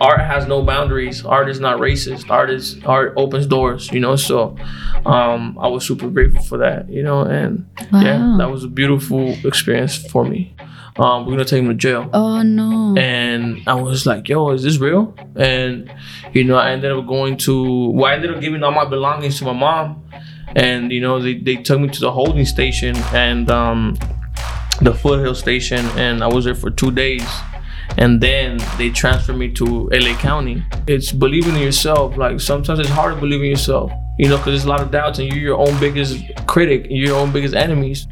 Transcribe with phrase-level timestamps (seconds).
[0.00, 1.24] art has no boundaries.
[1.24, 2.30] Art is not racist.
[2.30, 3.90] Art is art opens doors.
[3.92, 4.56] You know, so
[5.06, 6.88] um, I was super grateful for that.
[6.90, 10.54] You know, and yeah, that was a beautiful experience for me.
[10.98, 12.94] Um, we're gonna take him to jail Oh no.
[12.98, 15.90] and I was like, "Yo, is this real?" And
[16.32, 17.90] you know, I ended up going to.
[17.90, 20.02] Well, I ended up giving all my belongings to my mom,
[20.56, 23.96] and you know, they, they took me to the holding station and um,
[24.82, 27.26] the foothill station, and I was there for two days.
[28.00, 30.64] And then they transferred me to LA County.
[30.86, 32.16] It's believing in yourself.
[32.16, 34.90] Like sometimes it's hard to believe in yourself, you know, because there's a lot of
[34.90, 38.06] doubts, and you're your own biggest critic, you're your own biggest enemies.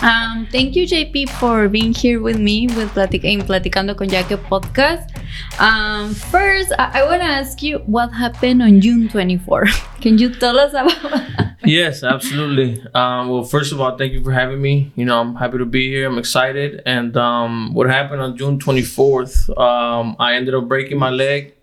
[0.00, 4.38] Um, thank you, JP, for being here with me with Platic- in Platicando con Jacque
[4.48, 5.10] podcast.
[5.58, 9.66] Um, first, I, I want to ask you what happened on June 24.
[10.00, 11.50] Can you tell us about?
[11.64, 12.80] yes, absolutely.
[12.94, 14.92] Um, well, first of all, thank you for having me.
[14.94, 16.06] You know, I'm happy to be here.
[16.06, 16.80] I'm excited.
[16.86, 21.54] And um, what happened on June 24th, um, I ended up breaking my leg.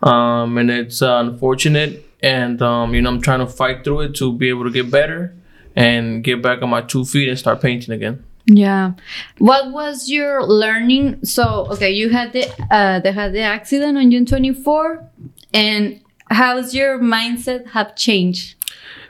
[0.00, 2.08] Um, and it's uh, unfortunate.
[2.22, 5.34] And, you know, I'm trying to fight through it to be able to get better
[5.76, 8.24] and get back on my two feet and start painting again.
[8.46, 8.92] yeah.
[9.38, 11.24] What was your learning?
[11.24, 15.08] So, okay, you had the uh, they had the accident on June 24,
[15.52, 18.56] and how's your mindset have changed?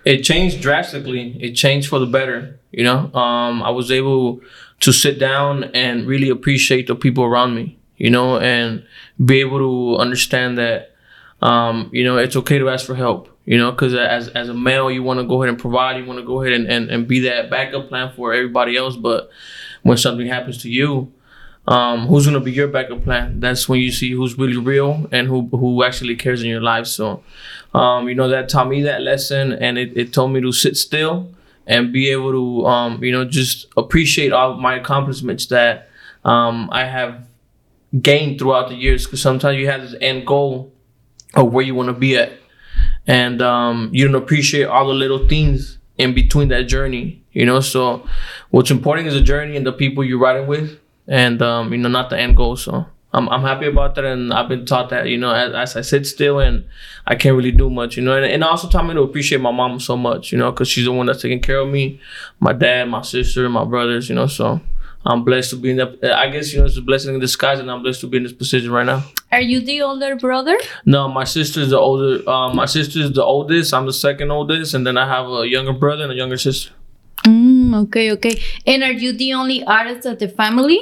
[0.05, 1.37] it changed drastically.
[1.41, 2.61] It changed for the better.
[2.73, 4.41] You know, um, I was able
[4.81, 7.79] to sit down and really appreciate the people around me.
[7.97, 8.85] You know, and
[9.25, 10.95] be able to understand that,
[11.41, 13.29] um, you know, it's okay to ask for help.
[13.47, 15.99] You know, because as as a male, you want to go ahead and provide.
[15.99, 18.97] You want to go ahead and, and, and be that backup plan for everybody else.
[18.97, 19.29] But
[19.83, 21.13] when something happens to you,
[21.69, 23.41] um, who's gonna be your backup plan?
[23.41, 26.87] That's when you see who's really real and who who actually cares in your life.
[26.87, 27.23] So,
[27.75, 30.77] um, you know, that taught me that lesson, and it, it told me to sit
[30.77, 31.31] still
[31.67, 35.89] and be able to, um, you know, just appreciate all my accomplishments that
[36.25, 37.27] um, I have
[38.01, 39.05] gained throughout the years.
[39.05, 40.73] Because sometimes you have this end goal
[41.35, 42.33] of where you want to be at,
[43.07, 47.23] and um, you don't appreciate all the little things in between that journey.
[47.33, 48.07] You know, so
[48.51, 51.89] what's important is the journey and the people you're riding with, and um, you know,
[51.89, 52.57] not the end goal.
[52.57, 52.87] So.
[53.17, 55.83] I'm, I'm happy about that, and I've been taught that, you know, as, as I
[55.83, 56.65] sit still and
[57.07, 59.53] I can't really do much, you know, and, and also taught me to appreciate my
[59.53, 62.01] mom so much, you know, because she's the one that's taking care of me,
[62.41, 64.61] my dad, my sister, my brothers, you know, so
[65.07, 66.03] I'm blessed to be in that.
[66.17, 68.23] I guess, you know, it's a blessing in disguise, and I'm blessed to be in
[68.23, 69.03] this position right now.
[69.31, 70.57] Are you the older brother?
[70.87, 74.87] No, my sister's the older, um, my sister's the oldest, I'm the second oldest, and
[74.87, 76.71] then I have a younger brother and a younger sister.
[77.25, 78.41] Mm, okay, okay.
[78.67, 80.81] And are you the only artist of the family?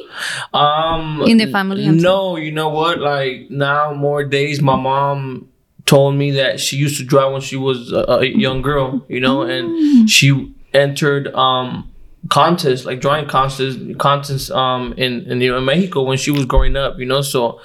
[0.52, 2.98] Um, In the family, I'm No, you know what?
[3.00, 5.48] Like now, more days, my mom
[5.86, 9.20] told me that she used to draw when she was a, a young girl, you
[9.20, 9.50] know, Mm.
[9.58, 11.88] and she entered um
[12.28, 16.44] contests like drawing contests contests um in, in you know in Mexico when she was
[16.46, 17.20] growing up, you know.
[17.20, 17.60] So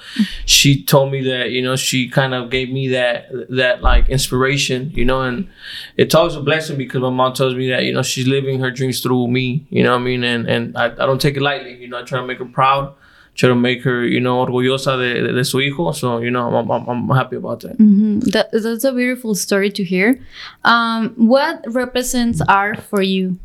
[0.46, 4.90] she told me that you know she kind of gave me that that like inspiration,
[4.94, 5.48] you know, and
[5.96, 8.70] it's always a blessing because my mom tells me that you know she's living her
[8.70, 11.42] dreams through me, you know what I mean, and and I, I don't take it
[11.42, 12.00] lightly, you know.
[12.00, 12.92] I try to make her proud,
[13.36, 16.52] try to make her you know orgullosa de, de, de su hijo, so you know
[16.52, 17.76] I'm, I'm, I'm happy about that.
[17.76, 20.20] hmm That, that's a beautiful story to hear.
[20.64, 23.38] Um, what represents art for you?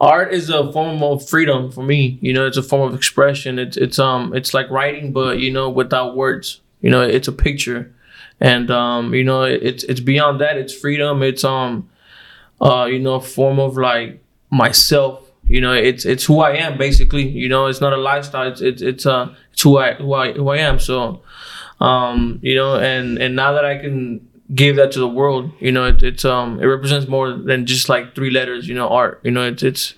[0.00, 2.18] Art is a form of freedom for me.
[2.20, 3.58] You know it's a form of expression.
[3.58, 6.60] It's it's um it's like writing but you know without words.
[6.80, 7.94] You know it's a picture.
[8.40, 10.56] And um you know it's it's beyond that.
[10.56, 11.22] It's freedom.
[11.22, 11.88] It's um
[12.60, 15.28] uh you know a form of like myself.
[15.46, 17.28] You know it's it's who i am basically.
[17.28, 18.48] You know it's not a lifestyle.
[18.50, 20.78] It's it's, it's uh it's who i who i who i am.
[20.78, 21.22] So
[21.80, 25.72] um you know and and now that i can give that to the world you
[25.72, 29.20] know it, it's um it represents more than just like three letters you know art
[29.24, 29.94] you know it's it's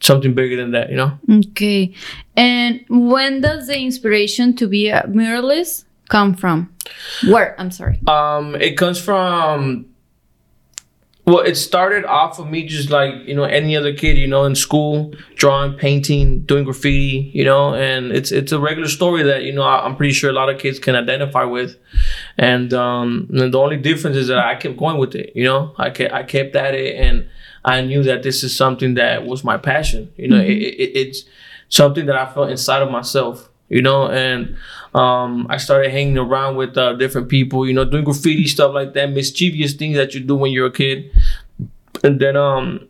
[0.00, 1.94] something bigger than that you know Okay.
[2.36, 6.70] And when does the inspiration to be a muralist come from?
[7.26, 7.58] Where?
[7.58, 7.98] I'm sorry.
[8.06, 9.86] um it comes from
[11.26, 14.44] well it started off of me just like you know any other kid you know
[14.44, 19.42] in school drawing painting doing graffiti you know and it's it's a regular story that
[19.42, 21.76] you know I- i'm pretty sure a lot of kids can identify with.
[22.38, 25.74] And um and the only difference is that i kept going with it you know?
[25.78, 27.28] I kept i kept at it and
[27.64, 30.40] i knew that this is something that was my passion you know?
[30.40, 31.24] It, it, it's
[31.68, 34.08] something that i felt inside of myself you know?
[34.08, 34.56] And
[34.96, 38.94] um, I started hanging around with uh, different people, you know, doing graffiti stuff like
[38.94, 41.10] that, mischievous things that you do when you're a kid.
[42.02, 42.88] And then um,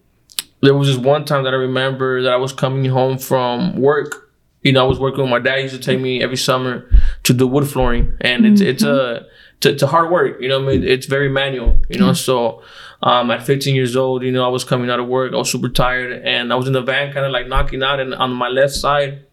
[0.62, 4.30] there was this one time that I remember that I was coming home from work.
[4.62, 5.56] You know, I was working with my dad.
[5.56, 6.88] He used to take me every summer
[7.24, 9.26] to do wood flooring, and it's it's a
[9.62, 10.40] it's, a hard work.
[10.40, 11.82] You know, I mean, it's very manual.
[11.88, 12.62] You know, so
[13.02, 15.32] um, at 15 years old, you know, I was coming out of work.
[15.32, 18.00] I was super tired, and I was in the van, kind of like knocking out.
[18.00, 19.24] And on my left side,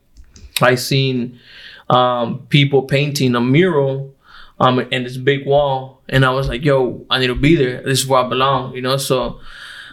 [0.61, 1.39] I seen
[1.89, 4.13] um, people painting a mural
[4.59, 7.81] um in this big wall and I was like, yo, I need to be there.
[7.81, 8.97] This is where I belong, you know.
[8.97, 9.39] So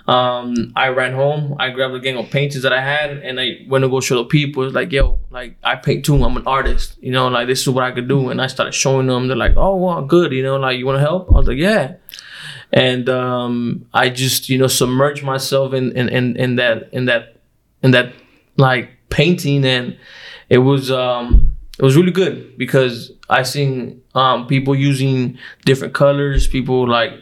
[0.06, 3.64] um I ran home, I grabbed a gang of paintings that I had and I
[3.68, 4.64] went to go show the people.
[4.64, 7.68] It's like, yo, like I paint too, I'm an artist, you know, like this is
[7.68, 8.28] what I could do.
[8.30, 11.00] And I started showing them, they're like, Oh well, good, you know, like you wanna
[11.00, 11.30] help?
[11.30, 11.94] I was like, Yeah.
[12.72, 17.36] And um I just, you know, submerged myself in in, in, in that in that
[17.82, 18.12] in that
[18.56, 19.96] like painting and
[20.48, 21.49] it was um
[21.80, 27.12] it was really good because I seen um people using different colors, people like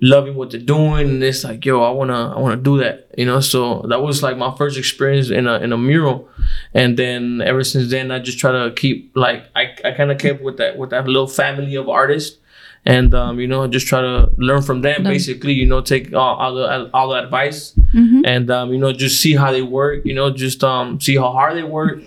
[0.00, 2.76] loving what they're doing and it's like yo i want to i want to do
[2.76, 3.40] that you know?
[3.40, 6.28] So that was like my first experience in a in a mural.
[6.74, 10.18] And then ever since then i just try to keep like i, I kind of
[10.18, 12.38] kept with that with that little family of artists
[12.86, 16.36] and um, you know just try to learn from them basically you know take all,
[16.36, 18.22] all the all the advice Mhm.
[18.24, 21.30] and um, you know just see how they work you know just um, see how
[21.32, 22.00] hard they work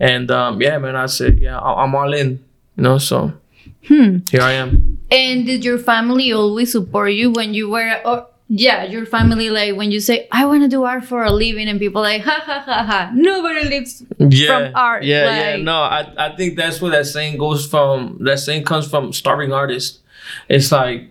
[0.00, 2.40] and um, yeah man i said yeah I- i'm all in
[2.76, 3.32] you know so
[3.88, 4.18] Hmm.
[4.30, 8.84] here i am And did your family always support you when you were, or yeah,
[8.84, 11.78] your family like when you say I want to do art for a living, and
[11.80, 15.56] people like ha ha ha ha, nobody lives yeah, from art, Yeah, yeah.
[15.56, 18.16] No, I, I think that's where that saying goes from.
[18.24, 20.00] That saying comes from starving artists.
[20.48, 21.10] It's like,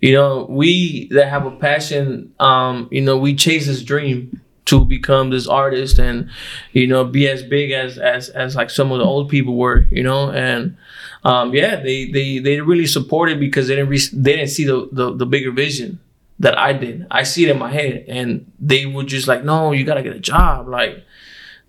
[0.00, 4.84] you know, we that have a passion, um, you know, we chase this dream to
[4.84, 6.30] become this artist and,
[6.72, 9.86] you know, be as big as as as like some of the old people were,
[9.90, 10.76] you know, and
[11.24, 14.88] um, yeah, they they they really supported because they didn't re- they didn't see the,
[14.92, 16.00] the the bigger vision
[16.38, 17.06] that I did.
[17.10, 20.16] I see it in my head, and they were just like, "No, you gotta get
[20.16, 21.04] a job." Like,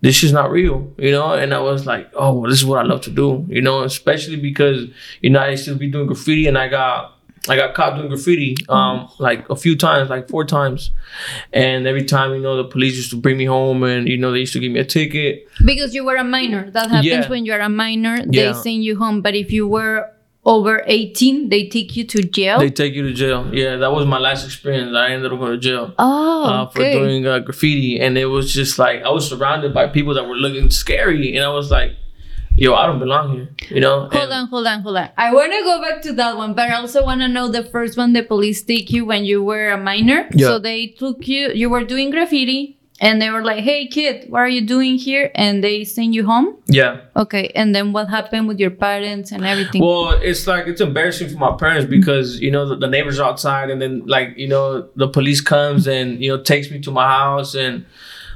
[0.02, 1.32] this is not real, you know.
[1.32, 3.82] And I was like, "Oh, well, this is what I love to do," you know.
[3.82, 4.86] Especially because
[5.22, 7.14] you know I used to be doing graffiti, and I got
[7.48, 10.90] I got caught doing graffiti, um, like a few times, like four times,
[11.52, 14.30] and every time, you know, the police used to bring me home, and you know,
[14.32, 15.48] they used to give me a ticket.
[15.64, 16.70] because you were a minor.
[16.70, 17.28] That happens Yeah.
[17.28, 18.16] when you are a minor.
[18.24, 18.52] They Yeah.
[18.52, 20.06] send you home, but if you were
[20.44, 22.58] over 18, they take you to jail.
[22.58, 23.48] They take you to jail.
[23.54, 24.94] Yeah, that was my last experience.
[24.96, 25.94] I ended up going to jail.
[25.98, 26.94] oh, uh, for okay.
[26.98, 30.34] doing uh, graffiti, and it was just like I was surrounded by people that were
[30.34, 31.92] looking scary, and I was like,
[32.56, 34.00] "Yo, I don't belong here," you know.
[34.10, 35.10] Hold And- on, hold on, hold on.
[35.16, 37.62] I want to go back to that one, but I also want to know the
[37.62, 40.28] first one the police take you when you were a minor.
[40.32, 40.48] Yeah.
[40.48, 44.38] So they took you, you were doing graffiti, and they were like, hey, kid, what
[44.38, 45.32] are you doing here?
[45.34, 46.56] And they send you home.
[46.68, 47.00] Yeah.
[47.16, 47.50] Okay.
[47.56, 49.82] And then what happened with your parents and everything?
[49.82, 53.28] Well, it's like it's embarrassing for my parents because you know the, the neighbors are
[53.28, 56.92] outside, and then like you know the police comes and you know takes me to
[56.92, 57.84] my house, and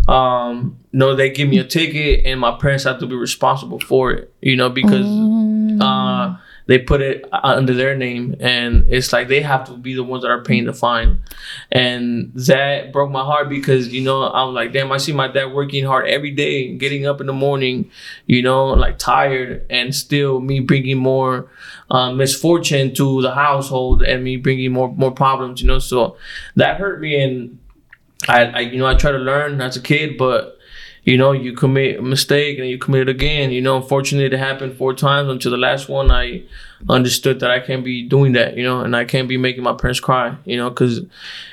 [0.08, 3.78] um, you know they give me a ticket, and my parents have to be responsible
[3.78, 5.45] for it, you know, because Mm.
[6.66, 10.22] They put it under their name, and it's like they have to be the ones
[10.22, 11.20] that are paying the fine,
[11.70, 15.52] and that broke my heart because you know I'm like, damn, I see my dad
[15.52, 17.90] working hard every day, getting up in the morning,
[18.26, 21.48] you know, like tired, and still me bringing more
[21.90, 25.78] uh, misfortune to the household and me bringing more more problems, you know.
[25.78, 26.16] So
[26.56, 27.58] that hurt me, and
[28.28, 30.55] I, I you know I try to learn as a kid, but
[31.06, 33.52] you know, you commit a mistake and you commit it again.
[33.52, 35.28] You know, unfortunately, it happened four times.
[35.30, 36.42] Until the last one, I
[36.88, 38.56] understood that I can't be doing that.
[38.56, 40.36] You know, and I can't be making my parents cry.
[40.44, 41.02] You know, because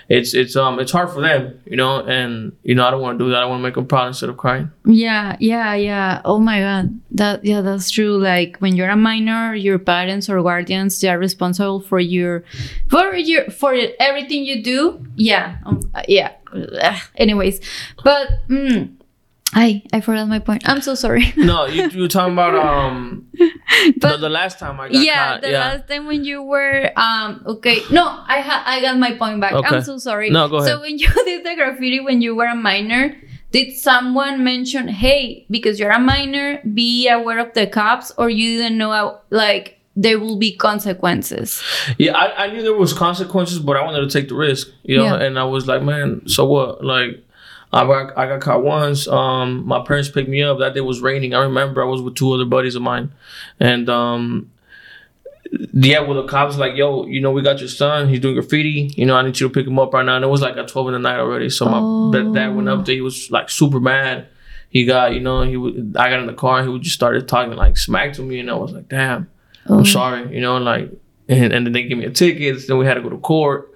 [0.10, 1.62] it's it's um it's hard for them.
[1.66, 3.44] You know, and you know I don't want to do that.
[3.44, 4.72] I want to make them proud instead of crying.
[4.86, 6.22] Yeah, yeah, yeah.
[6.26, 7.00] Oh my god.
[7.12, 8.18] That yeah, that's true.
[8.18, 12.44] Like when you're a minor, your parents or guardians they are responsible for your
[12.90, 15.06] for your for everything you do.
[15.16, 15.58] Yeah.
[15.64, 16.32] Um, yeah.
[17.16, 17.62] Anyways,
[18.04, 18.94] but mm,
[19.56, 20.68] I I forgot my point.
[20.68, 21.34] I'm so sorry.
[21.38, 25.14] No, you, you were talking about um the, But- the last time I got yeah,
[25.34, 25.42] caught.
[25.42, 25.60] the yeah.
[25.60, 27.80] last time when you were um okay.
[27.92, 29.54] No, I ha- I got my point back.
[29.54, 29.76] Okay.
[29.76, 30.30] I'm so sorry.
[30.30, 30.70] No, go ahead.
[30.70, 33.16] So when you did the graffiti when you were a minor,
[33.52, 38.58] did someone mention, "Hey, because you're a minor, be aware of the cops," or you
[38.58, 41.62] didn't know how, like there will be consequences?
[42.00, 44.98] Yeah, I, I knew there was consequences, but I wanted to take the risk, you
[44.98, 45.04] know.
[45.06, 45.22] Yeah.
[45.22, 46.84] And I was like, man, so what?
[46.84, 47.24] Like,
[47.74, 49.08] I got I got caught once.
[49.08, 50.60] Um, my parents picked me up.
[50.60, 51.34] That day was raining.
[51.34, 53.12] I remember I was with two other buddies of mine,
[53.60, 54.52] and um,
[55.74, 58.10] yeah, well, the cops like, yo, you know, we got your son.
[58.10, 58.94] He's doing graffiti.
[58.96, 60.16] You know, I need you to pick him up right now.
[60.16, 61.50] And it was like at twelve in the night already.
[61.50, 62.96] So my that dad went up there.
[62.96, 64.28] He was like super mad.
[64.70, 65.96] He got, you know, he would.
[65.98, 66.60] I got in the car.
[66.60, 69.30] and He would just started talking like smack to me, and I was like, damn.
[69.68, 69.80] Oh.
[69.80, 70.92] I'm sorry, you know, like,
[71.30, 72.68] and, and then they gave me a ticket.
[72.68, 73.73] Then we had to go to court,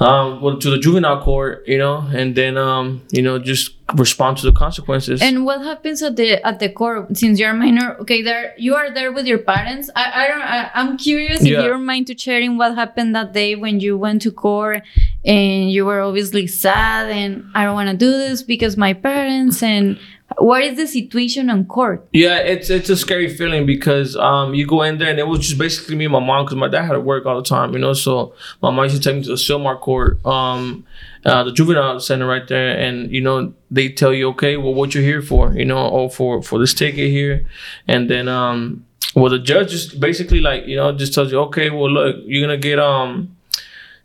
[0.00, 4.36] um, well, to the juvenile court, you know, and then, um, you know, just respond
[4.36, 5.20] to the consequences.
[5.22, 7.96] And what happens at the at the court since you're a minor?
[8.00, 9.90] Okay, there you are there with your parents.
[9.96, 10.40] I, I don't.
[10.42, 11.58] I, I'm curious Yeah.
[11.58, 14.82] if you don't mind to sharing what happened that day when you went to court
[15.24, 19.62] and you were obviously sad and I don't want to do this because my parents
[19.62, 19.98] and
[20.38, 22.06] what is the situation on court?
[22.12, 25.40] Yeah, it's it's a scary feeling because um you go in there and it was
[25.40, 27.72] just basically me and my mom because my dad had to work all the time,
[27.72, 27.92] you know.
[27.92, 30.86] So my mom used to take me to the Sylmar court, um,
[31.24, 34.94] uh, the juvenile center right there, and you know they tell you, okay, well, what
[34.94, 37.46] you're here for, you know, or for for this ticket here,
[37.86, 41.70] and then um, well, the judge just basically like you know just tells you, okay,
[41.70, 43.36] well, look, you're gonna get um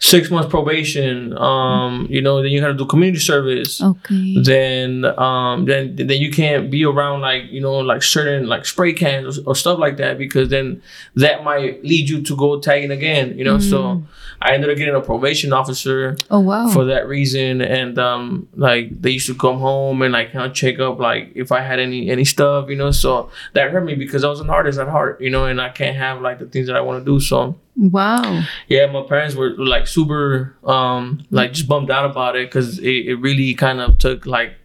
[0.05, 3.81] six months probation, um, you know, then you gotta do community service.
[3.81, 4.35] Okay.
[4.43, 8.91] then um then then you can't be around like you know like certain like spray
[8.91, 10.81] cans or, or stuff like that because then
[11.15, 13.59] that might lead you to go tagging again you know?
[13.59, 14.03] So
[14.41, 16.67] i ended up getting a probation officer Oh wow.
[16.67, 17.61] for that reason.
[17.61, 21.31] And um like they used to come home and like kind of check up like
[21.35, 22.91] if i had any any stuff you know?
[22.91, 25.45] So that hurt me because i was an artist at heart you know?
[25.45, 27.19] And i can't have like the things that i want to do.
[27.21, 28.43] So wow.
[28.67, 33.07] yeah, my parents were like super um like just bummed out about it because it,
[33.07, 34.55] it really kind of took like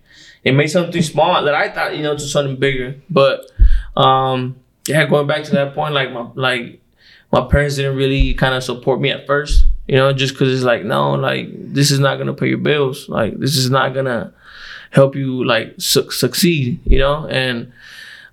[0.45, 2.97] it made something small that I thought you know to something bigger.
[3.11, 3.51] But
[3.97, 6.81] um yeah, going back to that point, like my like
[7.33, 10.65] my parents didn't really kind of support me at first, you know, just because it's
[10.65, 14.33] like no, like this is not gonna pay your bills, like this is not gonna
[14.91, 17.73] help you like su- succeed, you know, and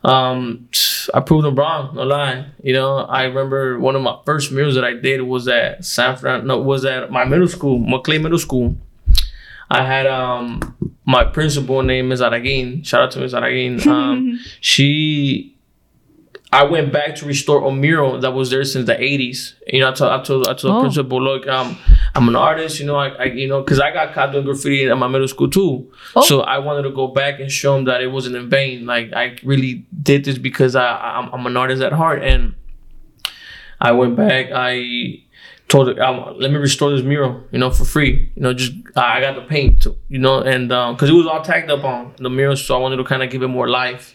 [0.06, 0.70] um
[1.14, 2.46] I proved them wrong, no lie.
[2.64, 6.16] You know, I remember one of my first murals that I did was at San
[6.18, 8.76] Fran no was at my middle school, Maclay Middle School.
[9.70, 10.60] I had um
[11.06, 12.86] my principal name is Araguin.
[12.86, 13.34] Shout out to Ms.
[13.34, 13.86] Araguin.
[13.96, 15.52] Um she
[16.52, 19.56] I went back to restore a mural that was there since the 80s.
[19.68, 20.82] You know, I told I told, I told the Oh.
[20.82, 21.78] principal, look, um,
[22.16, 22.80] I'm an artist.
[22.80, 25.28] You know, I, I you know, because I got caught doing graffiti at my middle
[25.28, 25.92] school too.
[26.16, 26.22] Oh.
[26.22, 28.86] So I wanted to go back and show them that it wasn't in vain.
[28.86, 32.56] Like I really did this because I I'm, I'm an artist at heart, and
[33.82, 34.48] I went back.
[34.54, 35.22] I
[35.68, 38.32] told her, um, let me restore this mural, you know, for free.
[38.36, 41.28] You know, just I I got the paint, too, you know, and because it was
[41.28, 43.68] all tagged up on the mural, so I wanted to kind of give it more
[43.68, 44.15] life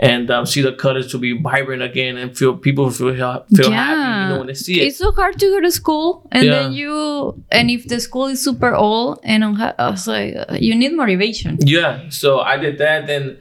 [0.00, 3.14] and um, see the colors to be vibrant again and feel people feel
[3.54, 4.86] feel happy, you know, when they see it.
[4.88, 6.52] It's so hard to go to school, and Yeah.
[6.62, 10.34] then you, and if the school is super old, and on ha- I was like,
[10.36, 11.58] uh, you need motivation.
[11.60, 13.06] Yeah, so I did that.
[13.08, 13.38] Then,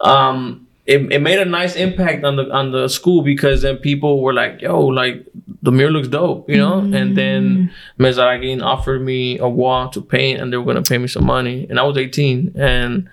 [0.00, 4.22] um, it, it made a nice impact on the on the school because then people
[4.22, 5.26] were like, "Yo, like
[5.62, 6.78] the mirror looks dope," you know.
[6.78, 8.18] And then Ms.
[8.18, 11.66] Araguin offered me a wall to paint, and they were gonna pay me some money,
[11.68, 13.08] and I was 18, and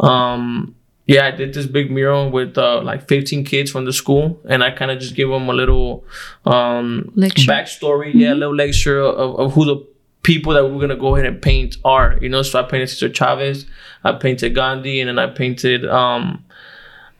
[0.00, 0.74] um.
[1.06, 4.62] Yeah, I did this big mural with uh, like 15 kids from the school, and
[4.62, 6.04] I kind of just gave them a little
[6.44, 7.50] um, Lecture.
[7.50, 9.86] backstory, yeah, a little lecture of, of who the
[10.22, 12.18] people that we're gonna go ahead and paint are.
[12.20, 13.66] You know, so I painted Cesar Chavez,
[14.04, 16.44] I painted Gandhi, and then I painted um,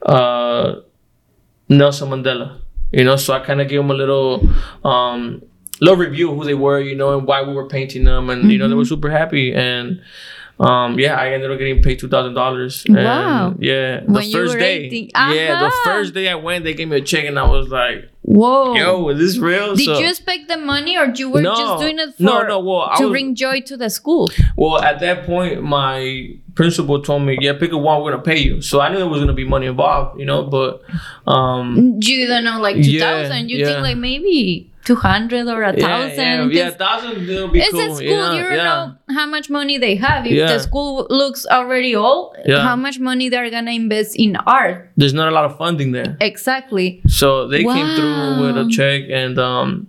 [0.06, 0.76] uh,
[1.68, 2.60] Nelson Mandela.
[2.92, 4.48] You know, so I kind of gave them a little
[4.84, 5.42] um,
[5.80, 8.52] little review of who they were, you know, and why we were painting them, and
[8.52, 10.00] you know they were super happy and.
[10.62, 12.84] Um, yeah, I ended up getting paid two thousand dollars.
[12.88, 13.54] Wow.
[13.58, 14.84] Yeah, the When first day.
[14.86, 15.10] 18.
[15.14, 18.08] Yeah, the first day I went, they gave me a check, and I was like,
[18.22, 18.74] Whoa!
[18.74, 21.54] "Yo, is this real?" Did So- you expect the money, or you were No.
[21.56, 24.30] just doing it for No, no, well, I to was- bring joy to the school?
[24.56, 28.00] Well, at that point, my principal told me, "Yeah, pick a one.
[28.02, 30.44] We're gonna pay you." So I knew there was gonna be money involved, you know.
[30.44, 30.82] But
[31.26, 33.48] um, You don't know, like two thousand.
[33.48, 33.56] Yeah.
[33.56, 33.66] You yeah.
[33.66, 36.50] think like maybe two hundred or a yeah, thousand.
[36.52, 37.80] yeah, yeah, thousand will be It's cool.
[37.92, 38.02] a school.
[38.02, 38.64] you you don't yeah.
[38.64, 40.26] know how much money they have.
[40.26, 40.52] If Yeah.
[40.52, 42.62] the school looks already old, Yeah.
[42.62, 44.90] how much money they're gonna invest in art?
[44.96, 47.00] There's not a lot of funding there, Exactly.
[47.06, 49.86] so they came through with a check, and um,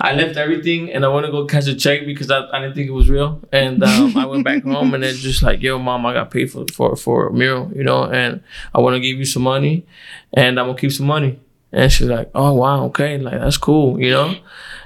[0.00, 2.74] I left everything, and I want to go cash a check because I, I didn't
[2.76, 5.76] think it was real, and um, I went back home, and it's just like, "Yo,
[5.80, 8.40] mom, I got paid for for for a mural, you know, and
[8.72, 9.86] I want to give you some money,
[10.32, 11.40] and I'm gonna keep some money."
[11.72, 14.34] And she's like, "Oh wow, okay, like that's cool, you know."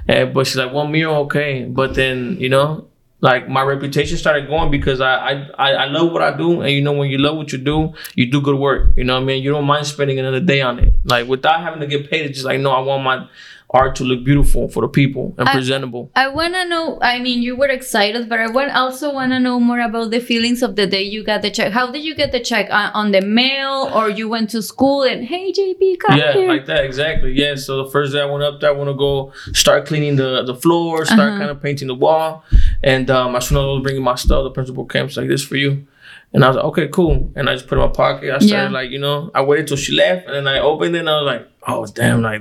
[0.09, 2.89] And but she's like, "One mural, okay," but then you know,
[3.21, 6.73] like my reputation started going because I, I I I love what I do, and
[6.73, 8.97] you know when you love what you do, you do good work.
[8.97, 9.43] You know what I mean?
[9.45, 12.27] You don't mind spending another day on it, like without having to get paid.
[12.27, 13.29] It's just like no, I want my
[13.75, 16.11] art to look beautiful for the people and I- presentable.
[16.15, 16.99] I wanna know.
[17.01, 20.63] I mean, you were excited, but I want also wanna know more about the feelings
[20.63, 21.73] of the day you got the check.
[21.73, 25.03] How did you get the check uh, on the mail, or you went to school
[25.03, 26.49] and hey, JP, come yeah, here?
[26.49, 27.33] like that exactly.
[27.33, 27.55] Yeah.
[27.57, 30.43] So the first day I went up there, I want to go start cleaning the
[30.43, 31.39] the floor, start Uh-huh.
[31.39, 32.45] kind of painting the wall,
[32.83, 35.43] and um, as soon as I was bringing my stuff, the principal came like, "This
[35.45, 35.87] for you."
[36.35, 37.31] And I was like, okay, cool.
[37.37, 38.31] And I just put it in my pocket.
[38.35, 38.69] I started Yeah.
[38.71, 41.21] like, you know, I waited till she left, and then I opened it, and I
[41.21, 42.41] was like, oh damn, like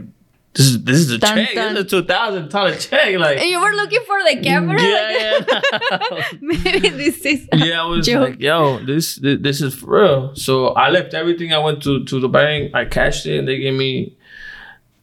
[0.54, 1.54] this is this is a Dun, check.
[1.56, 1.74] dun.
[1.76, 3.18] This is a two thousand dollar check.
[3.18, 4.82] Like, And you were looking for the camera.
[4.82, 6.24] yeah, like- yeah.
[6.42, 7.48] Maybe this is.
[7.54, 8.30] yeah, I was Joke.
[8.30, 10.36] like, yo, this, this this is for real.
[10.36, 11.54] So I left everything.
[11.54, 12.76] I went to to the bank.
[12.76, 13.40] I cashed it.
[13.40, 14.16] and They gave me,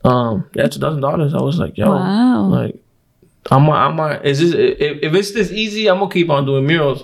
[0.04, 1.34] um, yeah, two thousand dollars.
[1.34, 2.42] I was like, yo, Wow.
[2.48, 2.76] like
[3.50, 6.44] I'm, a, I'm, a, is this if, if it's this easy, I'm gonna keep on
[6.44, 7.02] doing murals.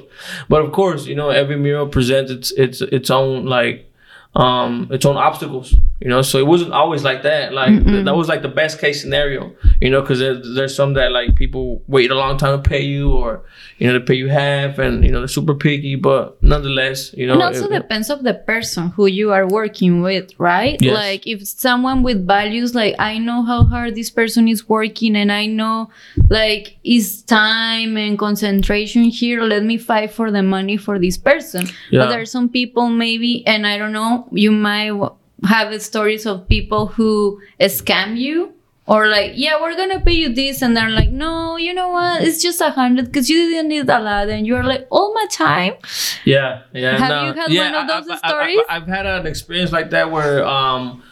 [0.51, 3.91] But of course, you know, every mural presents its its its own like
[4.37, 8.17] um its own obstacles you know so it wasn't always like that like th- that
[8.17, 11.83] was like the best case scenario you know because there's, there's some that like people
[11.87, 13.43] wait a long time to pay you or
[13.79, 17.27] you know to pay you half and you know they're super picky but nonetheless you
[17.27, 20.77] know And also it- depends of the person who you are working with, right?
[20.83, 20.95] Yes.
[20.95, 25.31] Like if someone with values, like I know how hard this person is working, and
[25.31, 25.91] I know
[26.29, 29.43] like it's time and concentration here.
[29.43, 31.67] Let me fight for the money for this person.
[31.91, 32.01] Yeah.
[32.01, 34.93] But there are some people maybe, and I don't know, you might
[35.47, 38.53] have stories of people who scam you.
[38.87, 42.23] Or like, yeah, we're gonna pay you this, and they're like, no, you know what?
[42.23, 45.25] It's just a hundred because you didn't need a lot, and you're like, all my
[45.31, 45.73] time.
[46.27, 46.99] Yeah, yeah.
[46.99, 48.61] Have no, you had yeah, one of those I- I- stories?
[48.69, 51.03] I, have had an experience like that where um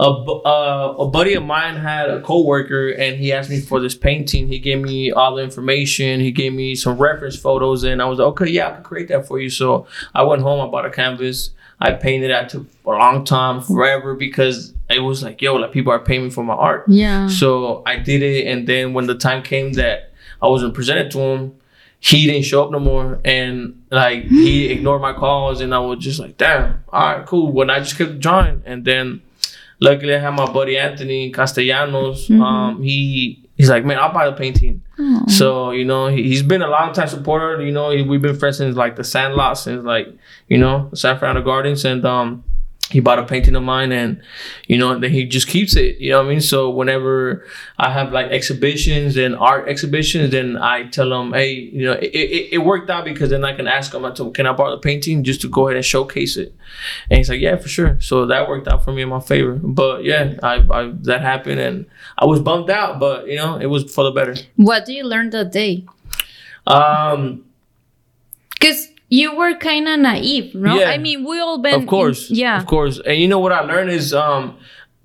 [0.00, 3.94] a, uh, a buddy of mine had a coworker and he asked me for this
[3.94, 4.48] painting.
[4.48, 6.18] He gave me all the information.
[6.18, 9.06] He gave me some reference photos and I was like, okay, yeah, I can create
[9.08, 9.50] that for you.
[9.50, 10.66] So I went home.
[10.66, 11.50] I bought a canvas.
[11.80, 12.30] I painted.
[12.30, 16.24] I took a long time, forever, because it was like, yo, like people are paying
[16.24, 16.84] me for my art.
[16.88, 17.28] Yeah.
[17.28, 21.18] So I did it, and then when the time came that I wasn't presented to
[21.18, 21.54] him,
[22.00, 25.98] he didn't show up no more, and like he ignored my calls, and I was
[25.98, 27.50] just like, damn, all right, cool.
[27.50, 29.22] When I just kept drawing, and then
[29.80, 32.30] luckily I had my buddy Anthony Castellanos.
[32.30, 34.82] Um, he he's like, man, I'll buy the painting.
[34.98, 35.26] Aw.
[35.26, 37.62] So you know, he, he's been a long time supporter.
[37.62, 40.08] You know, he, we've been friends since like the Sandlot, since like
[40.48, 42.44] you know San Fernando Gardens, and um,
[42.90, 44.20] he bought a painting of mine, and
[44.68, 45.98] you know, then he just keeps it.
[45.98, 46.40] You know what I mean?
[46.40, 47.46] So whenever
[47.78, 52.14] I have like exhibitions and art exhibitions, then I tell him, hey, you know, it,
[52.14, 54.78] it, it worked out because then I can ask him, him, can I borrow the
[54.78, 56.54] painting just to go ahead and showcase it?
[57.10, 57.98] And he's like, yeah, for sure.
[58.00, 59.54] So that worked out for me in my favor.
[59.54, 61.86] But yeah, I, I that happened, and
[62.18, 64.34] I was bummed out, but you know, it was for the better.
[64.56, 65.86] What do you learn that day?
[66.66, 67.44] Um,
[68.50, 70.78] Because you were kind of naive, no?
[70.78, 70.90] Yeah.
[70.90, 71.74] I mean, we all been.
[71.74, 72.58] of course, yeah.
[72.58, 73.00] of course.
[73.04, 74.56] And you know what I learned is um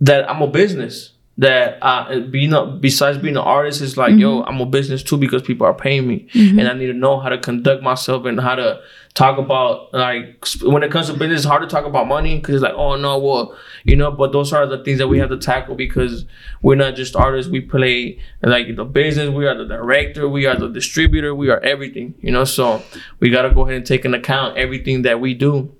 [0.01, 1.11] that I'm a business.
[1.39, 5.17] That uh, being a, besides being an artist is like, yo, I'm a business too
[5.17, 6.27] because people are paying me,
[6.59, 8.81] and I need to know how to conduct myself and how to
[9.13, 11.41] talk about like when it comes to business.
[11.41, 14.11] It's hard to talk about money because it's like, oh no, well, you know.
[14.11, 16.25] But those are the things that we have to tackle because
[16.61, 17.49] we're not just artists.
[17.49, 19.29] We play like the business.
[19.29, 20.27] We are the director.
[20.27, 21.33] We are the distributor.
[21.33, 22.43] We are everything, you know.
[22.43, 22.83] So
[23.21, 25.73] we gotta go ahead and take into account everything that we do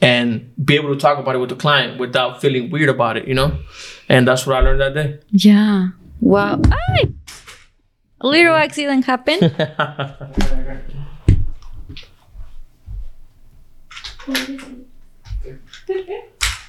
[0.00, 3.26] and be able to talk about it with the client without feeling weird about it,
[3.28, 3.58] you know?
[4.08, 5.18] And that's what I learned that day.
[5.30, 5.88] Yeah.
[6.20, 6.60] Wow.
[6.70, 7.12] Ay!
[8.20, 9.42] A little accident happened.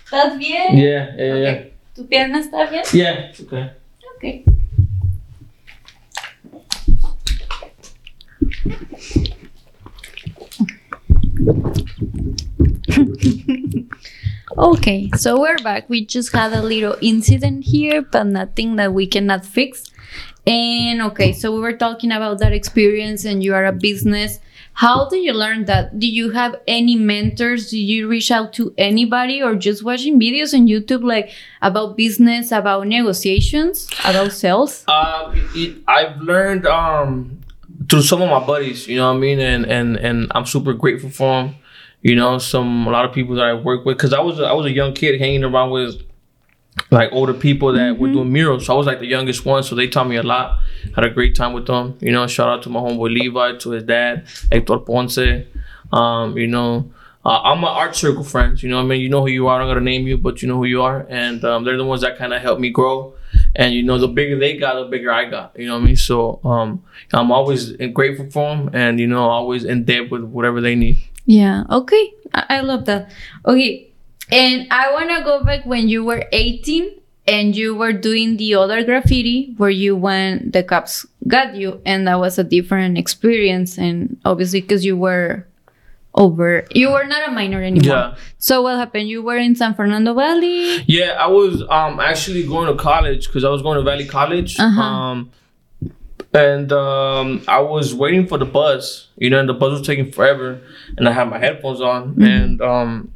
[0.06, 0.78] ¿Estás bien?
[0.78, 1.64] yeah, yeah, yeah.
[1.96, 2.84] ¿Tu pierna está bien?
[2.94, 3.72] Yeah, it's okay.
[4.18, 4.46] Okay.
[14.58, 15.90] Okay, so we're back.
[15.90, 19.92] We just had a little incident here, but nothing that we cannot fix.
[20.46, 24.40] And okay, so we were talking about that experience, and you are a business.
[24.74, 26.00] How do you learn that?
[26.00, 27.70] Do you have any mentors?
[27.70, 31.32] Do you reach out to anybody or just watching videos on YouTube like
[31.62, 34.84] about business, about negotiations, about sales?
[34.90, 37.40] Um, it, I've learned um
[37.90, 40.74] through some of my buddies, you know what I mean, and and and I'm super
[40.74, 41.56] grateful for them.
[42.06, 44.54] You know, some a lot of people that I work with, because I was I
[44.54, 46.04] was a young kid hanging around with
[46.92, 48.68] like older people that were doing murals.
[48.68, 50.60] So I was like the youngest one, so they taught me a lot.
[50.94, 51.98] Had a great time with them.
[52.02, 55.18] You know, shout out to my homeboy Levi, to his dad, Hector Ponce.
[55.92, 56.92] Um, you know,
[57.26, 58.62] uh, I'm my art circle friends.
[58.62, 59.60] You know, what I mean, you know who you are.
[59.60, 61.86] I'm not gonna name you, but you know who you are, and um, they're the
[61.86, 63.16] ones that kind of helped me grow.
[63.56, 65.58] And you know, the bigger they got, the bigger I got.
[65.58, 65.96] You know what I mean?
[65.96, 70.62] So um, I'm always grateful for them, and you know, always in debt with whatever
[70.62, 71.00] they need.
[71.26, 72.14] Yeah, okay.
[72.34, 73.12] I, I love that.
[73.46, 73.92] Okay.
[74.32, 76.92] And I want to go back when you were 18
[77.28, 82.08] and you were doing the other graffiti where you went, the cops got you, and
[82.08, 83.78] that was a different experience.
[83.78, 85.48] And obviously, because you were
[86.14, 87.96] over, you were not a minor anymore.
[87.96, 88.16] Yeah.
[88.38, 89.10] So, what happened?
[89.10, 90.84] You were in San Fernando Valley.
[90.86, 94.60] Yeah, I was um actually going to college because I was going to Valley College.
[94.60, 94.82] Uh-huh.
[94.82, 95.32] Um,
[96.36, 100.12] and um, I was waiting for the bus, you know, and the bus was taking
[100.12, 100.62] forever,
[100.98, 103.12] and I had my headphones on, and um,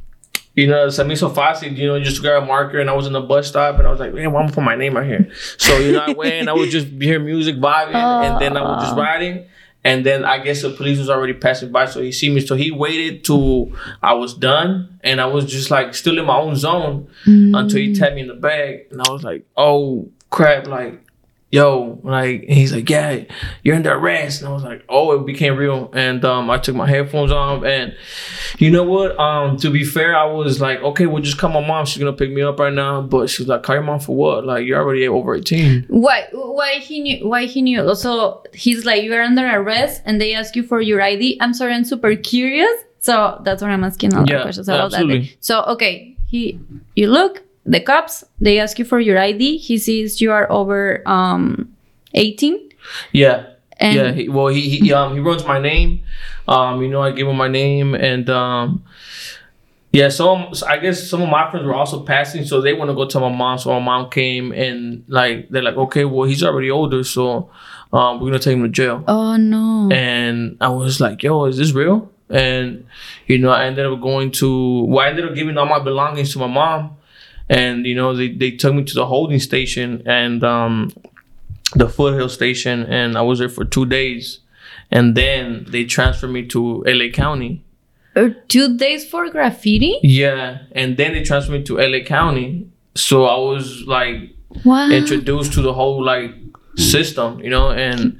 [0.55, 3.07] you know, se me so fácil, you know, just grab a marker, and I was
[3.07, 4.95] in the bus stop, and I was like, man, why am I put my name
[4.95, 5.31] right here?
[5.57, 8.61] So you know, I went, and I would just hear music vibing, and then I
[8.61, 9.45] was just riding.
[9.81, 12.41] And then I guess the police was already passing by, so he see me.
[12.41, 13.71] So he waited till
[14.03, 17.95] I was done, and I was just like still in my own zone until he
[17.95, 21.01] tapped me in the bag, and I was like, "Oh crap!" Like
[21.51, 23.23] yo, like, he's like, yeah,
[23.63, 24.41] you're under arrest.
[24.41, 25.89] And I was like, oh, it became real.
[25.93, 27.63] And um, I took my headphones off.
[27.63, 27.95] And
[28.59, 29.19] you know what?
[29.19, 31.85] Um, to be fair, I was like, okay, well, just call my mom.
[31.85, 33.01] She's going to pick me up right now.
[33.01, 34.45] But she's like, call your mom for what?
[34.45, 35.85] Like, you're already over 18.
[35.89, 36.27] Why?
[36.31, 37.27] Why he knew?
[37.27, 37.95] Why he knew?
[37.95, 41.39] So he's like, you are under arrest, and they ask you for your ID.
[41.41, 42.69] I'm sorry, I'm super curious.
[42.99, 45.19] So that's what I'm asking all the Yeah, questions about absolutely.
[45.21, 45.29] that.
[45.39, 46.59] So okay, he,
[46.95, 49.57] you look, the cops, they ask you for your ID.
[49.57, 51.73] He sees you are over um
[52.13, 52.69] 18.
[53.11, 53.45] Yeah.
[53.81, 56.01] And yeah, he, well, he, he um he runs my name.
[56.49, 58.83] Um, you know, I gave him my name, and um,
[59.93, 60.09] yeah.
[60.09, 63.05] Some I guess some of my friends were also passing, so they want to go
[63.05, 63.57] tell my mom.
[63.57, 67.51] So my mom came, and like they're like, okay, well, he's already older, so
[67.93, 69.03] um, we're gonna take him to jail.
[69.07, 69.89] Oh no.
[69.93, 72.11] And I was like, yo, is this real?
[72.29, 72.85] And
[73.27, 74.83] you know, I ended up going to.
[74.85, 76.97] Well, I ended up giving all my belongings to my mom,
[77.49, 80.91] and you know, they they took me to the holding station, and um,
[81.75, 84.39] the foothill station and i was there for two days
[84.89, 87.61] and then they transferred me to la county
[88.15, 89.93] Uh, two days for graffiti?
[90.01, 94.17] yeah and then they transferred me to la county so i was like
[94.65, 94.89] Wow.
[94.89, 96.33] introduced to the whole like
[96.77, 96.91] Mm.
[96.91, 98.19] system you know and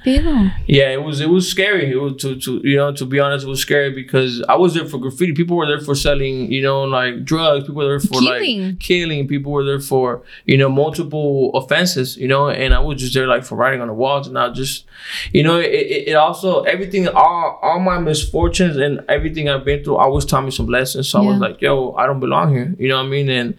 [0.66, 1.92] yeah it was it was scary.
[1.92, 4.74] It was to, to you know to be honest it was scary because i was
[4.74, 5.34] there for graffiti.
[5.34, 7.66] People were there for selling you know like drugs.
[7.66, 8.66] People were there for Killing.
[8.66, 9.28] like killing.
[9.28, 13.28] people were there for you know multiple offenses you know and i was just there
[13.28, 14.86] like for writing on the walls and i just
[15.32, 19.84] you know it, it, it also everything all all my misfortunes and everything i've been
[19.84, 21.08] through always taught me some lessons.
[21.08, 22.76] So i was like yo i don't belong here.
[22.80, 23.30] You know what i mean?
[23.30, 23.58] And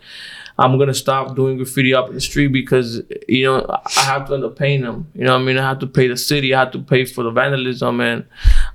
[0.61, 4.35] I'm gonna stop doing graffiti up in the street because you know I have to
[4.35, 4.99] end up paying them.
[5.15, 5.59] You know what I mean?
[5.59, 6.55] I have to pay the city.
[6.55, 8.25] I have to pay for the vandalism and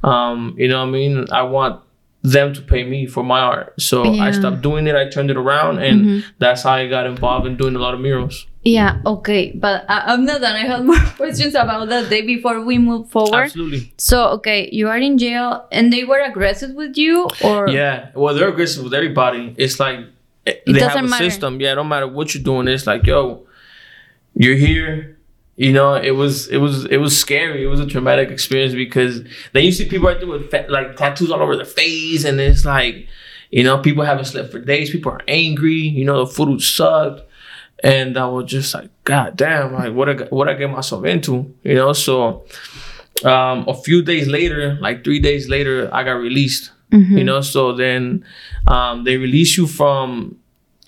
[0.03, 1.25] um, you know what I mean.
[1.31, 1.81] I want
[2.23, 3.79] them to pay me for my art.
[3.79, 4.23] So Yeah.
[4.23, 4.95] I stopped doing it.
[4.95, 7.99] I turned it around, and that's how I got involved in doing a lot of
[7.99, 8.47] murals.
[8.63, 10.55] Yeah, okay, but I, I'm not done.
[10.55, 13.35] I have more questions about that day before we move forward.
[13.45, 13.93] Absolutely.
[13.99, 18.09] So, okay, you are in jail and they were aggressive with you or Yeah.
[18.15, 19.53] Well, they're aggressive with everybody.
[19.59, 19.99] It's like
[20.45, 21.29] eh, they have doesn't a matter.
[21.29, 21.59] system.
[21.61, 23.45] Yeah, no matter what you're doing, it's like, yo,
[24.35, 25.17] you're here.
[25.57, 27.63] You know, it was it was it was scary.
[27.63, 30.97] It was a traumatic experience because then you see people right there with fa- like
[30.97, 33.07] tattoos all over their face, and it's like,
[33.51, 34.89] you know, people haven't slept for days.
[34.89, 35.73] People are angry.
[35.75, 37.21] You know, the food sucked,
[37.81, 41.05] and I was just like, God damn, like what I got- what I get myself
[41.05, 41.53] into.
[41.63, 42.45] You know, so
[43.23, 46.71] um, a few days later, like three days later, I got released.
[46.91, 48.23] You know, so then
[48.67, 50.37] um, they release you from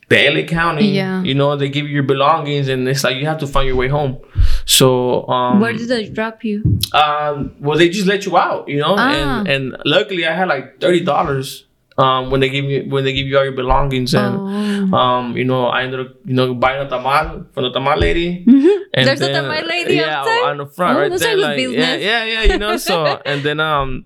[0.10, 0.88] the LA County.
[0.92, 1.22] Yeah.
[1.24, 3.76] You know, they give you your belongings, and it's like you have to find your
[3.76, 4.18] way home.
[4.66, 6.80] So um, where did they drop you?
[6.94, 8.68] um, well, they just let you out.
[8.68, 9.40] You know, Ah.
[9.42, 11.64] and and luckily I had like thirty dollars.
[12.00, 14.96] Um, when they give you when they give you all your belongings and Oh.
[14.98, 18.46] um, you know, I ended up you know buying a tamal from the tamal lady.
[18.94, 20.44] And There's a tamal lady yeah, outside?
[20.46, 21.38] on the front Oh, right there.
[21.38, 22.78] like, yeah, yeah, yeah, you know.
[22.78, 24.06] So and then um,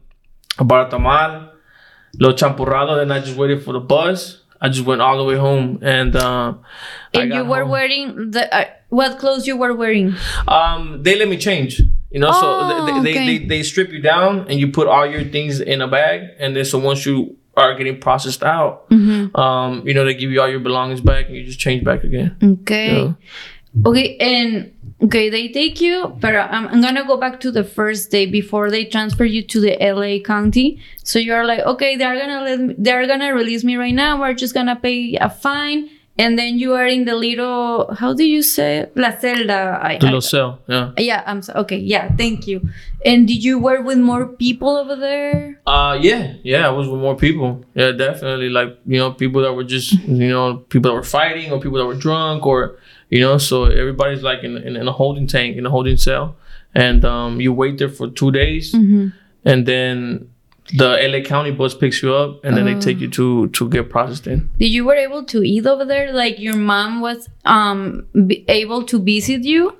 [0.58, 1.51] I bought a tamal,
[2.19, 2.97] lo champurrado.
[2.97, 4.38] Then I just waited for the bus.
[4.63, 6.54] I just went all the way home, and I
[7.15, 7.69] And you were home.
[7.69, 10.13] wearing the uh, what clothes you were wearing?
[10.47, 11.82] Um, they let me change.
[12.12, 13.38] You know, so Oh, they, they, okay.
[13.39, 16.56] they, they strip you down and you put all your things in a bag, and
[16.56, 19.36] then so once you are getting processed out, Mm-hmm.
[19.36, 22.04] um, you know, they give you all your belongings back, and you just change back
[22.04, 22.36] again.
[22.43, 22.93] Okay.
[23.02, 23.13] Yeah.
[23.86, 28.12] Okay, and okay, they take you, but I'm, I'm gonna go back to the first
[28.12, 30.80] day before they transfer you to the LA County.
[31.04, 34.20] So you're like, okay, they're gonna let me, they're gonna release me right now.
[34.20, 38.24] We're just gonna pay a fine, and then you are in the little, how do
[38.24, 39.80] you say, la celda?
[39.82, 40.92] I, I- cell, yeah.
[40.98, 41.78] yeah, I'm so, okay.
[41.78, 42.62] Yeah, thank you.
[43.04, 45.60] And did you work with more people over there?
[45.66, 46.68] Uh, yeah, yeah.
[46.68, 47.66] I was with more people.
[47.74, 48.50] Yeah, definitely.
[48.50, 51.80] Like you know, people that were just you know people that were fighting or people
[51.80, 52.78] that were drunk or
[53.12, 53.38] you know.
[53.38, 56.36] So everybody's like in in, in a holding tank in a holding cell,
[56.74, 60.28] and um, you wait there for two days, and then
[60.78, 63.89] the LA County bus picks you up, and then they take you to to get
[63.89, 64.50] processed in.
[64.58, 66.13] Did you were able to eat over there?
[66.13, 68.08] Like your mom was um
[68.47, 69.76] able to visit you?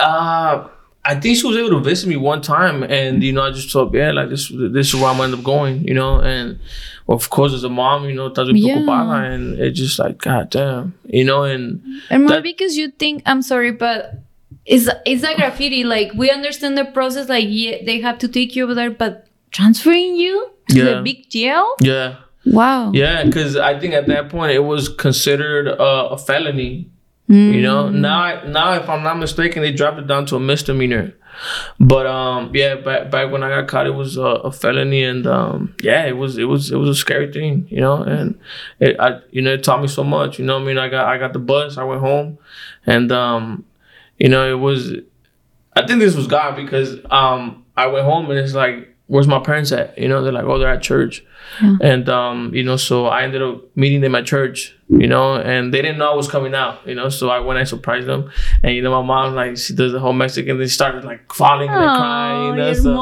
[0.00, 0.68] Uh,
[1.04, 3.70] I think she was able to visit me one time, and you know, I just
[3.70, 6.20] thought, yeah, like this, this is where I'm gonna end up going, you know.
[6.20, 6.58] And
[7.16, 9.24] of course, as a mom, you know, estás Yeah.
[9.34, 11.42] and it's just like, god damn, you know.
[11.44, 13.98] And And more That- because you think I'm sorry, but
[14.64, 15.82] it's it's a graffiti.
[15.84, 17.28] Like we understand the process.
[17.28, 20.34] Like yeah, they have to take you over there, but transferring you
[20.68, 20.84] to Yeah.
[20.84, 21.66] the big jail?
[21.82, 22.14] yeah,
[22.46, 22.92] Wow.
[22.94, 26.86] yeah, because I think at that point it was considered uh, a felony.
[27.30, 27.94] You know, Mm.
[28.00, 31.14] now now if I'm not mistaken, they dropped it down to a misdemeanor.
[31.78, 35.26] But um, yeah, back back when I got caught, it was a, a felony, and
[35.28, 38.38] um, yeah, it was it was it was a scary thing, you know, and
[38.80, 40.38] it I you know it taught me so much.
[40.40, 42.38] You know, what I mean, I got I got the bus, I went home,
[42.84, 43.64] and um,
[44.18, 44.92] you know, it was
[45.76, 49.40] I think this was God because um I went home and it's like, where's my
[49.40, 49.98] parents at?
[49.98, 51.24] You know, they're like, oh, they're at church.
[51.60, 51.76] Yeah.
[51.82, 55.74] And um, you know, so I ended up meeting them at church, you know, and
[55.74, 57.08] they didn't know I was coming out, you know.
[57.08, 58.30] So I went and surprised them.
[58.62, 61.68] And you know, my mom like she does the whole Mexican, they started like falling
[61.68, 62.72] and like, crying, you know.
[62.74, 62.94] So,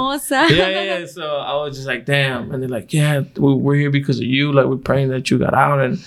[0.56, 1.06] yeah, yeah, yeah.
[1.06, 2.50] So I was just like, damn.
[2.50, 4.50] And they're like, yeah, we- we're here because of you.
[4.52, 5.80] Like, we're praying that you got out.
[5.80, 5.98] And,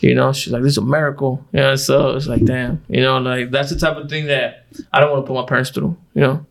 [0.00, 1.44] you know, she's like, this is a miracle.
[1.52, 1.74] Yeah.
[1.74, 2.84] So it's like, damn.
[2.88, 5.46] You know, like, that's the type of thing that I don't want to put my
[5.46, 6.46] parents through, you know?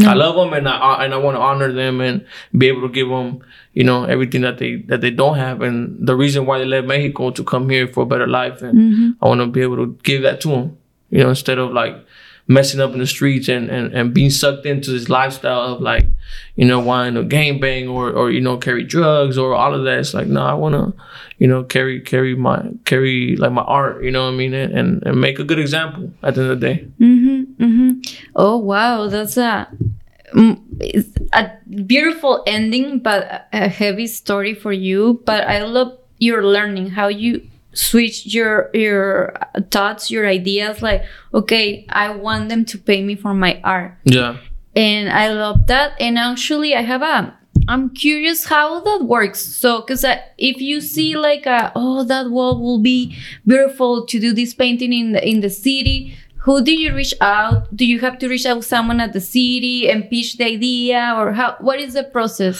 [0.00, 2.26] I love them and I and I want to honor them and
[2.56, 6.06] be able to give them, you know, everything that they that they don't have and
[6.06, 9.28] the reason why they left Mexico to come here for a better life and I
[9.28, 10.78] want to be able to give that to them,
[11.10, 11.94] you know, instead of like
[12.46, 16.06] messing up in the streets and, and, and being sucked into this lifestyle of like,
[16.56, 19.84] you know, wanting to gang bang or, or you know carry drugs or all of
[19.84, 19.98] that.
[19.98, 21.02] It's like, no, I want to,
[21.38, 24.72] you know, carry carry my carry like my art, you know what I mean, and,
[24.76, 26.86] and and make a good example at the end of the day.
[27.00, 28.16] Mm-hmm, mm-hmm.
[28.36, 29.68] Oh wow, that's a
[30.34, 31.50] a
[31.86, 35.22] beautiful ending, but a- heavy story for you.
[35.24, 39.34] But I love your learning how you switch your your
[39.70, 40.82] thoughts, your ideas.
[40.82, 44.36] Like, okay, I want them to pay me for my art, Yeah.
[44.76, 45.92] and I love that.
[46.00, 47.34] And actually, I have a.
[47.66, 49.40] I'm curious how that works.
[49.40, 50.04] So, because
[50.36, 53.16] if you see like a, oh, that wall will be
[53.46, 56.16] beautiful to do this painting in the in the city.
[56.44, 57.74] Who do you reach out?
[57.74, 61.32] Do you have to reach out someone at the city and pitch the idea, or
[61.32, 61.56] how?
[61.60, 62.58] What is the process?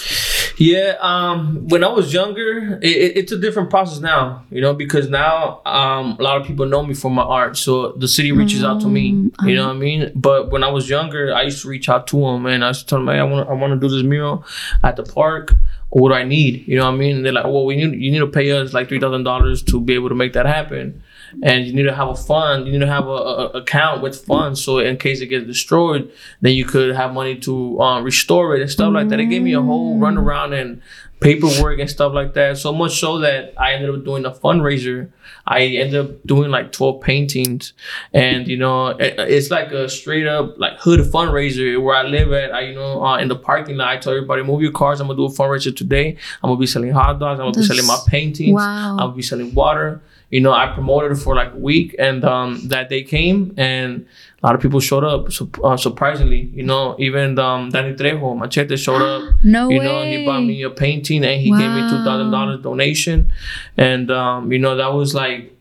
[0.57, 4.73] Yeah, um, when I was younger, it, it- it's a different process now, you know,
[4.73, 8.33] because now um, a lot of people know me for my art, so the city
[8.33, 9.07] reaches out to me,
[9.45, 10.11] you know what I mean.
[10.15, 12.81] But when I was younger, I used to reach out to them, and I used
[12.83, 14.45] to tell them, "Hey, I want, I want to do this mural
[14.83, 15.53] at the park.
[15.91, 17.17] What do I need?" You know what I mean?
[17.17, 19.63] And they're like, "Well, we need, you need to pay us like three thousand dollars
[19.65, 21.03] to be able to make that happen."
[21.43, 22.67] And you need to have a fund.
[22.67, 26.11] You need to have a, a, account with funds, so in case it gets destroyed,
[26.41, 29.17] then you could have money to uh, restore it and stuff like that.
[29.17, 30.81] They gave me a whole runaround and
[31.21, 32.59] paperwork and stuff like that.
[32.59, 35.11] So much so that I ended up doing a fundraiser.
[35.47, 37.73] I ended up doing like 12 paintings.
[38.13, 42.33] And, you know, it- it's like a straight up like hood fundraiser where I live
[42.33, 42.53] at.
[42.53, 45.01] I, you know, uh, in the parking lot, I tell everybody, move your cars.
[45.01, 46.17] I'm going to do a fundraiser today.
[46.43, 47.41] I'm going to be selling hot dogs.
[47.41, 48.55] I'm going to be selling my paintings.
[48.55, 48.91] wow.
[48.93, 50.03] I'm going to be selling water.
[50.35, 54.05] You know, I promoted for like a week, and um, that day came, and
[54.43, 55.31] a lot of people showed up.
[55.31, 59.23] So, uh, surprisingly, you know, even um, Danny Trejo, Machete showed up.
[59.45, 59.85] No you way.
[59.85, 63.31] know, he bought me a painting, and he gave me two thousand dollars donation,
[63.77, 65.55] and um, you know, that was like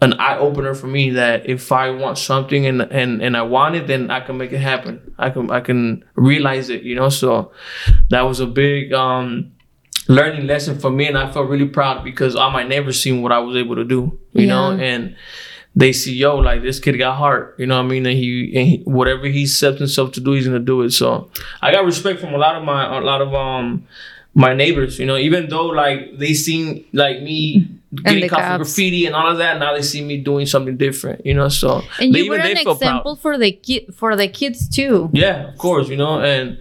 [0.00, 3.76] an eye opener for me that if I want something and and and I want
[3.76, 5.14] it, then I can make it happen.
[5.18, 7.08] I can I can realize it, you know.
[7.08, 7.52] So
[8.10, 9.52] that was a big um
[10.08, 13.32] learning lesson for me and I felt really proud because all my neighbors seen what
[13.32, 15.16] I was able to do, you know, and
[15.74, 18.52] they see yo like this kid got heart, you know what I mean, and he
[18.56, 20.90] and he, whatever he sets himself to do, he's gonna do it.
[20.90, 23.86] So I got respect from a lot of my a lot of um
[24.34, 27.68] my neighbors, you know, even though like they seen like me
[28.04, 31.24] getting caught for graffiti and all of that, now they see me doing something different,
[31.26, 31.48] you know.
[31.48, 32.74] So And they, you were an proud.
[32.76, 35.10] example for the kid for the kids too.
[35.12, 36.58] Yeah, of course, you know, and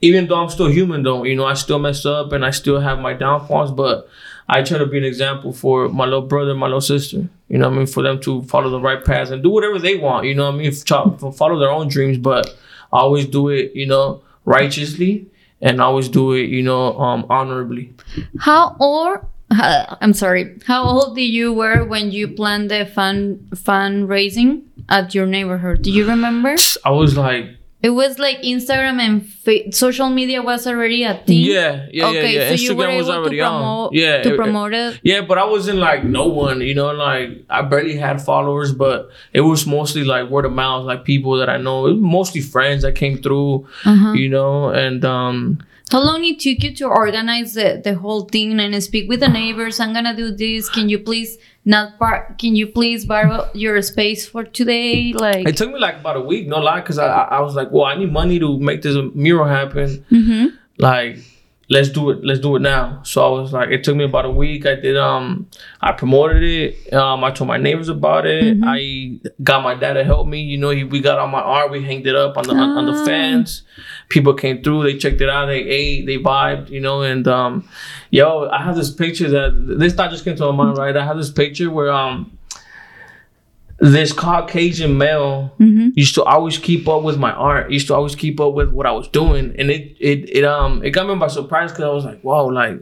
[0.00, 2.80] even though I'm still human, though, you know, I still mess up and I still
[2.80, 4.08] have my downfalls, but
[4.48, 7.28] I try to be an example for my little brother, my little sister.
[7.48, 7.86] You know what I mean?
[7.86, 10.26] For them to follow the right paths and do whatever they want.
[10.26, 10.72] You know I mean?
[10.72, 12.56] Follow their own dreams, but
[12.92, 15.26] always do it, you know, righteously
[15.60, 17.92] and always do it, you know, um, honorably.
[18.38, 20.58] How or uh, I'm sorry.
[20.66, 25.82] How old did you were when you planned the fund fundraising at your neighborhood?
[25.82, 26.54] Do you remember?
[26.84, 27.46] I was like,
[27.82, 31.40] It was like Instagram and social media was already a thing.
[31.40, 32.56] yeah, yeah, okay, yeah, yeah.
[32.56, 33.52] so you were Instagram was able already to on.
[33.60, 35.00] promote Yeah, to it- promote it.
[35.02, 39.08] Yeah, but I wasn't like no one, you know, like I barely had followers, but
[39.32, 42.42] it was mostly like word of mouth, like people that I know, it was mostly
[42.42, 44.12] friends that came through, Uh-huh.
[44.12, 45.58] you know, and um
[45.90, 49.28] How long it took you to organize the, the whole thing and speak with the
[49.28, 49.80] neighbors?
[49.80, 50.68] I'm gonna do this.
[50.68, 55.12] Can you please not par- Can you please borrow your space for today?
[55.12, 57.72] Like, it took me like about a week, no lie, because I I was like,
[57.72, 60.04] well, I need money to make this mural happen.
[60.08, 60.46] hmm
[60.78, 61.18] Like,
[61.72, 63.00] let's do it, let's do it now.
[63.04, 64.66] So I was like, it took me about a week.
[64.66, 65.46] I did um
[65.80, 66.92] I promoted it.
[66.92, 68.58] Um I told my neighbors about it.
[68.62, 70.42] I got my dad to help me.
[70.42, 72.70] You know, he, we got all my art, we hanged it up on the on,
[72.78, 73.04] on the Ah.
[73.04, 73.62] fence.
[74.08, 77.68] People came through, they checked it out, they ate, they vibed, you know, and um
[78.10, 80.96] yo, I have this picture that this thought just came to my mind, right?
[80.96, 82.36] I have this picture where um
[83.80, 87.70] this Caucasian male hmm used to always keep up with my art.
[87.70, 90.84] Used to always keep up with what I was doing, and it it it um
[90.84, 92.80] it got me by surprise because I was like, wow, like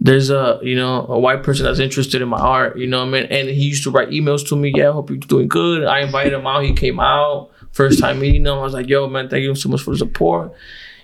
[0.00, 2.78] there's a you know a white person that's interested in my art.
[2.78, 3.24] You know what I mean?
[3.24, 4.72] And he used to write emails to me.
[4.74, 5.84] Yeah, I hope you're doing good.
[5.84, 6.64] I invited him out.
[6.64, 8.54] He came out first time meeting him.
[8.54, 10.52] I was like, yo, man, thank you so much for the support.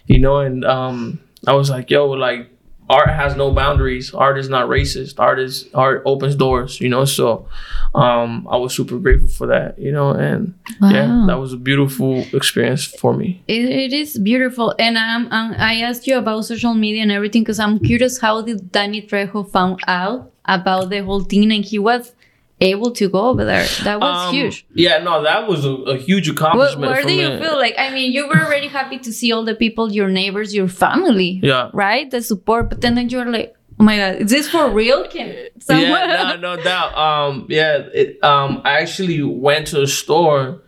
[0.06, 2.50] You know, and um, I was like, yo, like
[2.88, 4.14] art has no boundaries.
[4.14, 5.18] Art is not racist.
[5.18, 7.04] Art is art opens doors, you know.
[7.04, 7.46] So
[7.94, 12.24] um I was super grateful for that, you know, and yeah, that was a beautiful
[12.32, 13.42] experience for me.
[13.48, 17.42] It, it is beautiful, and um, um, I asked you about social media and everything
[17.42, 21.78] because I'm curious how did Danny Trejo found out about the whole thing, and he
[21.78, 22.12] was
[22.60, 23.66] able to go over there.
[23.84, 24.66] That was Um, huge.
[24.74, 26.90] Yeah, no, that was a, a huge accomplishment.
[26.90, 27.38] where for do you me.
[27.40, 27.74] feel like?
[27.78, 31.40] I mean, you were already happy to see all the people, your neighbors, your family,
[31.42, 31.70] Yeah.
[31.74, 32.10] right?
[32.10, 35.06] The support, but then, then you're like, oh my god, is this for real?
[35.08, 35.88] Can someone?
[35.90, 36.96] Yeah, no, no doubt.
[36.96, 40.62] Um, yeah, it, um, I actually went to the store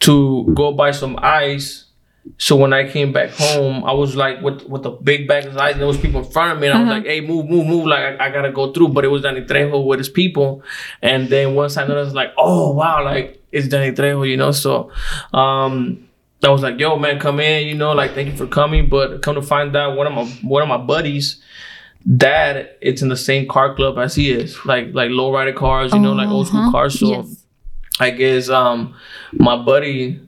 [0.00, 1.86] to go buy some ice.
[2.38, 5.56] So when I came back home, I was like with with a big bag of
[5.56, 6.98] ice, and there was people in front of me, and I was Uh-huh.
[6.98, 9.40] like, "Hey, move, move, move!" Like I, I gotta go through, but it was Danny
[9.42, 10.62] Trejo with his people,
[11.02, 14.52] and then once I noticed, like, "Oh wow!" Like it's Danny Trejo, you know.
[14.52, 14.90] So,
[15.34, 16.06] um,
[16.44, 18.88] I was like, "Yo, man, come in," you know, like thank you for coming.
[18.88, 21.42] But come to find out, one of my one of my buddies
[22.16, 25.92] dad it's in the same car club as he is like like low rider cars
[25.94, 26.72] you know like old school Uh-huh.
[26.72, 27.44] cars so Yes.
[28.00, 28.96] i guess um
[29.38, 30.18] my buddy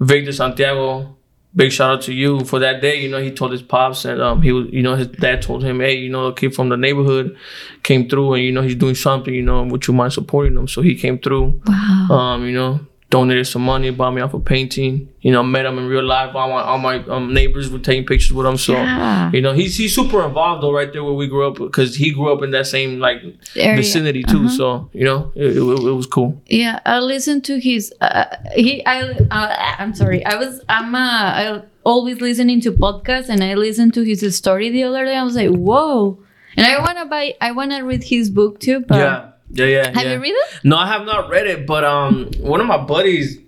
[0.00, 1.14] victor santiago
[1.54, 3.00] big shout out to you for that day.
[3.00, 5.62] You know he told his pops and um he was you know his dad told
[5.64, 7.36] him hey you know a kid from the neighborhood
[7.82, 10.68] came through and you know he's doing something you know would you mind supporting him.
[10.68, 11.60] So he came through.
[11.66, 12.08] Wow.
[12.10, 15.08] um, you know, donated some money, bought me off a painting.
[15.20, 16.34] You know, met him in real life.
[16.34, 18.56] All my all my um, neighbors were taking pictures with him.
[18.56, 19.30] So, Yeah.
[19.32, 22.12] you know, he's he's super involved though, right there where we grew up, because he
[22.12, 23.18] grew up in that same like
[23.56, 23.76] Area.
[23.76, 24.48] vicinity too.
[24.48, 26.40] So, you know, it, it, it was cool.
[26.46, 27.92] Yeah, I listened to his.
[28.00, 30.24] Uh, he, I, uh, I'm sorry.
[30.24, 34.70] I was, I'm, uh, I always listening to podcasts, and I listened to his story
[34.70, 35.16] the other day.
[35.16, 36.18] I was like, whoa!
[36.56, 38.80] And I wanna buy, I wanna read his book too.
[38.80, 39.84] But yeah, yeah, yeah.
[39.88, 40.12] have yeah.
[40.14, 40.60] you read it?
[40.64, 43.38] No, I have not read it, but um, one of my buddies,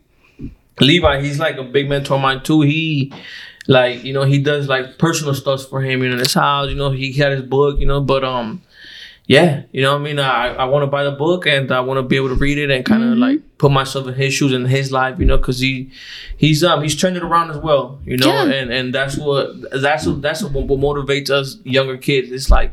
[0.81, 2.63] Levi, he's like a big mentor of mine too.
[2.63, 3.13] He,
[3.69, 6.69] like, you know, he does like personal stuff for him, you know, in his house.
[6.69, 8.63] You know, he had his book, you know, but um,
[9.27, 11.81] yeah, you know, what I mean, I I want to buy the book and I
[11.81, 13.21] want to be able to read it and kind of Mm-hmm.
[13.21, 15.91] like put myself in his shoes in his life, you know, because he
[16.37, 18.51] he's um he's turning around as well, you know, Yeah.
[18.51, 22.33] and and that's what that's what that's what motivates us younger kids.
[22.33, 22.73] It's like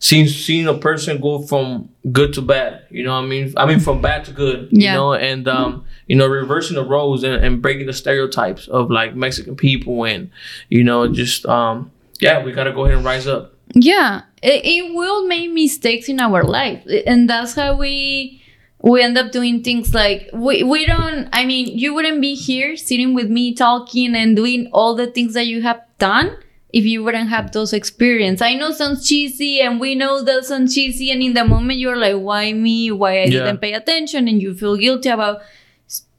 [0.00, 3.54] seeing seeing a person go from good to bad you know what i mean?
[3.56, 5.12] I mean from bad to good you know?
[5.12, 9.54] And um you know reversing the roles and, and breaking the stereotypes of like mexican
[9.54, 10.30] people and
[10.68, 13.54] you know just um yeah we gotta go ahead and rise up.
[13.72, 18.42] Yeah, it, it will make mistakes in our life, and that's how we
[18.82, 22.76] we end up doing things like we, we don't i mean you wouldn't be here
[22.76, 26.34] sitting with me talking and doing all the things that you have done
[26.72, 28.40] if you wouldn't have those experience.
[28.42, 31.96] I know sounds cheesy and we know that sounds cheesy and in the moment you're
[31.96, 32.90] like why me?
[32.90, 33.30] Why i Yeah.
[33.44, 34.28] didn't pay attention?
[34.28, 35.42] And you feel guilty about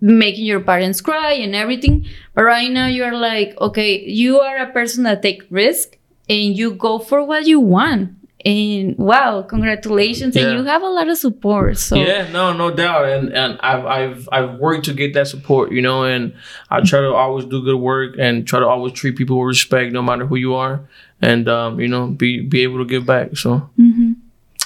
[0.02, 2.06] making your parents cry and everything.
[2.34, 5.98] But right now you're like okay you are a person that take risk
[6.30, 8.12] and you go for what you want
[8.46, 10.36] and wow congratulations.
[10.36, 10.48] Yeah.
[10.48, 11.96] and you have a lot of support so.
[11.96, 13.06] Yeah no no doubt.
[13.06, 16.34] And and i've i've i've worked to get that support you know and
[16.70, 19.94] i try to always do good work and try to always treat people with respect
[19.94, 20.88] no matter who you are.
[21.22, 23.70] And um you know be be able to give back so.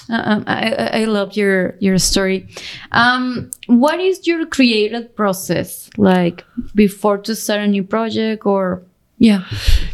[0.08, 2.46] Uh, um, I, I I love your your story.
[2.92, 5.90] Um, what is your creative process?
[5.96, 8.82] Like before to start a new project or
[9.18, 9.44] yeah?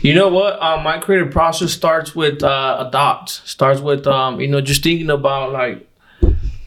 [0.00, 0.60] You know what?
[0.60, 3.30] Um, my creative process starts with uh, adopt.
[3.30, 5.88] Starts with um, you know, just thinking about like,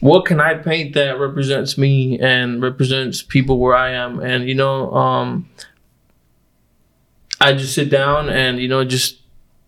[0.00, 4.54] what can I paint that represents me and represents people where I am, and you
[4.54, 5.48] know, um,
[7.40, 9.20] I just sit down and you know just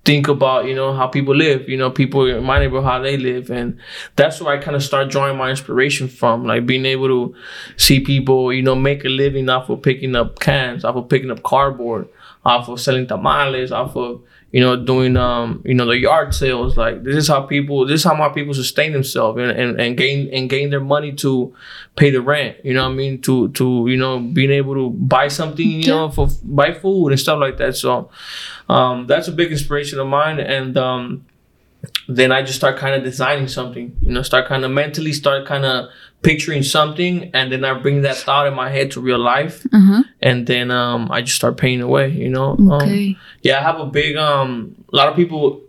[0.04, 1.68] think about you know how people live.
[1.68, 3.78] You know, people in my neighborhood how they live, and
[4.16, 6.46] that's where I kind of start drawing my inspiration from.
[6.46, 7.34] Like being able to
[7.76, 11.30] see people, you know, make a living off of picking up cans, off of picking
[11.30, 12.08] up cardboard,
[12.48, 16.76] off of selling tamales, off of you know doing um you know the yard sales.
[16.76, 19.96] Like this is how people, this is how my people sustain themselves and, and, and
[19.96, 21.54] gain and gain their money to
[21.96, 22.56] pay the rent.
[22.64, 23.20] You know what I mean?
[23.22, 27.20] To to you know being able to buy something, you know, for buy food and
[27.20, 27.76] stuff like that.
[27.76, 28.10] So
[28.68, 31.26] um that's a big inspiration of mine and um
[32.08, 35.46] then I just start kind of designing something, you know, start kind of mentally start
[35.46, 35.90] kind of
[36.22, 40.02] picturing something, and then I bring that thought in my head to real life, Uh-huh.
[40.20, 42.56] and then um, I just start painting away, you know.
[42.58, 44.74] Um, yeah, I have a big um.
[44.92, 45.62] A lot of people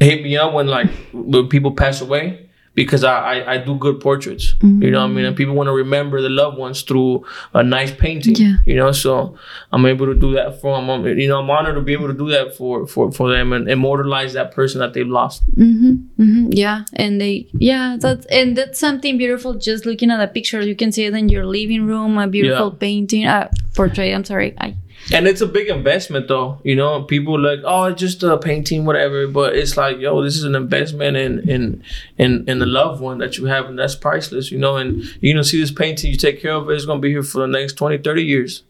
[0.00, 2.43] hit me up when like when people pass away
[2.74, 4.54] because I, I, I do good portraits.
[4.62, 5.24] You know what I mean?
[5.26, 8.34] And people want to remember the loved ones through a nice painting.
[8.36, 8.56] Yeah.
[8.66, 9.36] You know, so
[9.72, 11.06] I'm able to do that for them.
[11.06, 13.68] You know, I'm honored to be able to do that for for, for them and
[13.68, 15.42] immortalize that person that they've lost.
[15.56, 19.54] Mm-hmm, mm-hmm, yeah, and they yeah that's and that's something beautiful.
[19.54, 22.70] Just looking at a picture, you can see it in your living room, a beautiful
[22.72, 22.78] Yeah.
[22.78, 24.12] painting, uh, portrait.
[24.12, 24.74] I'm sorry, I
[25.12, 26.58] And it's a big investment, though.
[26.64, 29.26] You know, people like, oh, it's just a painting, whatever.
[29.28, 31.82] But it's like, yo, this is an investment in in
[32.18, 34.50] in in the loved one that you have, and that's priceless.
[34.50, 37.00] You know, and you know, see this painting, you take care of it, it's gonna
[37.00, 38.62] be here for the next 20, 30 years.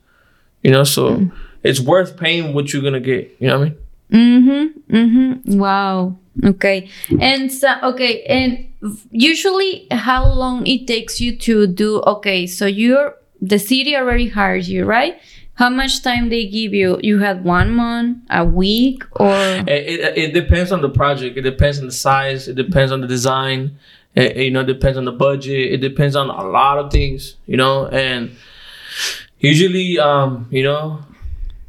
[0.63, 1.31] You know, so
[1.63, 3.37] it's worth paying what you're gonna get.
[3.39, 3.79] You know what I mean?
[4.91, 4.97] Mm-hmm.
[4.97, 5.59] Mm-hmm.
[5.59, 6.17] Wow.
[6.45, 6.89] Okay.
[7.21, 8.25] And so okay.
[8.25, 8.73] And
[9.11, 12.01] usually, how long it takes you to do?
[12.03, 15.21] Okay, so you're the city already hires you, right?
[15.57, 16.99] How much time they give you?
[17.03, 21.37] You had one month, a week, or It, it, it depends on the project.
[21.37, 22.49] It depends on the size.
[22.49, 23.79] It depends on the design.
[24.17, 25.73] It, you know, it depends on the budget.
[25.73, 27.37] It depends on a lot of things.
[27.47, 28.37] You know, and
[29.39, 31.05] usually, um, you know,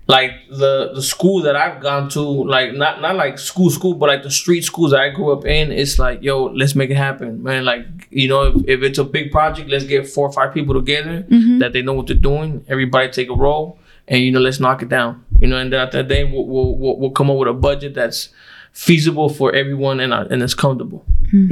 [0.07, 4.09] like the the school that I've gone to, like not not like school school, but
[4.09, 6.97] like the street schools that I grew up in, it's like, yo, let's make it
[6.97, 7.65] happen, man.
[7.65, 10.73] Like you know, if, if it's a big project, let's get four or five people
[10.73, 11.25] together
[11.59, 12.63] that they know what they're doing.
[12.69, 15.25] Everybody take a role, and you know, let's knock it down.
[15.41, 17.93] You know, and then at the day, we'll, we'll we'll come up with a budget
[17.93, 18.29] that's
[18.71, 21.05] feasible for everyone and uh, and it's comfortable.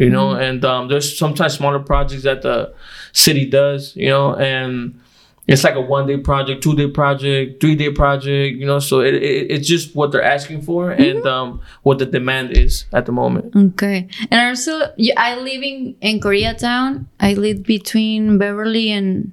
[0.03, 2.73] You know, and um, there's sometimes smaller projects that the
[3.11, 3.93] city does.
[3.97, 4.99] You know, and
[5.47, 8.79] it's like a one day project, two day project, three day project, you know.
[8.79, 12.85] So it, it it's just what they're asking for and um what the demand is
[12.93, 13.55] at the moment.
[13.55, 14.07] Okay.
[14.31, 17.05] And also, I live in, in Koreatown.
[17.19, 19.31] I live between Beverly and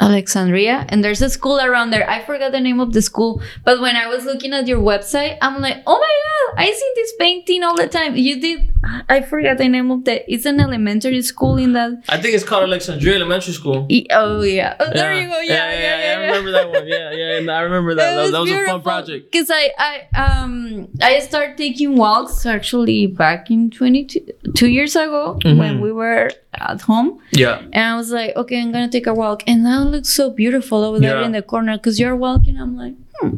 [0.00, 0.84] Alexandria.
[0.88, 2.08] And there's a school around there.
[2.08, 3.42] I forgot the name of the school.
[3.64, 6.92] But when I was looking at your website, I'm like, oh my God, I see
[6.94, 8.16] this painting all the time.
[8.16, 8.72] You did,
[9.08, 12.02] I forgot the name of the, it's an elementary school in that.
[12.08, 13.86] I think it's called Alexandria Elementary School.
[13.88, 14.76] E- Oh, yeah.
[14.80, 15.40] Oh, there you go.
[15.40, 16.20] Yeah, yeah, yeah.
[16.20, 16.86] I remember that one.
[16.86, 18.06] Yeah, yeah, and I remember that.
[18.16, 19.30] That, that was a fun project.
[19.32, 24.20] Because I, I, um, I started taking walks actually back in 22
[24.54, 25.58] two years ago Mm-hmm.
[25.58, 27.20] when we were at home.
[27.32, 27.58] Yeah.
[27.72, 29.42] And I was like, okay, I'm gonna take a walk.
[29.46, 31.26] And that looks so beautiful over there Yeah.
[31.26, 32.58] in the corner because you're walking.
[32.60, 33.36] I'm like, hmm,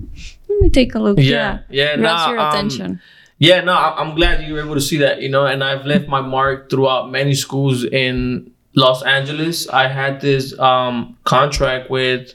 [0.48, 1.18] let me take a look.
[1.18, 3.00] Yeah, yeah, grabs nah, your um, attention.
[3.38, 6.08] Yeah, no, I'm glad you were able to see that, you know, and I've left
[6.08, 9.68] my mark throughout many schools in Los Angeles.
[9.68, 12.34] I had this um, contract with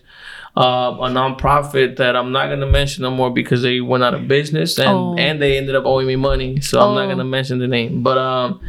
[0.55, 4.28] uh, a nonprofit that I'm not gonna mention no more because they went out of
[4.28, 5.16] business and Oh.
[5.18, 6.61] and they ended up owing me money.
[6.61, 7.09] So I'm not Oh.
[7.09, 8.61] gonna mention the name, but um,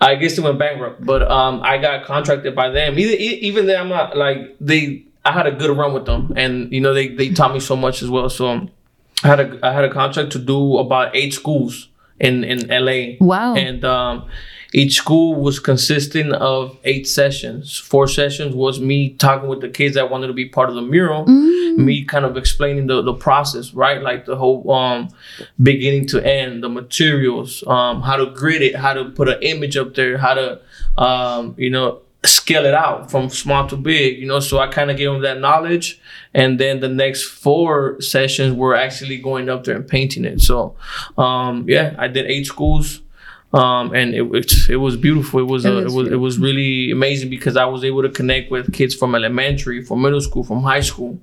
[0.00, 1.04] I guess they went bankrupt.
[1.04, 2.98] But um, I got contracted by them.
[2.98, 5.04] Either, even then, I'm not like they.
[5.24, 7.76] I had a good run with them, and you know they they taught me so
[7.76, 8.28] much as well.
[8.30, 8.68] So.
[9.24, 11.88] I had a I had a contract to do about eight schools
[12.20, 13.16] in in LA.
[13.18, 13.54] Wow.
[13.54, 14.28] And um,
[14.72, 17.78] each school was consisting of eight sessions.
[17.78, 20.82] Four sessions was me talking with the kids that wanted to be part of the
[20.82, 21.24] mural.
[21.26, 24.02] Me kind of explaining the, the process, right?
[24.02, 25.08] Like the whole um,
[25.62, 29.76] beginning to end, the materials, um, how to grid it, how to put an image
[29.76, 30.60] up there, how to
[30.98, 34.40] um, you know scale it out from small to big, you know.
[34.40, 36.00] So I kind of gave them that knowledge,
[36.34, 40.40] and then the next four sessions were actually going up there and painting it.
[40.40, 40.76] So,
[41.16, 43.00] um, yeah, I did eight schools,
[43.52, 45.40] um, and it, it it was beautiful.
[45.40, 48.02] It was It uh, was it was it was really amazing because I was able
[48.02, 51.18] to connect with kids from elementary, from middle school, from high school.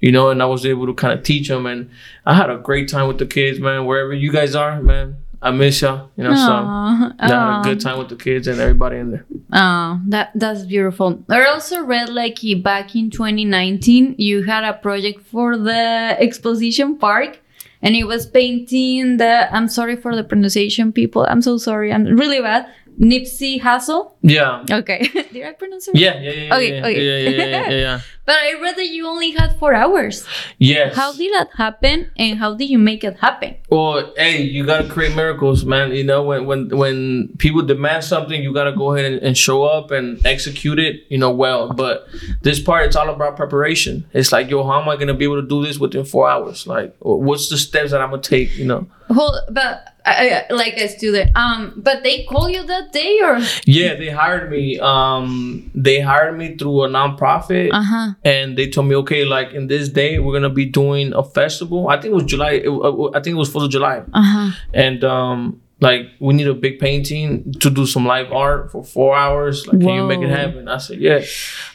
[0.00, 1.88] You know, and I was able to kind of teach them, and
[2.26, 3.86] I had a great time with the kids, man.
[3.86, 6.10] Wherever you guys are, man, I miss y'all.
[6.16, 9.10] You know, so Aw, I had a good time with the kids and everybody in
[9.10, 9.24] there.
[9.52, 11.22] Oh, that that's beautiful.
[11.28, 17.38] I also read like back in 2019 you had a project for the exposition park
[17.86, 21.24] and it was painting the I'm sorry for the pronunciation people.
[21.28, 21.92] I'm so sorry.
[21.92, 22.66] I'm really bad.
[22.98, 24.12] Nipsey Hussle.
[24.22, 24.64] Yeah.
[24.70, 25.06] Okay.
[25.32, 25.96] Did I pronounce it?
[25.96, 27.04] Yeah, yeah, yeah, Okay, yeah, okay.
[27.04, 28.00] yeah, yeah, yeah, yeah.
[28.26, 30.26] But I read that you only had 4 hours.
[30.58, 30.96] Yes.
[30.96, 33.54] How did that happen and how did you make it happen?
[33.70, 35.92] Well, hey, you gotta create miracles, man.
[35.92, 39.62] You know, when when when people demand something, you gotta go ahead and, and show
[39.62, 41.72] up and execute it, you know, well.
[41.72, 42.08] But
[42.42, 44.04] this part, it's all about preparation.
[44.12, 46.66] It's like, yo, how am I gonna be able to do this within four hours?
[46.66, 48.56] Like, what's the steps that I'm gonna take?
[48.56, 48.88] You know.
[49.08, 51.30] Hold, but I, like a student.
[51.36, 53.38] Um, but they call you that day or?
[53.64, 54.78] Yeah, they hired me.
[54.78, 57.70] Um, they hired me through a nonprofit.
[57.72, 58.10] Uh huh.
[58.24, 61.88] and they told me, okay, like in this day, we're gonna be doing a festival.
[61.88, 62.52] I think it was July.
[62.52, 64.50] It, uh, I think it was Fourth of July, Uh huh.
[64.72, 69.14] and um, like we need a big painting to do some live art for four
[69.16, 69.66] hours.
[69.66, 70.68] Like, can you make it happen?
[70.68, 71.20] I said, yeah.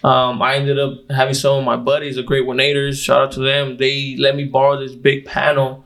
[0.04, 3.04] Um, I ended up having some of my buddies, the Great Winators.
[3.04, 3.78] Shout out to them.
[3.78, 5.86] They let me borrow this big panel.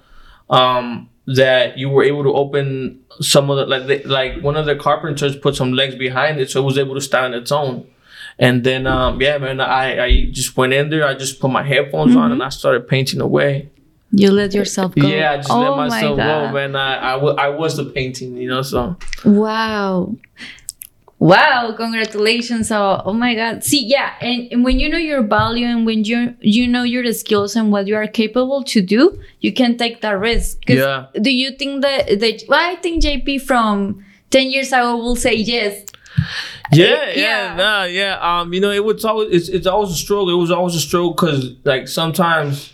[0.49, 4.65] Um, that you were able to open some of the like they, like one of
[4.65, 7.51] the carpenters put some legs behind it so it was able to stand on its
[7.51, 7.87] own.
[8.37, 11.63] And then um yeah man I I just went in there I just put my
[11.63, 13.69] headphones on and I started painting away.
[14.11, 15.07] You let yourself go.
[15.07, 16.75] Yeah, I just oh let my myself go, man.
[16.75, 18.61] I, I, I was the painting, you know.
[18.61, 18.95] So
[19.25, 20.15] Wow.
[21.17, 22.71] Wow, congratulations.
[22.71, 23.63] Oh, oh my god.
[23.63, 27.09] See, yeah, and, and when you know your value and when you you know your
[27.13, 30.67] skills and what you are capable to do, you can take that risk.
[30.67, 31.07] Yeah.
[31.19, 35.33] Do you think that that well, I think JP from 10 years ago will say
[35.35, 35.85] yes.
[36.73, 37.13] yeah, yeah.
[37.15, 38.17] yeah, nah, yeah.
[38.19, 40.29] Um, you know, it was always it's, it's always a struggle.
[40.29, 42.73] It was always a struggle because like sometimes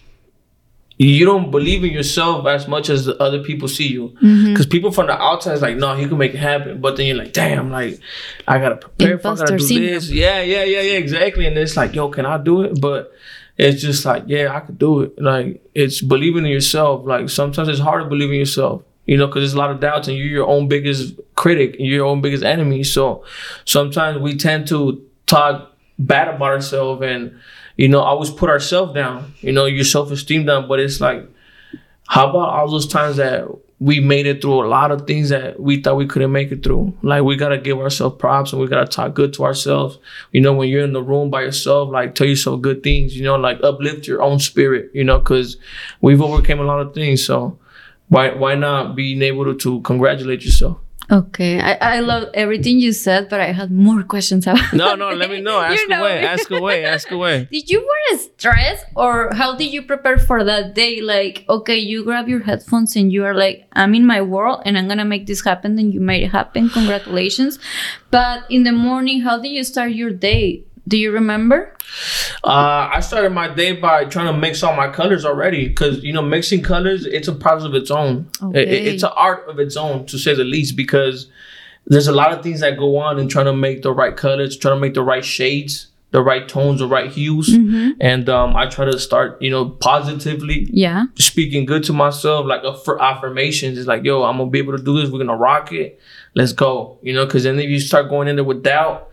[1.06, 4.10] you don't believe in yourself as much as the other people see you.
[4.10, 4.54] Mm-hmm.
[4.54, 6.80] Because people from the outside is like, no, you can make it happen.
[6.80, 8.00] But then you're like, damn, like
[8.48, 9.16] I gotta prepare.
[9.16, 10.12] If I gotta do this.
[10.12, 11.48] Yeah, yeah, yeah, yeah, exactly.
[11.48, 12.80] And it's like, yo, can I do it?
[12.80, 13.12] But
[13.58, 15.20] it's just like, yeah, I could do it.
[15.20, 17.06] Like it's believing in yourself.
[17.06, 18.84] Like sometimes it's hard to believe in yourself.
[19.08, 21.88] You know, because there's a lot of doubts, and you're your own biggest critic, and
[21.88, 22.84] you're your own biggest enemy.
[22.84, 23.26] So
[23.66, 27.40] sometimes we tend to talk bad about ourselves, and
[27.82, 29.34] you know, always put ourselves down.
[29.40, 30.68] You know, your self esteem down.
[30.68, 31.28] But it's like,
[32.08, 33.48] how about all those times that
[33.80, 36.62] we made it through a lot of things that we thought we couldn't make it
[36.62, 36.96] through?
[37.02, 39.98] Like we gotta give ourselves props and we gotta talk good to ourselves.
[40.32, 43.18] You know, when you're in the room by yourself, like tell yourself good things.
[43.18, 44.92] You know, like uplift your own spirit.
[44.94, 45.58] You know, because
[46.02, 47.26] we've overcame a lot of things.
[47.26, 47.58] So
[48.10, 50.78] why why not being able to, to congratulate yourself?
[51.12, 51.60] Okay.
[51.60, 55.30] I, I love everything you said, but I had more questions about No, no, let
[55.30, 55.60] me know.
[55.72, 56.26] You Ask know away.
[56.26, 56.86] Ask away.
[56.86, 57.48] Ask away.
[57.52, 61.02] Did you were stressed or how did you prepare for that day?
[61.02, 64.78] Like, okay, you grab your headphones and you are like, I'm in my world and
[64.78, 66.70] I'm gonna make this happen, and you made it happen.
[66.70, 67.60] Congratulations.
[68.10, 70.64] But in the morning, how did you start your day?
[70.88, 71.76] Do you remember?
[72.44, 76.12] Uh, I started my day by trying to mix all my colors already, because you
[76.14, 78.28] know mixing colors it's a process of its own.
[78.54, 78.86] It- it- Okay.
[78.92, 81.28] it's an art of its own, to say the least, because
[81.88, 84.58] there's a lot of things that go on in trying to make the right colors,
[84.58, 87.50] trying to make the right shades, the right tones, the right hues,
[88.02, 91.06] and um, I try to start, you know, positively Yeah.
[91.16, 93.78] speaking good to myself, like aff- affirmations.
[93.78, 95.10] It's like, yo, I'm gonna be able to do this.
[95.10, 96.00] We're gonna rock it.
[96.36, 96.98] Let's go.
[97.02, 99.08] You know, because then if you start going in there with doubt,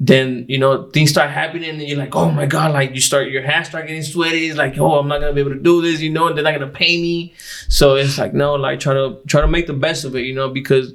[0.00, 3.28] then you know things start happening, and you're like, oh my god, like you start
[3.28, 4.46] your hands start getting sweaty.
[4.46, 6.00] It's like, oh, I'm not gonna be able to do this.
[6.00, 7.34] You know, and they're not gonna pay me.
[7.68, 10.22] So it's like, no, like try to try to make the best of it.
[10.22, 10.92] You know, because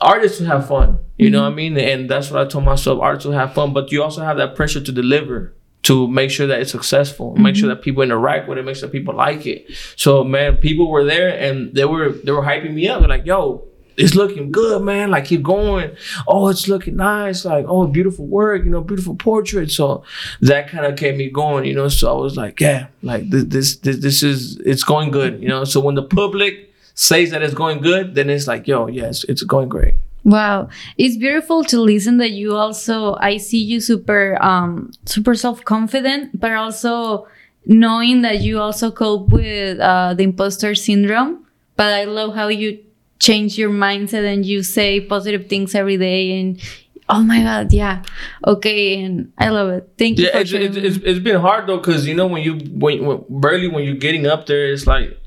[0.00, 0.98] artists will have fun.
[1.16, 1.76] You know what I mean?
[1.76, 3.00] And that's what I told myself.
[3.00, 5.54] Artists will have fun, but you also have that pressure to deliver.
[5.82, 7.76] To make sure that it's successful, make sure mm-hmm.
[7.76, 9.70] that people interact with it, make sure people like it.
[9.96, 12.98] So man, people were there and they were they were hyping me up.
[12.98, 13.68] They're like, "Yo,
[13.98, 15.10] it's looking good, man.
[15.10, 15.96] Like keep going.
[16.26, 17.44] Oh, it's looking nice.
[17.44, 18.64] Like oh, beautiful work.
[18.64, 20.04] You know, beautiful portrait." So
[20.40, 21.64] that kind of kept me going.
[21.64, 25.10] You know, so I was like, "Yeah, like this this this, this is it's going
[25.10, 28.66] good." You know, so when the public says that it's going good, then it's like,
[28.66, 29.94] "Yo, yes, it's going great."
[30.24, 30.68] Wow,
[30.98, 33.16] it's beautiful to listen that you also.
[33.20, 37.26] I see you super, um, super self confident, but also
[37.66, 41.46] knowing that you also cope with uh, the imposter syndrome.
[41.76, 42.78] But I love how you
[43.18, 46.38] change your mindset and you say positive things every day.
[46.40, 46.60] And
[47.08, 48.02] oh my god, yeah,
[48.46, 49.92] okay, and I love it.
[49.98, 52.42] Thank you Yeah, for it's, it's, it's, it's been hard though, cause you know when
[52.42, 55.18] you when, when barely when you're getting up there, it's like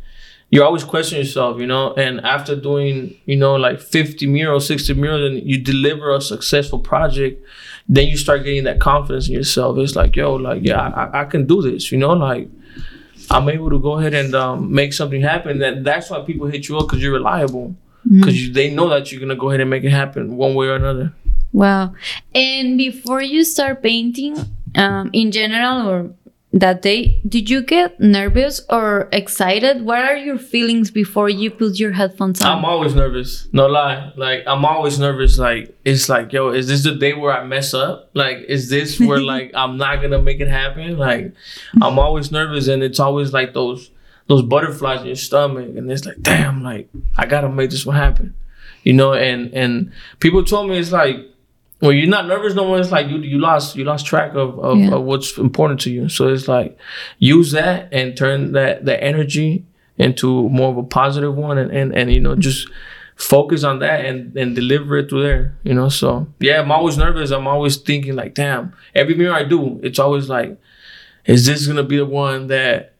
[0.49, 1.93] you always question yourself, you know.
[1.93, 6.79] And after doing you know like 50 murals, 60 murals, and you deliver a successful
[6.79, 7.43] project,
[7.87, 9.77] then you start getting that confidence in yourself.
[9.77, 12.49] It's like yo, like yeah, I, I can do this, you know, like.
[13.29, 15.59] I'm able to go ahead and um, make something happen.
[15.59, 17.75] That that's why people hit you up because you're reliable.
[18.09, 20.75] Because they know that you're gonna go ahead and make it happen one way or
[20.75, 21.13] another.
[21.53, 21.93] Wow.
[22.33, 24.37] And before you start painting,
[24.75, 26.11] um, in general or
[26.53, 29.83] that day, did you get nervous or excited?
[29.83, 32.57] What are your feelings before you put your headphones on?
[32.57, 33.47] I'm always nervous.
[33.53, 34.11] No lie.
[34.17, 35.37] Like I'm always nervous.
[35.37, 38.09] Like it's like, yo, is this the day where I mess up?
[38.13, 40.97] Like, is this where like I'm not gonna make it happen?
[40.97, 41.33] Like,
[41.81, 43.89] I'm always nervous, and it's always like those
[44.31, 47.97] those butterflies in your stomach, and it's like, damn, like I gotta make this one
[47.97, 48.33] happen,
[48.83, 49.13] you know.
[49.13, 51.17] And and people told me it's like
[51.79, 54.57] when you're not nervous no more, it's like you you lost you lost track of
[54.59, 54.93] of, Yeah.
[54.93, 56.07] of what's important to you.
[56.07, 56.77] So it's like
[57.19, 59.65] use that and turn that that energy
[59.97, 62.41] into more of a positive one, and and, and you know mm-hmm.
[62.41, 62.69] just
[63.17, 65.57] focus on that and and deliver it through there.
[65.63, 67.31] You know, so yeah, I'm always nervous.
[67.31, 70.57] I'm always thinking like, damn, every mural I do, it's always like,
[71.25, 72.91] is this gonna be the one that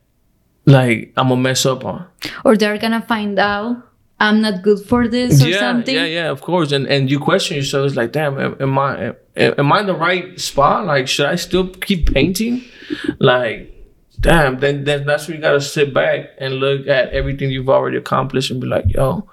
[0.72, 2.08] like I'm gonna mess up on?
[2.46, 3.78] or they're gonna find out
[4.22, 5.96] I'm not good for this or yeah, something?
[5.96, 6.72] Yeah, yeah, of course.
[6.72, 9.96] And and you question yourself, it's like, damn, am, am I am, I in the
[9.96, 10.86] right spot?
[10.86, 12.64] Like, should I still keep painting?
[13.20, 13.74] Like,
[14.20, 17.98] damn, then, then that's where you gotta sit back and look at everything you've already
[17.98, 19.28] accomplished and be like, yo,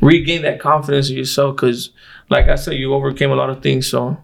[0.00, 1.56] regain that confidence in yourself.
[1.56, 1.90] Cause
[2.30, 3.88] like I said, you overcame a lot of things.
[3.88, 4.16] So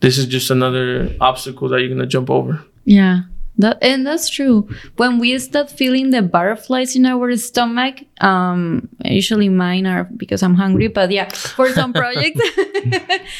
[0.00, 2.62] this is just another obstacle that you're gonna jump over.
[2.84, 3.22] Yeah.
[3.58, 4.68] That, and that's true.
[4.96, 10.54] When we start feeling the butterflies in our stomach, um, usually mine are because I'm
[10.54, 12.40] hungry, but yeah, for some projects,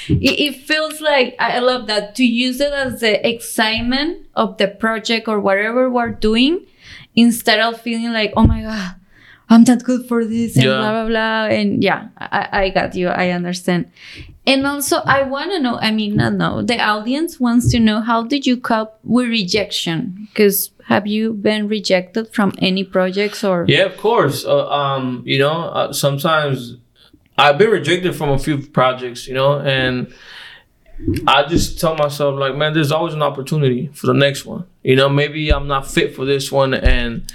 [0.09, 4.69] it, it, feels like I love that to use it as the excitement of the
[4.69, 6.65] project or whatever we're doing
[7.15, 8.95] instead of feeling like, oh my God,
[9.51, 10.79] I'm not good for this and yeah.
[10.79, 11.45] blah, blah, blah.
[11.47, 13.09] And yeah, I, I got you.
[13.09, 13.91] I understand.
[14.47, 15.79] And also, I want to know.
[15.81, 16.63] I mean, not know.
[16.63, 20.29] The audience wants to know how did you cope with rejection?
[20.29, 23.65] Because have you been rejected from any projects or?
[23.67, 24.45] Yeah, of course.
[24.45, 26.77] Uh, um, you know, uh, sometimes
[27.37, 29.27] I've been rejected from a few projects.
[29.27, 30.15] You know, and
[31.27, 34.65] I just tell myself like, man, there's always an opportunity for the next one.
[34.85, 37.31] You know, maybe I'm not fit for this one, and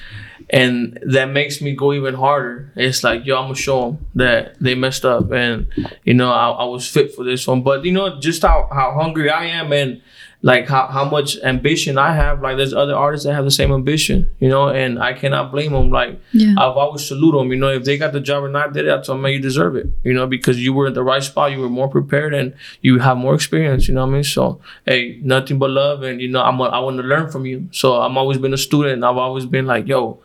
[0.51, 2.71] and that makes me go even harder.
[2.75, 5.67] It's like, yo, I'm gonna show them that they messed up, and
[6.03, 7.63] you know, I, I was fit for this one.
[7.63, 10.01] But you know, just how how hungry I am, and
[10.43, 12.41] like how, how much ambition I have.
[12.41, 15.71] Like there's other artists that have the same ambition, you know, and I cannot blame
[15.71, 15.91] them.
[15.91, 16.55] Like yeah.
[16.57, 18.91] I've always salute them, you know, if they got the job or not did it,
[18.91, 21.23] I tell them, man, you deserve it, you know, because you were in the right
[21.23, 24.23] spot, you were more prepared, and you have more experience, you know what I mean?
[24.23, 27.45] So hey, nothing but love, and you know, I'm a, I want to learn from
[27.45, 27.69] you.
[27.71, 29.03] So I'm always been a student.
[29.03, 30.21] I've always been like, yo,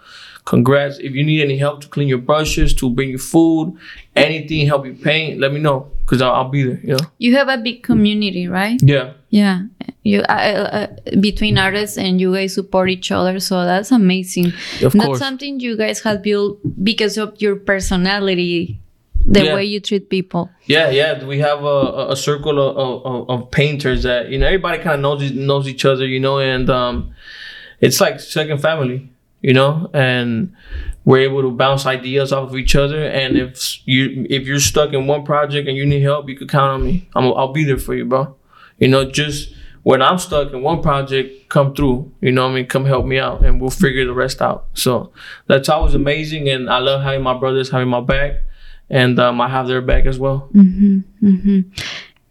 [0.46, 0.98] congrats.
[0.98, 3.76] If you need any help to clean your brushes, to bring you food,
[4.14, 6.80] anything, help you paint, let me know because I'll, I'll, be there.
[6.82, 7.06] You know.
[7.18, 8.80] You have a big community, right?
[8.82, 9.12] Yeah.
[9.28, 9.62] Yeah.
[10.04, 10.86] You uh, uh,
[11.20, 14.46] between artists and you guys support each other, so that's amazing.
[14.82, 15.18] Of that's course.
[15.18, 18.80] something you guys have built because of your personality
[19.28, 19.54] the yeah.
[19.54, 20.48] way you treat people.
[20.66, 21.24] Yeah, yeah.
[21.24, 25.00] We have a, a circle of, of, of painters that you know everybody kind of
[25.00, 27.12] knows knows each other, you know, and um,
[27.80, 29.10] it's like second family
[29.46, 30.52] you know, and
[31.04, 33.04] we're able to bounce ideas off of each other.
[33.04, 36.48] And if you if you're stuck in one project and you need help, you can
[36.48, 37.08] count on me.
[37.14, 38.34] I'm I'll be there for you, bro.
[38.78, 42.10] You know, just when I'm stuck in one project, come through.
[42.20, 42.66] You know I mean?
[42.66, 44.66] Come help me out, and we'll figure the rest out.
[44.74, 45.12] So
[45.46, 48.42] that's always amazing, and I love having my brothers having my back,
[48.90, 50.48] and um, I have their back as well.
[50.52, 51.60] Mm-hmm, mm-hmm.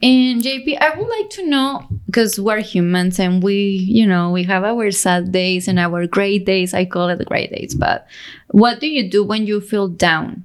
[0.02, 4.44] And JP, I would like to know because we're humans and we, you know, we
[4.44, 6.74] have our sad days and our great days.
[6.74, 8.06] I call it the great days, but
[8.50, 10.44] what do you do when you feel down?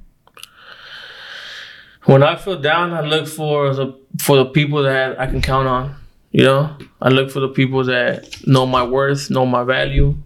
[2.05, 5.69] When I feel down, I look for the for the people that I can count
[5.69, 5.97] on.
[6.31, 10.17] You know, I look for the people that know my worth, know my value.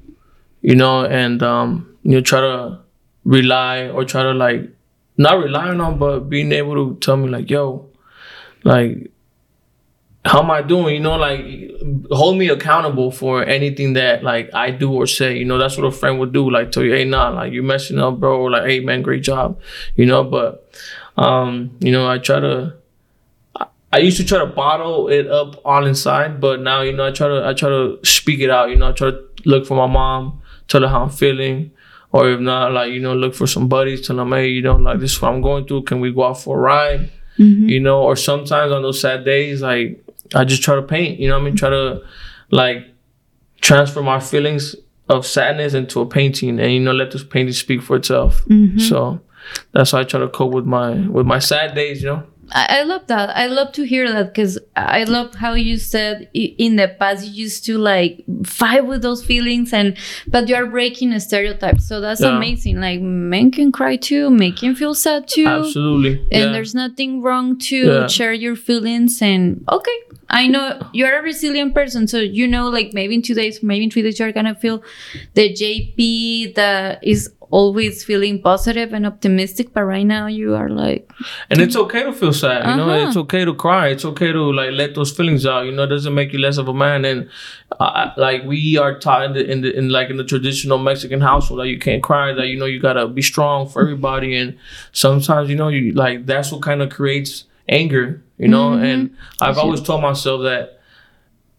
[0.60, 2.78] You know, and um, you know, try to
[3.24, 4.70] rely or try to like
[5.16, 7.88] not rely on but being able to tell me like, yo,
[8.62, 9.10] like
[10.24, 10.94] how am I doing?
[10.94, 11.44] You know, like
[12.10, 15.36] hold me accountable for anything that like I do or say.
[15.36, 16.50] You know, that's what a friend would do.
[16.50, 18.40] Like tell you, hey, nah, like you're messing up, bro.
[18.40, 19.60] Or like, hey, man, great job.
[19.96, 20.72] You know, but
[21.16, 22.74] um, you know, I try to.
[23.92, 27.12] I used to try to bottle it up all inside, but now you know I
[27.12, 28.70] try to I try to speak it out.
[28.70, 31.70] You know, I try to look for my mom, tell her how I'm feeling,
[32.10, 34.74] or if not, like you know, look for some buddies, tell them, hey, you know,
[34.74, 35.82] like this is what I'm going through.
[35.82, 37.12] Can we go out for a ride?
[37.38, 37.68] Mm-hmm.
[37.68, 40.03] You know, or sometimes on those sad days, like
[40.34, 41.56] I just try to paint, you know I mean?
[41.56, 42.02] Try to
[42.50, 42.86] like
[43.60, 44.76] transfer my feelings
[45.08, 48.44] of sadness into a painting and you know let this painting speak for itself.
[48.46, 48.78] Mm-hmm.
[48.78, 49.20] So
[49.72, 52.26] that's how I try to cope with my with my sad days, you know.
[52.54, 53.30] I, love that.
[53.36, 57.32] I love to hear that because I love how you said in the past you
[57.32, 59.96] used to like fight with those feelings and
[60.28, 61.80] but you are breaking a stereotype.
[61.80, 62.36] So that's yeah.
[62.36, 62.80] amazing.
[62.80, 65.46] Like men can cry too, make him feel sad too.
[65.46, 66.20] Absolutely.
[66.30, 66.52] And yeah.
[66.52, 68.06] there's nothing wrong to yeah.
[68.06, 69.98] share your feelings and okay.
[70.30, 73.84] I know you're a resilient person, so you know, like maybe in two days, maybe
[73.84, 74.82] in three days, you're gonna feel
[75.34, 81.12] the JP that is always feeling positive and optimistic but right now you are like
[81.50, 82.76] and it's okay to feel sad you uh-huh.
[82.76, 85.84] know it's okay to cry it's okay to like let those feelings out you know
[85.84, 87.28] it doesn't make you less of a man and
[87.80, 91.20] uh, like we are taught in the, in the in like in the traditional mexican
[91.20, 94.56] household that you can't cry that you know you gotta be strong for everybody and
[94.92, 98.84] sometimes you know you like that's what kind of creates anger you know mm-hmm.
[98.84, 100.80] and i've always told myself that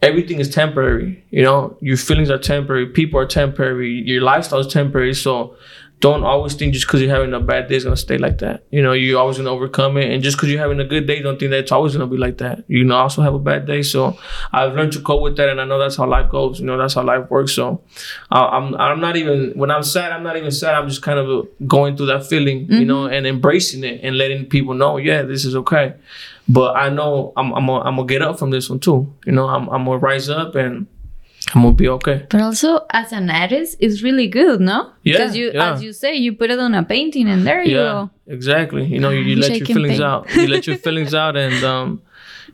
[0.01, 1.23] everything is temporary.
[1.31, 5.13] You know, your feelings are temporary, people are temporary, your lifestyle is temporary.
[5.13, 5.55] So
[6.01, 8.65] don't always think just because you're having a bad day is gonna stay like that.
[8.69, 11.21] You know, you're always gonna overcome it, and just because you're having a good day,
[11.21, 12.65] don't think that it's always gonna be like that.
[12.67, 13.81] You know, also have a bad day.
[13.81, 14.17] So
[14.51, 16.59] I've learned to cope with that, and I know that's how life goes.
[16.59, 17.53] You know, that's how life works.
[17.53, 17.81] So
[18.31, 20.75] uh, I'm I'm not even when I'm sad, I'm not even sad.
[20.75, 22.73] I'm just kind of going through that feeling, mm-hmm.
[22.73, 25.93] you know, and embracing it and letting people know, yeah, this is okay.
[26.47, 29.11] But I know I'm I'm gonna, I'm gonna get up from this one too.
[29.25, 30.85] You know, I'm I'm gonna rise up and
[31.53, 32.25] I'm gonna be okay.
[32.29, 34.91] But also, as an artist, it's really good, no?
[35.03, 35.73] Yeah, Because you, yeah.
[35.73, 38.09] as you say, you put it on a painting, and there you yeah, go.
[38.27, 38.85] exactly.
[38.85, 40.03] You know, you, you let your feelings paint.
[40.03, 40.35] out.
[40.35, 42.01] You let your feelings out, and um,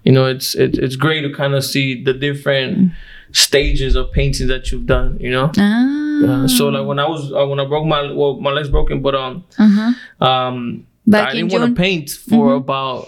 [0.04, 2.92] you know, it's it, it's great to kind of see the different
[3.34, 5.18] stages of paintings that you've done.
[5.20, 5.52] You know.
[5.58, 5.98] Ah.
[6.44, 9.02] Uh, so like when I was uh, when I broke my well my leg's broken,
[9.02, 10.26] but um uh-huh.
[10.26, 12.58] um Back I didn't want to paint for Mhm.
[12.58, 13.08] about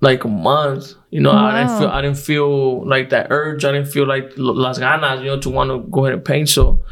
[0.00, 0.94] like a month.
[1.10, 3.64] You know, I didn't feel I didn't feel like that urge.
[3.64, 6.48] I didn't feel like las ganas, you know, to want to go ahead and paint.
[6.48, 6.82] So,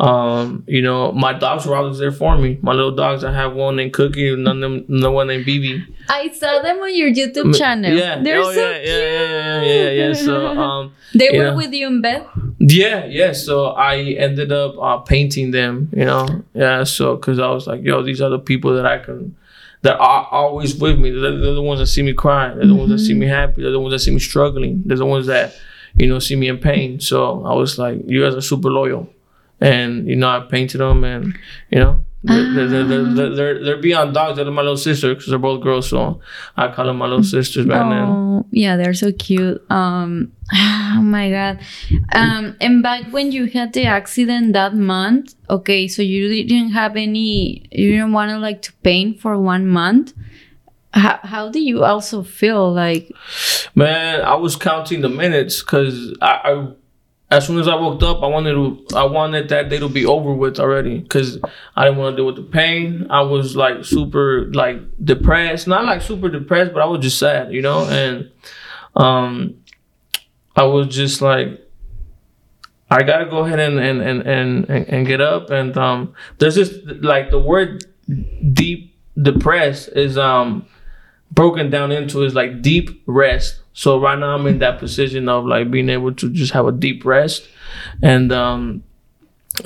[0.00, 2.58] um, you know, my dogs were always there for me.
[2.62, 3.24] My little dogs.
[3.24, 5.84] I have one named Cookie, and none them, no one named BB.
[6.08, 7.92] I saw them on your YouTube channel.
[7.92, 10.12] Yeah, They're oh, so yeah, yeah, yeah, yeah, yeah, yeah, yeah.
[10.14, 12.26] So, um, they were with you in bed.
[12.58, 13.32] yeah, yeah.
[13.32, 16.44] So I ended up uh, painting them, you know.
[16.54, 16.84] Yeah.
[16.84, 19.36] So because I was like, yo, these are the people that I can,
[19.82, 21.10] that are always with me.
[21.10, 22.54] They're, they're the ones that see me cry.
[22.54, 23.20] They're the ones that see mm-hmm.
[23.20, 23.62] me happy.
[23.62, 24.82] They're the ones that see me struggling.
[24.84, 25.54] They're the ones that,
[25.96, 27.00] you know, see me in pain.
[27.00, 29.08] So I was like, you guys are super loyal,
[29.60, 31.38] and you know, I painted them, and
[31.70, 32.04] you know.
[32.24, 34.36] They're, they're, they're, they're, they're, they're beyond dogs.
[34.36, 35.88] They're my little sister because they're both girls.
[35.88, 36.20] So
[36.56, 37.92] I call them my little sisters then.
[37.92, 39.64] Oh, yeah, they're so cute.
[39.70, 41.60] Um, oh my god.
[42.12, 46.96] Um, and back when you had the accident that month, okay, so you didn't have
[46.96, 50.12] any, you didn't want to like to paint for one month.
[50.94, 53.12] How how do you also feel like?
[53.74, 56.68] Man, I was counting the minutes because I, I,
[57.30, 60.06] as soon as I woke up, I wanted to, I wanted that day to be
[60.06, 61.38] over with already because
[61.76, 63.06] I didn't want to deal with the pain.
[63.10, 67.52] I was like super like depressed, not like super depressed, but I was just sad,
[67.52, 68.30] you know, and
[68.96, 69.56] um,
[70.56, 71.64] I was just like.
[72.90, 76.54] I gotta go ahead and and, and, and, and and get up and um there's
[76.54, 77.84] just like the word
[78.54, 80.64] deep depressed is um
[81.30, 83.60] broken down into is like deep rest.
[83.78, 86.72] So right now I'm in that position of like being able to just have a
[86.72, 87.46] deep rest
[88.02, 88.82] and um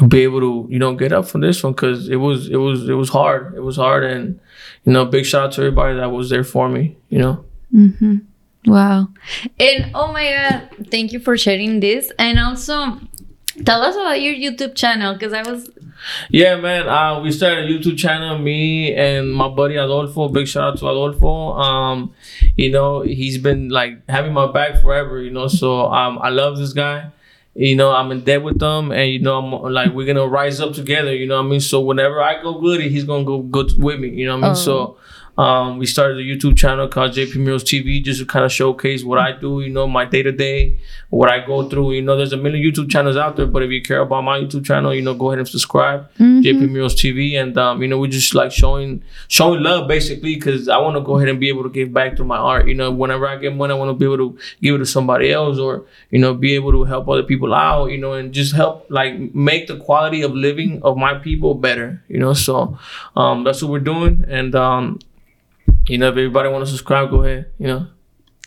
[0.06, 2.86] be able to you know get up from this one because it was it was
[2.90, 3.54] it was hard.
[3.54, 4.38] It was hard and
[4.84, 6.94] you know big shout out to everybody that was there for me.
[7.08, 7.44] You know.
[7.74, 8.16] Mm-hmm.
[8.66, 9.08] Wow.
[9.58, 12.12] And oh my god, thank you for sharing this.
[12.18, 13.00] And also,
[13.64, 15.70] tell us about your YouTube channel because I was
[16.30, 16.88] Yeah, man.
[16.88, 18.38] Uh, we started a YouTube channel.
[18.38, 20.28] Me and my buddy Adolfo.
[20.28, 21.52] Big shout out to Adolfo.
[21.52, 22.14] Um,
[22.56, 25.20] you know, he's been like having my back forever.
[25.20, 27.10] You know, so um, I love this guy.
[27.54, 30.60] You know, I'm in debt with them, and you know, I'm like we're gonna rise
[30.60, 31.14] up together.
[31.14, 31.60] You know what I mean?
[31.60, 34.08] So whenever I go good, he's gonna go good with me.
[34.08, 34.56] You know what I mean?
[34.56, 34.96] So.
[35.38, 39.02] Um, we started a YouTube channel called JP Murals TV just to kind of showcase
[39.02, 40.78] what I do, you know, my day to day,
[41.08, 41.92] what I go through.
[41.92, 44.38] You know, there's a million YouTube channels out there, but if you care about my
[44.38, 46.06] YouTube channel, you know, go ahead and subscribe.
[46.42, 50.68] JP Murals TV, and um, you know, we just like showing showing love basically because
[50.68, 52.68] I want to go ahead and be able to give back through my art.
[52.68, 54.86] You know, whenever I get money, I want to be able to give it to
[54.86, 57.86] somebody else, or you know, be able to help other people out.
[57.86, 62.02] You know, and just help like make the quality of living of my people better.
[62.08, 62.78] You know, so
[63.16, 64.98] um, that's what we're doing, and um,
[65.88, 67.50] you know, if everybody want to subscribe, go ahead.
[67.58, 67.86] You know.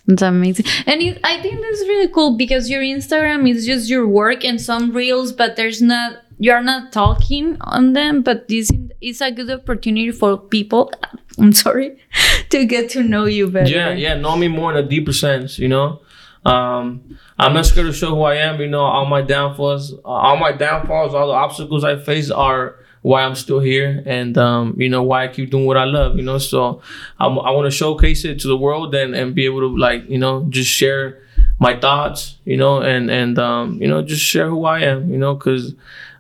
[0.08, 0.66] It's amazing.
[0.86, 4.62] And it, I think that's really cool because your Instagram is just your work and
[4.62, 8.70] some reels, but there's not, you're not talking on them, but this
[9.02, 10.92] is a good opportunity for people,
[11.40, 11.98] I'm sorry,
[12.50, 13.70] to get to know you better.
[13.70, 16.02] Yeah, yeah, know me more in a deeper sense, you know.
[16.46, 18.82] Um, I'm not scared to show who I am, you know.
[18.82, 23.36] All my downfalls, uh, all my downfalls, all the obstacles I face are why I'm
[23.36, 26.40] still here, and um, you know why I keep doing what I love, you know.
[26.40, 26.82] So
[27.20, 30.10] I'm, I want to showcase it to the world and and be able to like
[30.10, 31.22] you know just share
[31.60, 35.18] my thoughts, you know, and and um, you know just share who I am, you
[35.24, 35.76] know, because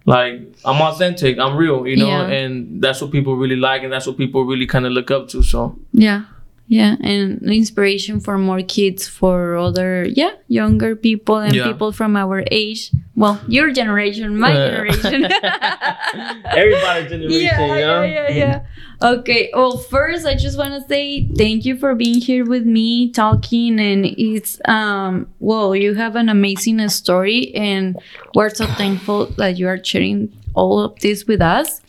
[0.05, 2.27] like I'm authentic, I'm real, you know, Yeah.
[2.39, 5.27] and that's what people really like, and that's what people really kind of look up
[5.29, 5.41] to.
[5.41, 5.75] So.
[5.91, 6.25] Yeah.
[6.67, 6.95] Yeah.
[7.01, 11.67] And inspiration for more kids, for other, yeah, younger people and Yeah.
[11.67, 12.91] people from our age.
[13.15, 14.69] Well, your generation, my Yeah.
[14.69, 15.25] generation.
[16.51, 18.59] Everybody's generation, yeah, yeah, yeah, yeah.
[19.01, 19.49] Okay.
[19.53, 23.79] Well, first, I just want to say thank you for being here with me, talking,
[23.79, 25.27] and it's um.
[25.39, 27.95] Well, you have an amazing story, and
[28.33, 31.81] we're so thankful that you are sharing all of this with us.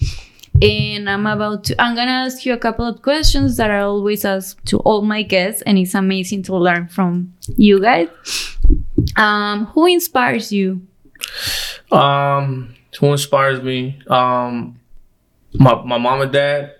[0.62, 1.80] And I'm about to.
[1.80, 5.22] I'm gonna ask you a couple of questions that I always ask to all my
[5.22, 8.08] guests, and it's amazing to learn from you guys.
[9.16, 10.86] Um, who inspires you?
[11.92, 14.00] Um, who inspires me?
[14.08, 14.80] Um,
[15.54, 16.72] my my mom and dad.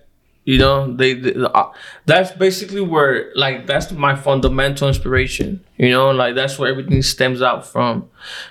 [0.45, 1.67] You know, they, they uh,
[2.07, 5.65] that's basically where like that's my fundamental inspiration.
[5.77, 8.09] You know, like that's where everything stems out from.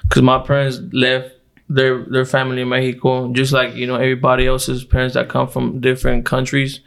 [0.10, 1.35] Cause my parents left
[1.68, 5.82] their their family in Mexico, just like you know everybody else's parents that come from
[5.82, 6.80] different countries.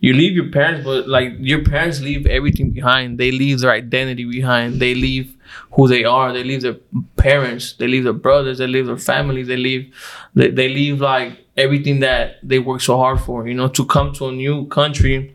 [0.00, 3.18] You leave your parents, but like your parents leave everything behind.
[3.18, 4.78] They leave their identity behind.
[4.80, 5.34] They leave
[5.72, 6.32] who they are.
[6.32, 6.76] They leave their
[7.16, 7.72] parents.
[7.74, 8.58] They leave their brothers.
[8.58, 9.46] They leave their families.
[9.48, 9.94] They leave
[10.34, 13.48] they, they leave like everything that they work so hard for.
[13.48, 15.34] You know, to come to a new country,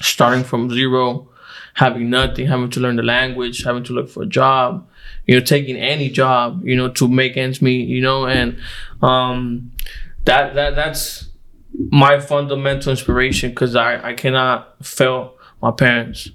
[0.00, 1.28] starting from zero,
[1.74, 4.86] having nothing, having to learn the language, having to look for a job
[5.30, 8.58] you know, taking any job, you know, to make ends meet, you know, and
[9.00, 9.70] um,
[10.24, 11.28] that that that's
[11.92, 16.30] my fundamental inspiration because I I cannot fail my parents.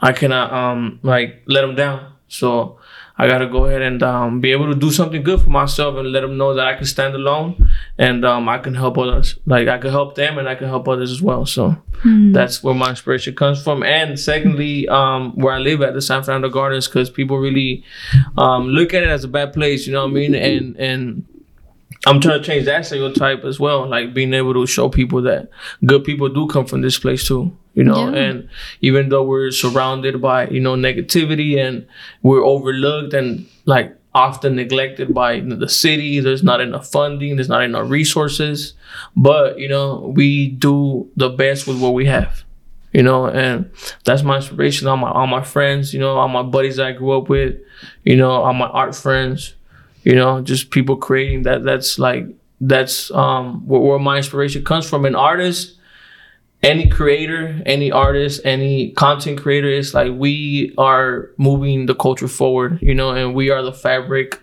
[0.00, 2.14] I cannot um like let them down.
[2.28, 2.78] So
[3.22, 6.10] I gotta go ahead and um, be able to do something good for myself and
[6.10, 9.38] let them know that I can stand alone and um, I can help others.
[9.46, 11.46] Like I can help them and I can help others as well.
[11.46, 12.32] So mm.
[12.34, 13.84] that's where my inspiration comes from.
[13.84, 17.84] And secondly, um, where I live at the San Fernando Gardens, because people really
[18.36, 19.86] um, look at it as a bad place.
[19.86, 20.34] You know what I mean?
[20.34, 21.24] And and
[22.04, 23.88] I'm trying to change that stereotype as well.
[23.88, 25.48] Like being able to show people that
[25.86, 28.20] good people do come from this place too you know yeah.
[28.20, 28.48] and
[28.80, 31.86] even though we're surrounded by you know negativity and
[32.22, 37.62] we're overlooked and like often neglected by the city there's not enough funding there's not
[37.62, 38.74] enough resources
[39.16, 42.44] but you know we do the best with what we have
[42.92, 43.70] you know and
[44.04, 47.12] that's my inspiration all my all my friends you know all my buddies i grew
[47.12, 47.56] up with
[48.04, 49.54] you know all my art friends
[50.04, 52.26] you know just people creating that that's like
[52.60, 55.78] that's um where, where my inspiration comes from an artist
[56.62, 62.78] any creator, any artist, any content creator is like we are moving the culture forward,
[62.80, 64.40] you know, and we are the fabric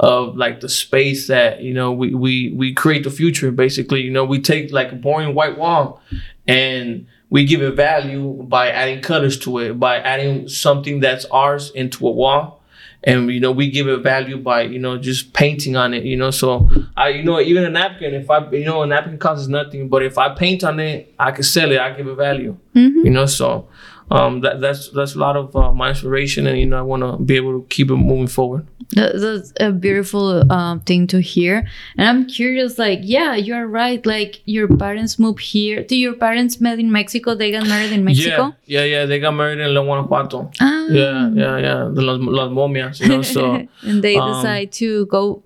[0.00, 3.52] of like the space that you know we we we create the future.
[3.52, 6.02] Basically, you know, we take like a boring white wall
[6.48, 11.70] and we give it value by adding colors to it, by adding something that's ours
[11.70, 12.59] into a wall
[13.04, 16.16] and you know we give it value by you know just painting on it you
[16.16, 19.48] know so i you know even a napkin if i you know a napkin costs
[19.48, 22.56] nothing but if i paint on it i can sell it i give it value
[22.74, 23.04] mm-hmm.
[23.04, 23.66] you know so
[24.10, 27.02] um, that, that's that's a lot of uh, my inspiration, and you know I want
[27.02, 28.66] to be able to keep it moving forward.
[28.92, 32.76] That's a beautiful um, thing to hear, and I'm curious.
[32.76, 34.04] Like, yeah, you're right.
[34.04, 35.84] Like, your parents moved here.
[35.84, 37.36] Do your parents met in Mexico?
[37.36, 38.54] They got married in Mexico.
[38.64, 39.06] Yeah, yeah, yeah.
[39.06, 40.50] They got married in León, Guanajuato.
[40.60, 40.86] Ah.
[40.88, 41.90] Yeah, yeah, yeah.
[41.92, 43.22] The Las, Las Momias, you know.
[43.22, 45.44] So and they um, decide to go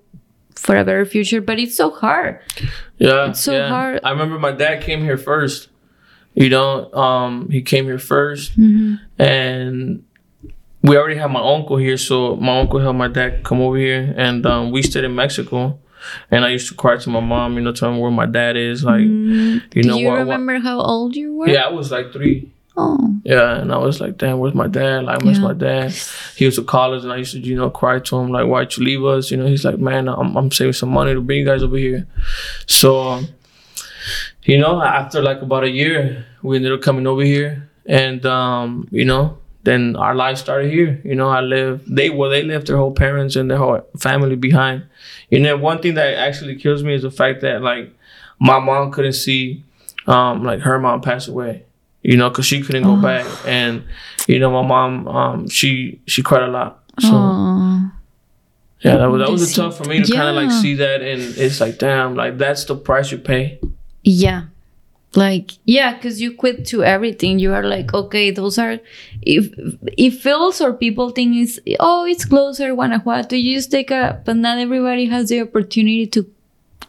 [0.55, 2.39] for a better future, but it's so hard.
[2.97, 3.69] Yeah, it's so yeah.
[3.69, 3.99] hard.
[4.03, 5.69] I remember my dad came here first.
[6.35, 9.21] You know, um, he came here 1st mm-hmm.
[9.21, 10.03] and
[10.83, 14.13] we already had my uncle here, so my uncle helped my dad come over here,
[14.15, 15.79] and um, we stayed in Mexico.
[16.29, 18.83] And I used to cry to my mom, you know, telling where my dad is.
[18.83, 19.73] Like, mm.
[19.73, 21.49] you know, Do you remember how old you were?
[21.49, 22.51] Yeah, I was like three.
[22.77, 23.15] Oh.
[23.23, 25.05] Yeah, and I was like, damn, where's my dad?
[25.05, 25.43] Like, I miss yeah.
[25.43, 25.93] my dad.
[26.35, 28.75] He was to college, and I used to, you know, cry to him, like, why'd
[28.77, 29.31] you leave us?
[29.31, 31.77] You know, he's like, man, I'm, I'm saving some money to bring you guys over
[31.77, 32.05] here.
[32.67, 33.27] So, um,
[34.45, 38.87] you know, after like about a year, we ended up coming over here, and um,
[38.91, 41.01] you know, then our life started here.
[41.03, 41.83] You know, I live.
[41.87, 44.85] They well, they left their whole parents and their whole family behind.
[45.29, 47.91] You know, one thing that actually kills me is the fact that like
[48.39, 49.63] my mom couldn't see,
[50.05, 51.65] um, like her mom pass away.
[52.03, 53.83] You know, cause she couldn't go back, and
[54.27, 56.83] you know, my mom, um, she she cried a lot.
[56.99, 57.09] So.
[57.09, 57.91] Aww.
[58.81, 60.15] Yeah, that was that was tough for me to yeah.
[60.15, 63.59] kind of like see that, and it's like, damn, like that's the price you pay
[64.05, 64.43] yeah.
[65.15, 67.39] Like yeah because you quit to everything.
[67.39, 68.79] You are like okay those are
[69.21, 69.49] if
[69.97, 74.35] it feels or people think it's oh it's closer guanajuato you just take a but
[74.35, 76.29] not everybody has the opportunity to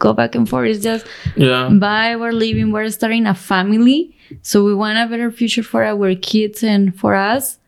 [0.01, 0.69] go back and forth.
[0.69, 1.07] It's just
[1.37, 1.69] yeah.
[1.69, 4.17] bye we're leaving we're starting a family.
[4.43, 7.59] So we want a better future for our kids and for us.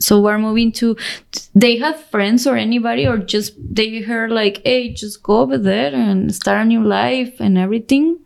[0.00, 0.96] So we're moving to
[1.54, 5.94] they have friends or anybody or just they heard like hey just go over there
[5.94, 8.20] and start a new life and everything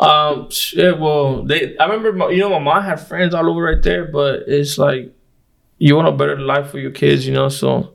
[0.00, 1.76] um, yeah, well, they.
[1.76, 4.78] I remember, my, you know, my mom had friends all over right there, but it's
[4.78, 5.14] like
[5.76, 7.50] you want a better life for your kids, you know.
[7.50, 7.92] So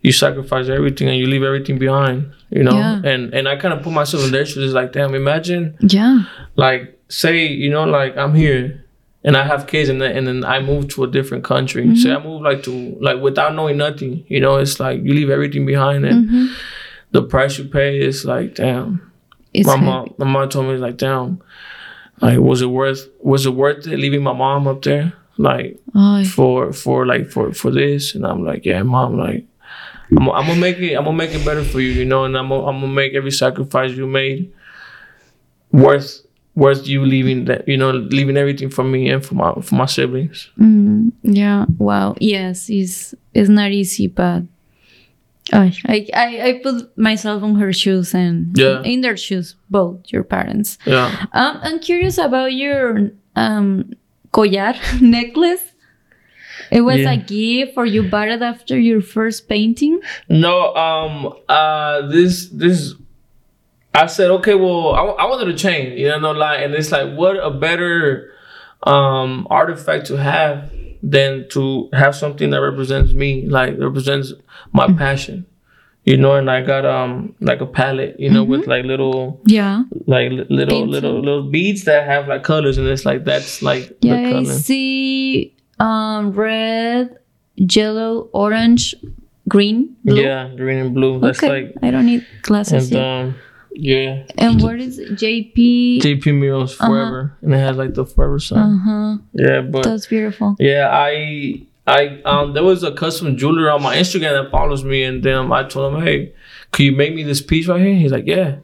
[0.00, 2.72] you sacrifice everything and you leave everything behind, you know.
[2.72, 3.00] Yeah.
[3.04, 4.64] And and I kind of put myself in their shoes.
[4.64, 5.76] It's like, damn, imagine.
[5.80, 6.24] Yeah.
[6.56, 8.82] Like, say, you know, like I'm here
[9.22, 11.84] and I have kids, and then and then I move to a different country.
[11.84, 11.96] Mm-hmm.
[11.96, 14.56] Say I move like to like without knowing nothing, you know.
[14.56, 16.46] It's like you leave everything behind, and mm-hmm.
[17.10, 19.12] the price you pay is like, damn
[19.54, 21.40] it's my mom, my mom told me like, damn,
[22.20, 26.24] like was it worth was it worth it leaving my mom up there like oh.
[26.24, 28.14] for for like for for this?
[28.14, 29.46] And I'm like, yeah, mom, like
[30.10, 32.36] I'm, I'm gonna make it I'm gonna make it better for you, you know, and
[32.36, 34.52] I'm gonna, I'm gonna make every sacrifice you made
[35.72, 36.20] worth
[36.54, 39.86] worth you leaving that you know leaving everything for me and for my for my
[39.86, 40.50] siblings.
[40.58, 41.66] Mm, yeah.
[41.78, 42.16] Wow.
[42.20, 42.68] Yes.
[42.68, 44.42] It's it's not easy, but
[45.52, 45.72] I,
[46.14, 48.82] I I put myself on her shoes and Yeah.
[48.82, 50.78] in their shoes, both your parents.
[50.86, 51.26] Yeah.
[51.32, 53.92] Um, I'm curious about your um
[54.32, 55.62] collar necklace.
[56.70, 57.12] It was Yeah.
[57.12, 60.00] a gift, or you bought it after your first painting.
[60.28, 62.94] No, um, uh, this this,
[63.92, 66.90] I said, okay, well, I, I wanted a chain, you know, no lie, and it's
[66.90, 68.32] like, what a better,
[68.84, 70.70] um, artifact to have
[71.12, 74.32] than to have something that represents me, like represents
[74.72, 75.44] my passion,
[76.04, 79.84] you know, and I got um like a palette, you know, with like little Yeah,
[80.06, 80.88] like li- little Pencil.
[80.88, 84.16] little little beads that have like colors, and it's like that's like yeah.
[84.16, 84.44] the I color.
[84.46, 87.18] see um red,
[87.56, 88.94] yellow, orange,
[89.48, 90.22] green, blue.
[90.22, 91.20] Yeah, green and blue.
[91.20, 93.04] That's okay, like I don't need glasses and yet.
[93.04, 93.34] um
[93.74, 94.24] yeah.
[94.38, 95.12] and what is it?
[95.12, 96.00] JP?
[96.00, 98.58] JP Murals forever, and it has like the forever sign.
[98.58, 99.16] Uh huh.
[99.32, 100.56] Yeah, but That's beautiful.
[100.58, 105.02] yeah, I I um there was a custom jeweler on my Instagram that follows me,
[105.02, 106.32] and then I told him, hey,
[106.72, 107.94] could you make me this piece right here?
[107.94, 108.56] He's like, yeah,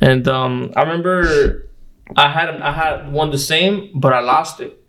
[0.00, 1.68] and um I remember
[2.16, 4.80] I had I had one the same, but I lost it,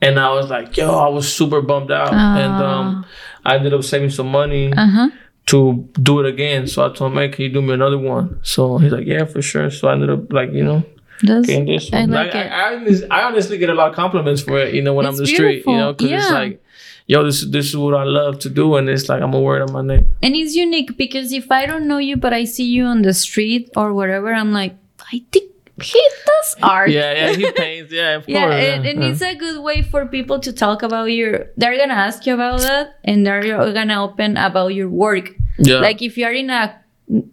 [0.00, 3.06] and I was like, yo, I was super bummed out, and um
[3.44, 5.08] I ended up saving some money Uh huh.
[5.46, 6.66] To do it again.
[6.66, 8.40] So I told him, hey, can you do me another one?
[8.42, 9.70] So he's like, yeah, for sure.
[9.70, 10.84] So I ended up like you know.
[11.22, 12.10] Getting this I one.
[12.10, 12.52] like I, it.
[12.52, 15.06] I, I, honestly, I honestly get a lot of compliments for it, you know, when
[15.06, 16.08] I'm It's in the street, you know, beautiful.
[16.08, 16.64] because it's like,
[17.06, 19.62] yo, this this is what I love to do, and it's like I'm a word
[19.62, 20.04] on my neck.
[20.22, 23.14] And it's unique because if I don't know you, but I see you on the
[23.14, 24.76] street or whatever, I'm like,
[25.10, 25.50] I think
[25.82, 26.90] he does art.
[26.90, 28.54] Yeah, yeah, he paints, yeah, of Yeah, course.
[28.54, 29.08] and, yeah, and yeah.
[29.10, 31.46] it's a good way for people to talk about your.
[31.56, 35.30] They're gonna ask you about that, and they're gonna open about your work.
[35.58, 35.78] yeah.
[35.80, 36.80] Like if you're in a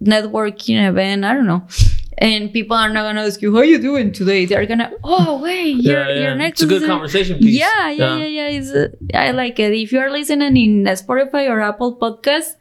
[0.04, 1.66] networking event, I don't know,
[2.18, 4.46] and people are not gonna ask you how you doing today.
[4.46, 6.22] They're gonna, oh wait, your yeah, yeah.
[6.22, 6.62] your next.
[6.62, 7.58] it's a good conversation piece.
[7.60, 8.48] Yeah, yeah, yeah, yeah.
[8.60, 9.74] It's, uh, I like it.
[9.74, 12.56] If you're listening in Spotify or Apple Podcast,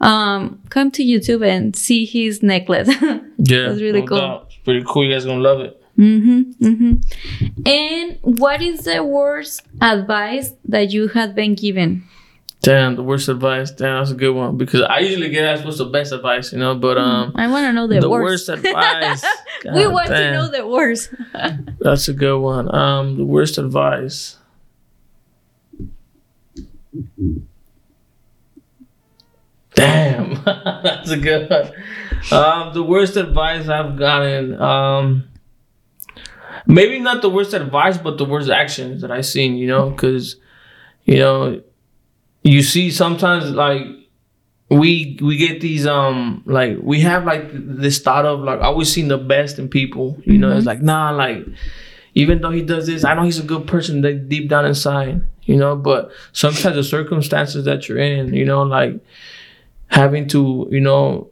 [0.00, 2.88] um, come to YouTube and see his necklace.
[3.00, 3.20] yeah.
[3.38, 4.18] That's really no cool.
[4.18, 4.49] doubt.
[4.60, 5.04] It's pretty cool.
[5.04, 5.82] You guys gonna love it.
[5.96, 7.62] mm-hmm, mm-hmm.
[7.66, 12.04] And what is the worst advice that you had been given?
[12.60, 13.70] Damn, the worst advice.
[13.70, 16.58] Damn, that's a good one because I usually get asked what's the best advice, you
[16.58, 16.74] know.
[16.74, 18.48] But um, I want to know the, the worst.
[18.48, 19.24] worst advice.
[19.64, 21.14] we God want to know the worst.
[21.80, 22.74] That's a good one.
[22.74, 24.36] Um, the worst advice.
[29.74, 31.72] Damn, that's a good one.
[32.32, 34.60] Um, the worst advice I've gotten.
[34.60, 35.28] Um,
[36.66, 39.56] maybe not the worst advice, but the worst actions that I've seen.
[39.56, 40.36] You know, because
[41.04, 41.62] you know,
[42.42, 43.82] you see sometimes like
[44.70, 48.92] we we get these um like we have like this thought of like I always
[48.92, 50.16] seeing the best in people.
[50.24, 51.44] You know, it's like nah, like
[52.14, 55.22] even though he does this, I know he's a good person that deep down inside,
[55.44, 59.00] you know, but sometimes the circumstances that you're in, you know, like
[59.88, 61.30] having to, you know,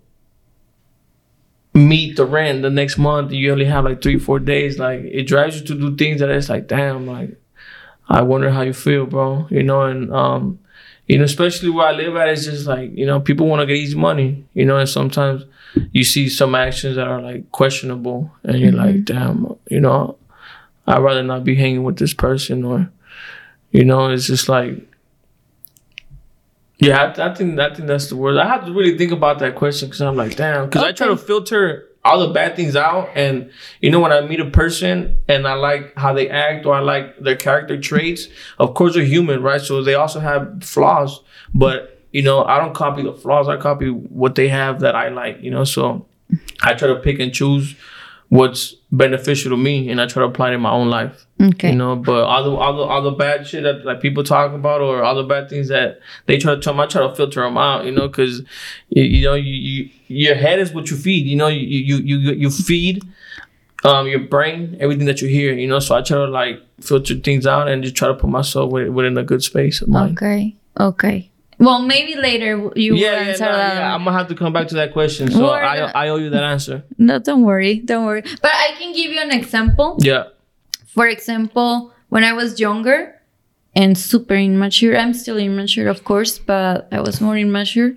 [1.79, 5.25] meet the rent the next month, you only have like three, four days, like it
[5.25, 7.41] drives you to do things that it's like, damn, like
[8.09, 9.47] I wonder how you feel, bro.
[9.51, 10.59] You know, and um,
[11.07, 13.67] you know, especially where I live at, it's just like, you know, people want to
[13.67, 15.45] get easy money, you know, and sometimes
[15.93, 20.19] you see some actions that are like questionable and you're like, damn, you know,
[20.87, 22.91] I'd rather not be hanging with this person or
[23.71, 24.75] you know, it's just like
[26.79, 28.39] yeah, I, I think I think that's the word.
[28.39, 31.09] I have to really think about that question because I'm like, damn, because I try
[31.09, 33.51] to filter all the bad things out, and
[33.81, 36.81] you know, when I meet a person and I like how they act or I
[36.81, 39.61] like their character traits, of course they're human, right?
[39.61, 41.21] So they also have flaws,
[41.53, 43.49] but you know, I don't copy the flaws.
[43.49, 45.65] I copy what they have that I like, you know.
[45.65, 46.07] So
[46.63, 47.75] I try to pick and choose
[48.29, 51.27] what's beneficial to me, and I try to apply it in my own life.
[51.41, 51.71] Okay.
[51.71, 54.53] You know, but all the all the all the bad shit that like people talk
[54.53, 57.15] about or all the bad things that they try to tell me, I try to
[57.15, 57.85] filter them out.
[57.85, 58.41] You know, because
[58.89, 61.27] you, you know you, you your head is what you feed.
[61.27, 63.05] You know, you you you you feed
[63.85, 65.53] um your brain everything that you hear.
[65.53, 68.31] You know, so I try to like filter things out and just try to put
[68.31, 70.17] myself within a good space of mind.
[70.17, 70.57] Okay.
[70.81, 71.31] Okay.
[71.59, 73.75] Well, maybe later you will Yeah, yeah, answer no, that.
[73.79, 73.95] yeah.
[73.95, 75.31] I'm gonna have to come back to that question.
[75.31, 76.85] So We're I I owe you that answer.
[76.99, 77.81] No, don't worry.
[77.81, 78.23] Don't worry.
[78.23, 79.97] But I can give you an example.
[80.01, 80.25] Yeah.
[80.95, 83.15] For example, when I was younger
[83.75, 87.95] and super immature, I'm still immature, of course, but I was more immature.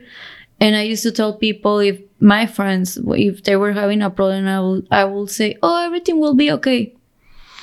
[0.59, 4.47] And I used to tell people if my friends, if they were having a problem,
[4.47, 6.93] I will, I will say, "Oh, everything will be okay."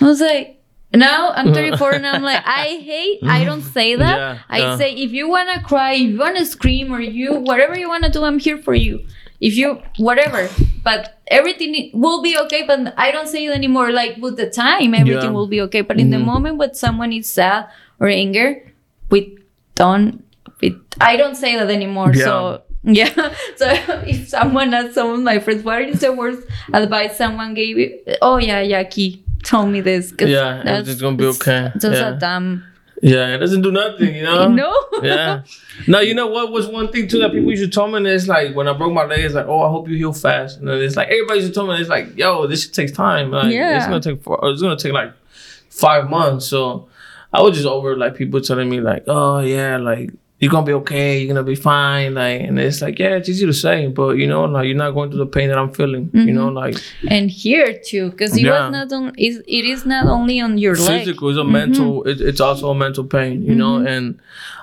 [0.00, 0.57] I was like,
[0.94, 3.20] now I'm 34 and I'm like, I hate.
[3.24, 4.16] I don't say that.
[4.16, 4.76] Yeah, I yeah.
[4.76, 8.24] say if you wanna cry, if you wanna scream, or you whatever you wanna do,
[8.24, 9.04] I'm here for you.
[9.40, 10.48] If you whatever,
[10.82, 12.64] but everything will be okay.
[12.66, 13.92] But I don't say it anymore.
[13.92, 15.36] Like with the time, everything Yeah.
[15.38, 15.82] will be okay.
[15.82, 16.24] But in the Mhm.
[16.24, 17.66] moment when someone is sad
[18.00, 18.62] or anger,
[19.10, 19.38] we
[19.76, 20.24] don't.
[20.60, 22.14] We, I don't say that anymore.
[22.14, 23.12] So Yeah.
[23.56, 23.66] So
[24.06, 27.98] if someone asks some of my friends, what is the worst advice someone gave you?
[28.22, 30.12] Oh yeah, Jacque told me this.
[30.20, 31.70] Yeah, everything's gonna be okay.
[31.78, 32.16] Just Yeah.
[32.16, 32.64] a dumb.
[33.00, 34.48] Yeah, it doesn't do nothing, you know.
[34.62, 34.74] No.
[35.02, 35.42] yeah.
[35.86, 38.10] No, you know what was one thing too that people used to tell me?
[38.10, 40.58] It's like when I broke my leg, it's like, oh, I hope you heal fast.
[40.58, 42.90] And then it's like everybody used to tell me, it's like, yo, this shit takes
[42.90, 43.30] time.
[43.30, 43.76] Like, Yeah.
[43.76, 45.12] it's gonna take four, it's gonna take like
[45.70, 46.46] five months.
[46.46, 46.88] So
[47.32, 50.72] I was just over like people telling me like, oh yeah, like you're gonna be
[50.72, 52.14] okay, you're gonna be fine.
[52.14, 54.92] Like, and it's like, yeah, it's easy to say, but you know, like you're not
[54.92, 56.10] going through the pain that I'm feeling.
[56.12, 56.56] You know, mm-hmm.
[56.56, 56.76] like
[57.08, 58.68] And here too, because it Yeah.
[58.68, 59.12] was not on.
[59.16, 61.00] Is it is not only on your leg.
[61.00, 61.52] physical is a mm-hmm.
[61.52, 63.86] mental it, it's also a mental pain you know mm-hmm.
[63.86, 64.20] and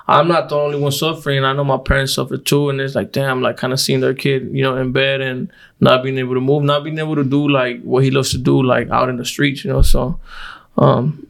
[0.08, 3.12] i'm not the only one suffering i know my parents suffer too and it's like
[3.12, 5.50] damn like kind of seeing their kid you know in bed and
[5.80, 8.38] not being able to move not being able to do like what he loves to
[8.38, 10.18] do like out in the streets you know so
[10.78, 11.26] um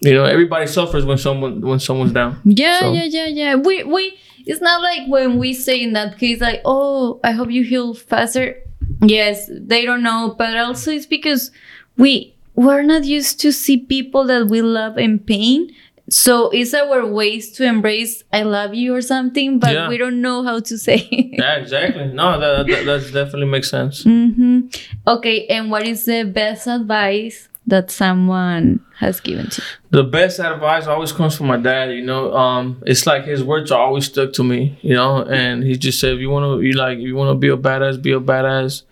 [0.00, 3.54] you know everybody suffers when someone when someone's down Yeah, So- yeah, yeah, yeah.
[3.56, 7.50] We we it's not like when we say in that case like, "Oh, I hope
[7.50, 8.56] you heal faster."
[9.02, 11.50] Yes, they don't know, but also it's because
[11.96, 15.70] we we're not used to see people that we love in pain.
[16.08, 19.88] So it's our ways to embrace "I love you" or something, but Yeah.
[19.88, 21.06] we don't know how to say.
[21.12, 21.38] it.
[21.38, 24.66] yeah exactly no that, that that definitely makes sense hmm
[25.06, 29.68] Okay, and what is the best advice that someone has given to you?
[29.90, 33.70] the best advice always comes from my dad you know um it's like his words
[33.72, 36.66] are always stuck to me you know and he just said if you want to
[36.66, 38.82] you like if you want to be a badass be a badass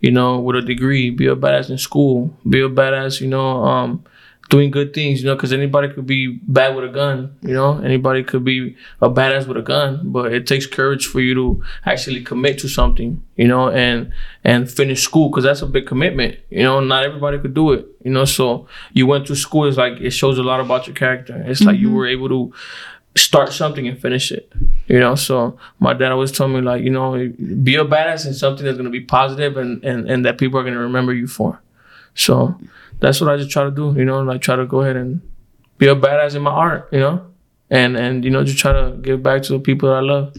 [0.00, 3.64] you know with a degree be a badass in school be a badass you know
[3.64, 4.04] um
[4.48, 7.78] doing good things you know because anybody could be bad with a gun you know?
[7.78, 11.62] Anybody could be a badass with a gun but it takes courage for you to
[11.84, 14.12] actually commit to something you know and
[14.44, 16.80] and finish school because that's a big commitment you know?
[16.80, 18.24] Not everybody could do it you know?
[18.24, 21.42] So you went to school it's like it shows a lot about your character.
[21.46, 21.96] It's like you mm-hmm.
[21.96, 22.52] were able to
[23.16, 24.52] start something and finish it
[24.86, 25.16] you know?
[25.16, 27.12] So my dad always told me like you know
[27.64, 30.60] be a badass in something that's going to be positive and and, and that people
[30.60, 31.60] are going to remember you for.
[32.14, 32.58] So
[33.00, 35.20] that's what i just try to do you know like try to go ahead and
[35.78, 37.24] be a badass in my art you know
[37.70, 40.34] and and you know just try to give back to the people that i love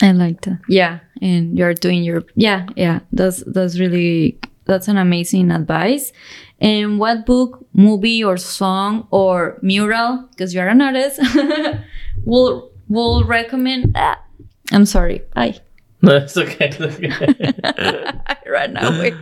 [0.00, 0.60] I like that.
[0.68, 3.00] Yeah, and you're doing your yeah, yeah.
[3.12, 6.12] That's that's really that's an amazing advice.
[6.60, 11.20] And what book, movie, or song or mural, because you're an artist,
[12.24, 13.92] will will recommend?
[13.96, 14.22] Ah,
[14.70, 15.58] I'm sorry, I
[16.00, 17.10] that's okay, It's okay.
[17.64, 19.14] I ran away.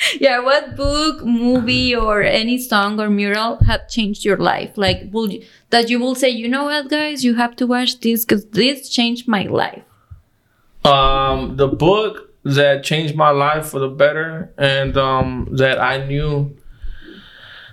[0.20, 4.72] yeah, what book, movie, or any song or mural have changed your life?
[4.76, 8.00] Like, will you, that you will say, you know what, guys, you have to watch
[8.00, 9.82] this because this changed my life.
[10.84, 16.56] um the book that changed my life for the better and um that i knew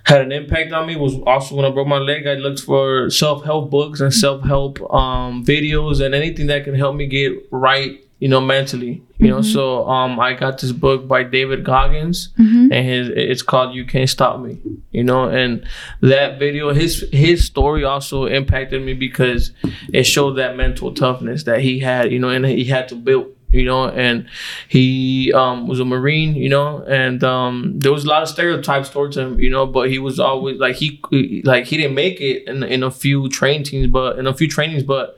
[0.04, 3.10] had an impact on me was also when i broke my leg i looked for
[3.10, 8.28] self-help books and self-help um videos and anything that can help me get right you
[8.28, 12.30] know mentally you know so um i got this book by david goggins
[12.72, 14.58] and his it's called you can't stop me
[14.90, 15.64] you know and
[16.00, 19.52] that video his his story also impacted me because
[19.92, 23.26] it showed that mental toughness that he had you know and he had to build
[23.52, 24.28] you know and
[24.68, 28.90] he um was a marine you know and um there was a lot of stereotypes
[28.90, 31.00] towards him you know but he was always like he
[31.44, 34.48] like he didn't make it in, in a few train teams but in a few
[34.48, 35.16] trainings but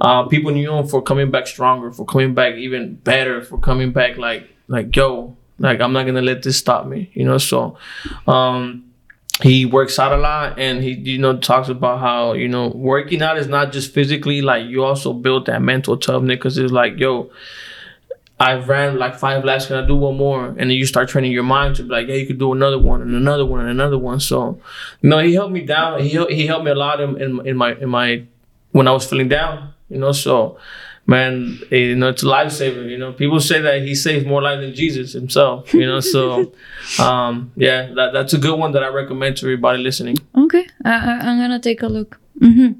[0.00, 3.92] uh, people knew him for coming back stronger, for coming back even better, for coming
[3.92, 7.38] back like like yo, like I'm not gonna let this stop me, you know.
[7.38, 7.76] So,
[8.26, 8.84] um,
[9.42, 13.22] he works out a lot, and he you know talks about how you know working
[13.22, 16.98] out is not just physically, like you also build that mental toughness, because it's like
[16.98, 17.30] yo.
[18.38, 19.64] I ran like five laps.
[19.64, 20.48] Can I do one more?
[20.48, 22.78] And then you start training your mind to be like, yeah, you could do another
[22.78, 24.20] one and another one and another one.
[24.20, 24.60] So,
[25.00, 26.02] you know, he helped me down.
[26.02, 28.24] He he helped me a lot in, in, in my in my
[28.76, 30.12] when I was feeling down, you know.
[30.12, 30.58] So,
[31.06, 32.88] man, eh, you know, it's a lifesaver.
[32.92, 35.72] You know, people say that he saved more lives than Jesus himself.
[35.72, 36.52] You know, so
[36.98, 40.16] um, yeah, that, that's a good one that I recommend to everybody listening.
[40.36, 42.20] Okay, I, I, I'm gonna take a look.
[42.38, 42.72] hmm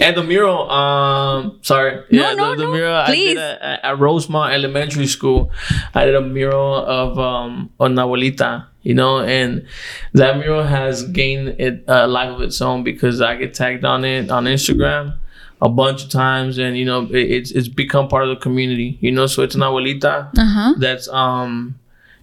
[0.00, 3.38] And the mural, um, sorry, No, yeah, no, the, the no, mural please.
[3.38, 5.50] I did at, at Rosemont Elementary School.
[5.94, 9.64] I did a mural of um, on Abuelita, you know, and
[10.12, 14.04] that mural has gained it a life of its own because I get tagged on
[14.04, 15.14] it on Instagram
[15.62, 18.98] a bunch of times, and you know, it, it's it's become part of the community,
[19.00, 19.26] you know.
[19.26, 20.74] So it's an Abuelita Uh huh.
[20.78, 21.78] that's um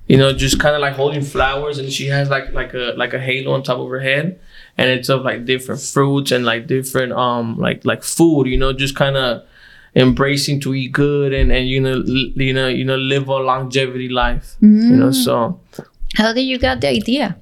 [0.07, 3.13] you know just kind of like holding flowers and she has like like a like
[3.13, 4.37] a halo on top of her head
[4.77, 8.73] and it's of like different fruits and like different um like like food you know
[8.73, 9.43] just kind of
[9.95, 13.35] embracing to eat good and and you know l- you know you know live a
[13.37, 15.57] longevity life you know so
[16.15, 17.37] How did you get the idea?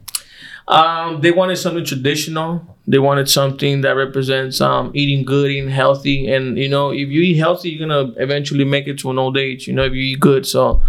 [0.68, 2.62] um, they wanted something traditional
[2.92, 7.22] They wanted something that represents um, eating good, eating healthy, and you know, if you
[7.22, 9.66] eat healthy, you're gonna eventually make it to an old age.
[9.66, 10.46] You know, if you eat good.
[10.46, 10.84] So,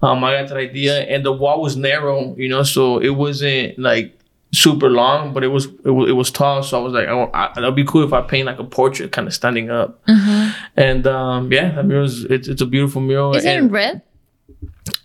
[0.00, 2.36] um, I got that idea, and the wall was narrow.
[2.36, 4.14] You know, so it wasn't like
[4.52, 6.62] super long, but it was it was, it was tall.
[6.62, 9.10] So I was like, I, I, that'd be cool if I paint like a portrait,
[9.10, 10.00] kind of standing up.
[10.76, 13.34] And um, yeah, that mural is it's, it's a beautiful mural.
[13.34, 14.02] Is it in red?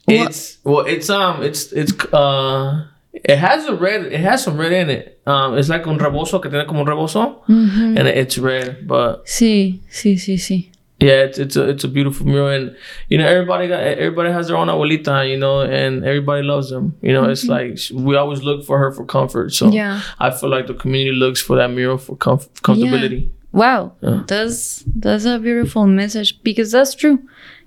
[0.07, 4.05] It's well, it's um, it's it's uh, it has a red.
[4.11, 5.21] It has some red in it.
[5.25, 8.87] Um, it's like un rebozo que tiene como un rebozo, and it's red.
[8.87, 10.69] But Sí, sí, sí, sí.
[10.99, 12.75] yeah, it's it's a it's a beautiful mural, and
[13.09, 16.95] you know everybody got everybody has their own abuelita, you know, and everybody loves them.
[17.01, 19.53] You know, it's like we always look for her for comfort.
[19.53, 20.01] So Yeah.
[20.19, 23.29] I feel like the community looks for that mural for comf- comfortability.
[23.51, 24.23] Wow, Yeah.
[24.25, 27.19] that's that's a beautiful message because that's true.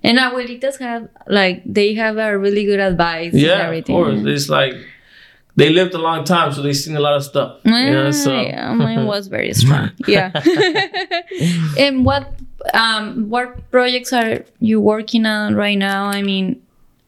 [0.03, 3.31] And abuelitas have like they have a really good advice.
[3.33, 3.95] and Yeah, of everything.
[3.95, 4.19] course.
[4.25, 4.73] It's like
[5.57, 7.59] they lived a long time, so they seen a lot of stuff.
[7.65, 9.91] You know, so Ah, yeah, mine was very strong.
[10.07, 10.31] yeah.
[11.77, 12.31] and what
[12.73, 16.05] um what projects are you working on right now?
[16.05, 16.61] I mean,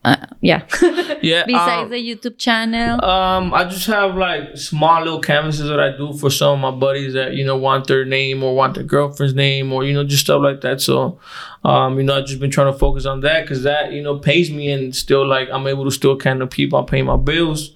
[0.04, 0.64] uh, yeah.
[1.22, 1.44] yeah.
[1.46, 3.04] Besides um, the YouTube channel.
[3.06, 6.80] Um, I just have like small little canvases that I do for some of my
[6.80, 10.04] buddies that you know want their name or want their girlfriend's name or you know
[10.04, 10.82] just stuff like that.
[10.82, 11.20] So,
[11.64, 14.18] um, you know, I've just been trying to focus on that because that you know
[14.18, 17.18] pays me and still like I'm able to still kind of keep on paying my
[17.18, 17.72] bills.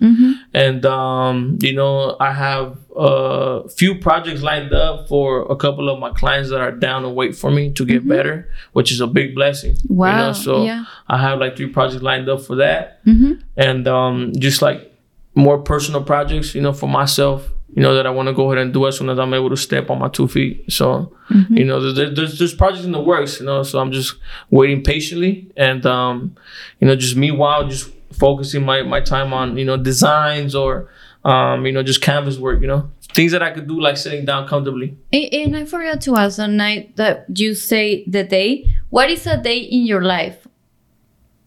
[0.53, 5.99] And um, you know, I have a few projects lined up for a couple of
[5.99, 9.07] my clients that are down to wait for me to get better, which is a
[9.07, 9.76] big blessing.
[9.89, 10.85] You Wow, know, so yeah.
[11.07, 13.34] I have like three projects lined up for that Mm-hmm.
[13.57, 14.91] and um, just like
[15.35, 18.63] more personal projects, you know, for myself, you know, that I want to go ahead
[18.63, 20.71] and do as soon as I'm able to step on my two feet.
[20.71, 21.15] So,
[21.49, 24.15] you know, there, there's there's projects in the works, you know, so I'm just
[24.51, 26.35] waiting patiently, and um,
[26.79, 30.89] you know, just meanwhile, just focusing my my time on you know designs or
[31.25, 34.25] um, you know, just canvas work, you know, things that I could do like sitting
[34.25, 34.97] down comfortably.
[35.13, 38.67] A- And I forgot to ask the night that you say the day.
[38.89, 40.45] What is a day in your life?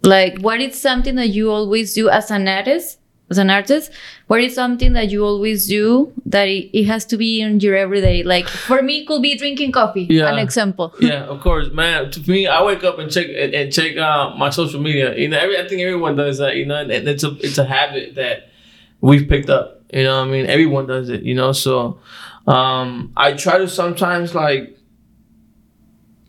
[0.02, 2.98] Like, what is something that you always do as an artist?
[3.28, 3.90] As an artist,
[4.28, 7.74] what is something that you always do that it, it has to be in your
[7.74, 8.22] everyday?
[8.22, 10.06] Like for me, it could be drinking coffee.
[10.08, 10.32] Yeah.
[10.32, 10.94] An example.
[11.00, 12.12] yeah, of course, man.
[12.12, 15.16] To me, I wake up and check and, and check uh, my social media.
[15.16, 16.54] You know, every, I think everyone does that.
[16.54, 18.48] You know, and, and it's a it's a habit that
[19.00, 19.82] we've picked up.
[19.92, 21.22] You know, what I mean, everyone does it.
[21.24, 21.98] You know, so
[22.46, 24.75] um, I try to sometimes like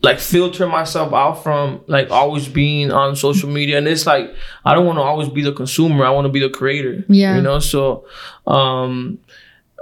[0.02, 4.32] like filter myself out from like always being on social media and it's like
[4.64, 7.34] i don't want to always be the consumer i want to be the creator Yeah.
[7.36, 8.06] you know so
[8.46, 9.18] um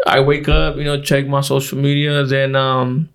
[0.06, 3.08] i wake up you know check my social media then um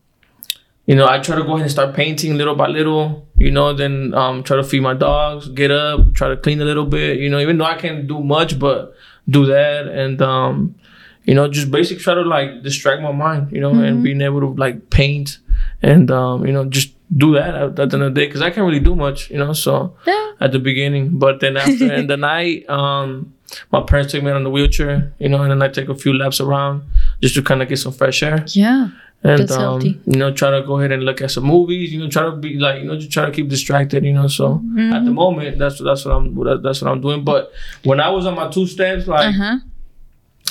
[0.88, 3.72] you know, I try to go ahead and start painting little by little, you know,
[3.72, 7.20] then um, try to feed my dogs, get up, try to clean a little bit,
[7.20, 8.94] you know, even though I can't do much, but
[9.30, 9.88] do that.
[9.88, 10.76] And, um,
[11.24, 14.40] you know, just basically try to like distract my mind, you know, and being able
[14.42, 15.38] to like paint
[15.82, 18.42] and, um, you know, just do that at, at the end of the day because
[18.42, 20.32] I can't really do much, you know, so Yeah.
[20.40, 21.18] at the beginning.
[21.20, 23.34] But then after in the night, um,
[23.72, 26.14] my parents took me on the wheelchair, you know, and then I take a few
[26.14, 26.84] laps around
[27.22, 28.90] just to kind of get some fresh air Yeah.
[29.24, 32.00] and That's um, you know try to go ahead and look at some movies you
[32.00, 34.56] know try to be like you know just try to keep distracted you know so
[34.56, 34.94] Mm-hmm.
[34.94, 37.52] at the moment that's that's what i'm that's what i'm doing but
[37.84, 39.58] when i was on my two steps like Uh huh.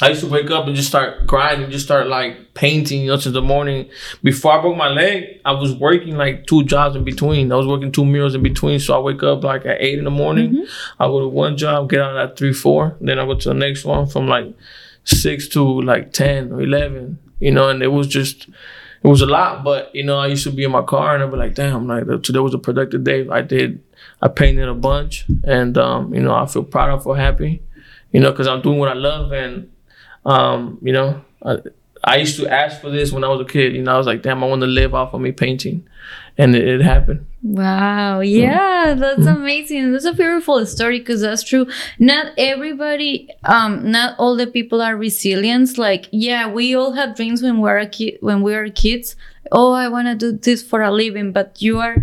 [0.02, 3.16] I used to wake up and just start grinding just start like painting you know
[3.16, 3.88] since the morning.
[4.22, 7.52] Before i broke my leg i was working like two jobs in between.
[7.52, 8.78] I was working two murals in between.
[8.78, 10.50] So i wake up like at eight in the morning.
[10.50, 11.02] Mm-hmm.
[11.02, 12.96] i go to one job get out at three four.
[13.00, 14.54] Then i go to the next one from like
[15.04, 18.48] six to like 10 or 11 you know and it was just
[19.02, 19.64] it was a lot.
[19.64, 21.86] But you know i used to be in my car and i'd be like damn
[21.86, 23.28] like today was a productive day.
[23.28, 23.82] I did
[24.22, 27.62] i painted a bunch and um you know i feel proud i feel happy
[28.12, 29.69] you know because i'm doing what i love and
[30.26, 31.56] um you know I,
[32.04, 34.06] I used to ask for this when i was a kid you know i was
[34.06, 35.86] like damn i want to live off of me painting
[36.38, 38.20] and it, it happened Wow.
[38.20, 39.92] Yeah, that's amazing.
[39.92, 41.66] That's a beautiful story because that's true.
[41.98, 45.78] Not everybody, um, not all the people are resilient.
[45.78, 49.16] Like, yeah, we all have dreams when we're a kid, when we are kids.
[49.50, 51.96] Oh, I want to do this for a living, but you are.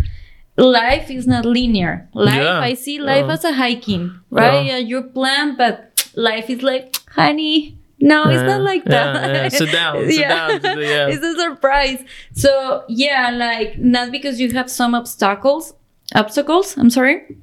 [0.57, 2.09] Life is not linear.
[2.15, 2.59] Life, Yeah.
[2.59, 3.33] I see life Yeah.
[3.33, 4.65] as a hiking, right?
[4.65, 4.77] Yeah.
[4.77, 4.77] Yeah.
[4.79, 9.15] your plan, but life is like, honey, no, it's not uh, like that.
[9.15, 9.49] yeah, yeah.
[9.49, 11.07] Sit down, sit down, sit- yeah.
[11.07, 12.03] it's a surprise.
[12.33, 15.73] So yeah, like not because you have some obstacles,
[16.15, 16.77] obstacles.
[16.77, 17.37] I'm sorry.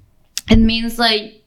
[0.51, 1.44] It means like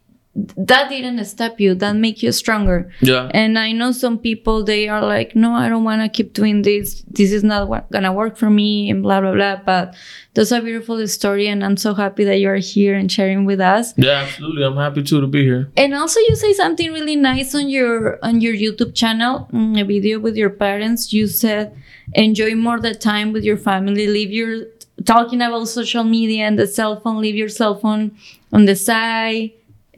[0.56, 1.74] that didn't stop you.
[1.74, 2.92] That make you stronger.
[3.02, 3.30] Yeah.
[3.34, 6.62] And I know some people they are like, no, I don't want to keep doing
[6.62, 7.04] this.
[7.08, 9.58] This is not what, gonna work for me, and blah blah blah.
[9.66, 9.96] But
[10.36, 13.60] that's a beautiful story, and I'm so happy that you are here and sharing with
[13.60, 13.94] us.
[13.98, 14.64] Yeah, absolutely.
[14.64, 15.72] I'm happy too to be here.
[15.76, 19.86] And also, you say something really nice on your on your YouTube channel, mm, a
[19.86, 21.12] video with your parents.
[21.12, 21.76] You said
[22.14, 24.08] enjoy more the time with your family.
[24.08, 24.66] Leave your
[25.06, 27.22] talking about social media and the cell phone.
[27.22, 28.12] Leave your cell phone
[28.54, 29.52] on the side.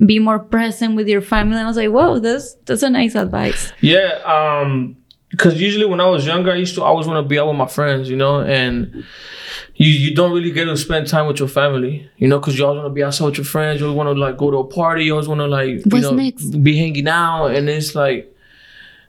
[0.06, 1.58] Be more present with your family.
[1.58, 3.74] And I was like, whoa, that's that's a nice advice.
[3.82, 4.96] Yeah, um,
[5.30, 7.58] because usually when I was younger, I used to always want to be out with
[7.58, 9.04] my friends, you know, and
[9.76, 12.66] you you don't really get to spend time with your family, you know, because you
[12.66, 13.80] always want to be outside with your friends.
[13.82, 15.04] You always want to like go to a party.
[15.06, 16.64] You always want to like you What's know next?
[16.64, 18.34] be hanging out, and it's like.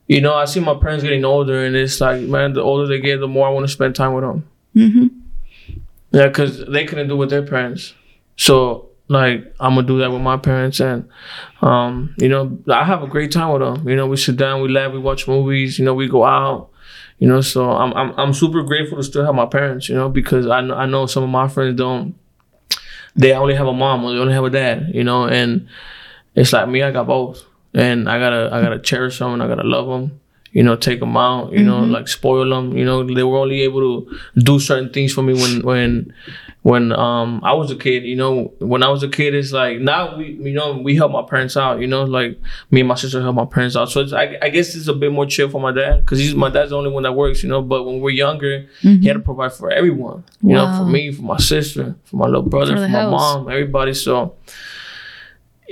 [0.08, 2.98] You know, I see my parents getting older, and it's like, man, the older they
[2.98, 4.44] get, the more I want to spend time with them.
[4.74, 5.06] hmm
[6.10, 7.94] Yeah, because they couldn't do with their parents.
[8.36, 11.08] So like I'm gonna do that with my parents, and
[11.62, 13.88] um, you know I have a great time with them.
[13.88, 15.78] You know, we sit down, we laugh, we watch movies.
[15.80, 16.70] You know, we go out.
[17.18, 19.88] You know, so I'm I'm I'm super grateful to still have my parents.
[19.88, 22.14] You know, because I know I know some of my friends don't.
[23.16, 24.92] They only have a mom or they only have a dad.
[24.94, 25.66] You know, and
[26.36, 27.42] it's like me, I got both,
[27.74, 30.20] and I gotta I gotta cherish them and I gotta love them.
[30.52, 31.52] You know, take them out.
[31.52, 32.76] You know, like spoil them.
[32.76, 36.14] You know, they were only able to do certain things for me when when
[36.62, 38.04] when um I was a kid.
[38.04, 41.12] You know, when I was a kid, it's like now we you know we help
[41.12, 41.80] my parents out.
[41.80, 42.38] You know, like
[42.70, 43.90] me and my sister help my parents out.
[43.90, 46.34] So it's, I I guess it's a bit more chill for my dad because he's
[46.34, 47.42] my dad's the only one that works.
[47.42, 50.24] You know, but when we're younger, he had to provide for everyone.
[50.42, 53.50] You know, for me, for my sister, for my little brother, For for, my mom,
[53.50, 53.94] everybody.
[53.94, 54.34] So.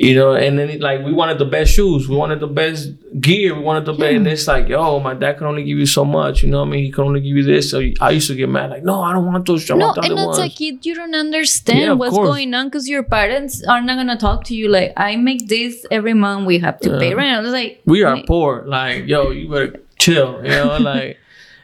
[0.00, 3.52] You know, and then like we wanted the best shoes, we wanted the best gear,
[3.56, 4.14] we wanted the best.
[4.14, 6.44] And it's like, yo, my dad can only give you so much.
[6.44, 6.84] You know what I mean?
[6.84, 7.72] He can only give you this.
[7.72, 9.68] So I used to get mad, like, no, I don't want those.
[9.68, 10.54] I No, want and as a ones.
[10.54, 12.28] kid, you don't understand Yeah, what's course.
[12.28, 15.84] going on because your parents are not gonna talk to you like, "I make this
[15.90, 16.46] every month.
[16.46, 18.62] We have to pay rent." I was like, we are wait, poor.
[18.68, 20.40] Like, yo, you better chill.
[20.44, 21.18] You know, like,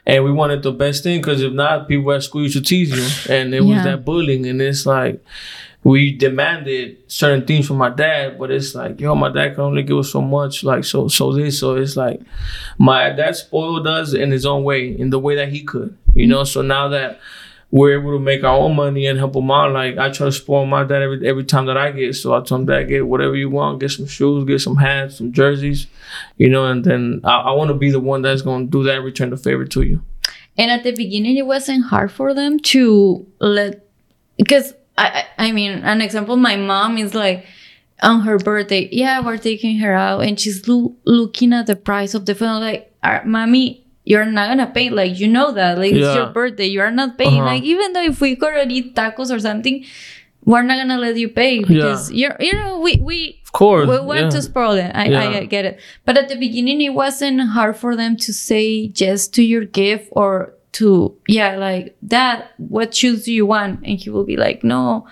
[0.05, 2.91] and we wanted the best thing because if not, people at school used to tease
[2.91, 4.45] you, and it was that bullying.
[4.45, 5.23] And it's like
[5.85, 9.83] we demanded certain things from my dad, but it's like, yo, my dad can only
[9.83, 10.63] give us so much.
[10.63, 12.19] Like, so, so this, so it's like,
[12.79, 15.95] my dad spoiled us in his own way, in the way that he could.
[16.15, 17.19] You know, so now that
[17.69, 19.73] we're able to make our own money and help him out.
[19.73, 22.15] Like I try to spoil my dad every every time that I get.
[22.15, 23.79] So I told him, Dad, get whatever you want.
[23.79, 25.87] Get some shoes, get some hats, some jerseys,
[26.37, 26.65] you know.
[26.65, 29.05] And then I, I want to be the one that's going to do that and
[29.05, 30.01] return the favor to you.
[30.57, 33.85] And at the beginning, it wasn't hard for them to let,
[34.37, 37.45] because I, I mean, an example, my mom is like,
[38.01, 42.13] on her birthday, yeah, we're taking her out, and she's loo- looking at the price
[42.13, 45.93] of the phone, like, "Ah, mommy, you're not gonna pay, like, you know that, like,
[45.93, 47.45] it's your birthday, you are not paying, Uh-huh.
[47.55, 49.85] like, even though if we go to eat tacos or something,
[50.43, 53.97] we're not gonna let you pay because you're, you know, we we Of course, we
[53.99, 54.29] want yeah.
[54.29, 54.91] to spoil it.
[54.93, 55.43] I, I Yeah.
[55.45, 55.79] get it.
[56.05, 60.09] But at the beginning, it wasn't hard for them to say yes to your gift
[60.11, 63.79] or to, yeah, like that, what shoes do you want?
[63.85, 65.07] And he will be like, no.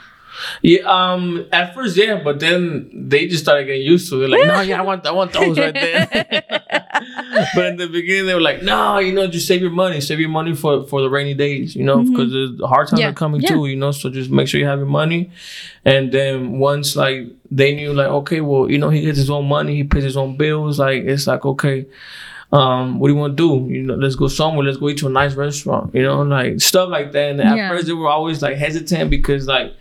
[0.64, 4.30] Yeah, um, at first, yeah, but then they just started getting used to it.
[4.30, 6.08] Like, no, yeah, I want, I want those right there.
[7.56, 10.20] but in the beginning, they were like, no, you know, just save your money, save
[10.20, 13.00] your money for for the rainy days, you know, because the hard times Mm-hmm.
[13.02, 13.50] Yeah, are coming yeah.
[13.50, 13.92] too, you know.
[13.92, 15.30] So just make sure you have your money,
[15.86, 19.48] and then once like they knew, like, okay, well, you know, he gets his own
[19.48, 21.86] money, he pays his own bills, like it's like okay.
[22.58, 23.74] Um, what do you want to do?
[23.74, 24.64] You know, let's go somewhere.
[24.66, 25.94] Let's go eat to a nice restaurant.
[25.96, 27.32] You know, like stuff like that.
[27.32, 27.70] And at Yeah.
[27.70, 29.74] first, they were always like hesitant because like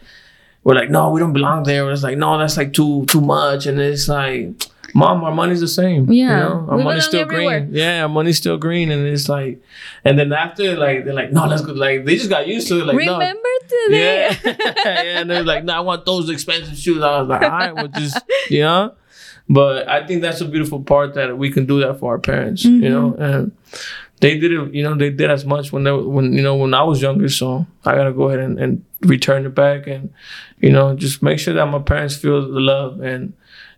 [0.65, 1.91] we're like, no, we don't belong there.
[1.91, 3.67] It's like, no, that's like too too much.
[3.67, 4.49] And it's like,
[4.95, 6.11] mom, our money's the same.
[6.11, 6.67] Yeah, you know?
[6.71, 7.61] our we money's still everywhere.
[7.61, 7.75] green.
[7.75, 8.91] Yeah, our money's still green.
[8.91, 9.61] And it's like,
[10.05, 11.73] and then after, like, they're like, no, let's go.
[11.73, 12.87] Like, they just got used to it.
[12.87, 13.13] Like, no.
[13.19, 14.31] Remember today?
[14.45, 14.55] Yeah,
[14.85, 17.75] yeah, and they're like, "No, I want those expensive shoes." I was like, "All right,
[17.75, 18.19] well, just
[18.51, 18.95] you know."
[19.53, 22.65] But I think that's a beautiful part that we can do that for our parents,
[22.65, 23.23] you know, mm-hmm.
[23.23, 23.53] and
[24.21, 24.73] they did it.
[24.73, 27.29] You know, they did as much when they when you know when I was younger.
[27.29, 30.11] So I gotta go ahead and, and return it back, and
[30.59, 33.35] you know, just make sure that my parents feel the love and.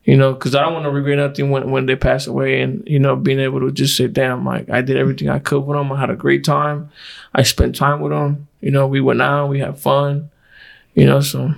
[0.06, 2.86] You know, because I don't want to regret nothing when, when they pass away, and
[2.86, 5.78] you know, being able to just say, "Damn, like I did everything I could with
[5.78, 5.90] them.
[5.90, 6.90] I had a great time.
[7.34, 8.46] I spent time with them.
[8.60, 10.30] You know, we went out, we had fun.
[10.94, 11.54] You know, so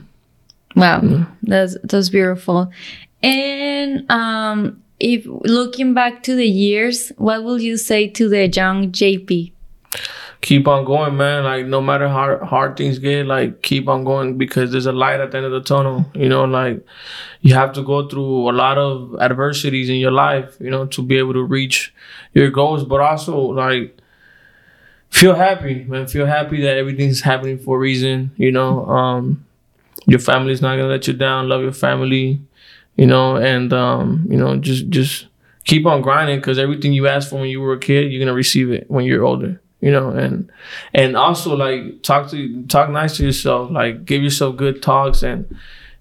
[0.77, 1.25] Wow, mm-hmm.
[1.43, 2.71] that's that's beautiful.
[3.27, 8.93] And um, if looking back to the years, what will you say to the young
[8.93, 9.53] JP?
[10.47, 11.43] keep on going, man.
[11.43, 15.21] Like no matter how hard things get, like keep on going because there's a light
[15.21, 16.07] at the end of the tunnel.
[16.15, 16.85] You know, like
[17.41, 21.03] you have to go through a lot of adversities in your life, you know, to
[21.03, 21.93] be able to reach
[22.33, 22.85] your goals.
[22.85, 23.99] But also like
[25.11, 26.07] feel happy, man.
[26.07, 28.31] Feel happy that everything's happening for a reason.
[28.37, 29.45] You know, um,
[30.07, 31.49] your family's not gonna let you down.
[31.49, 32.41] Love your family.
[32.97, 35.27] You know, and um, you know, just just
[35.65, 38.35] keep on grinding because everything you asked for when you were a kid, you're gonna
[38.35, 39.61] receive it when you're older.
[39.81, 40.51] You know, and
[40.95, 45.55] and also like talk to talk nice to yourself, like give yourself good talks, and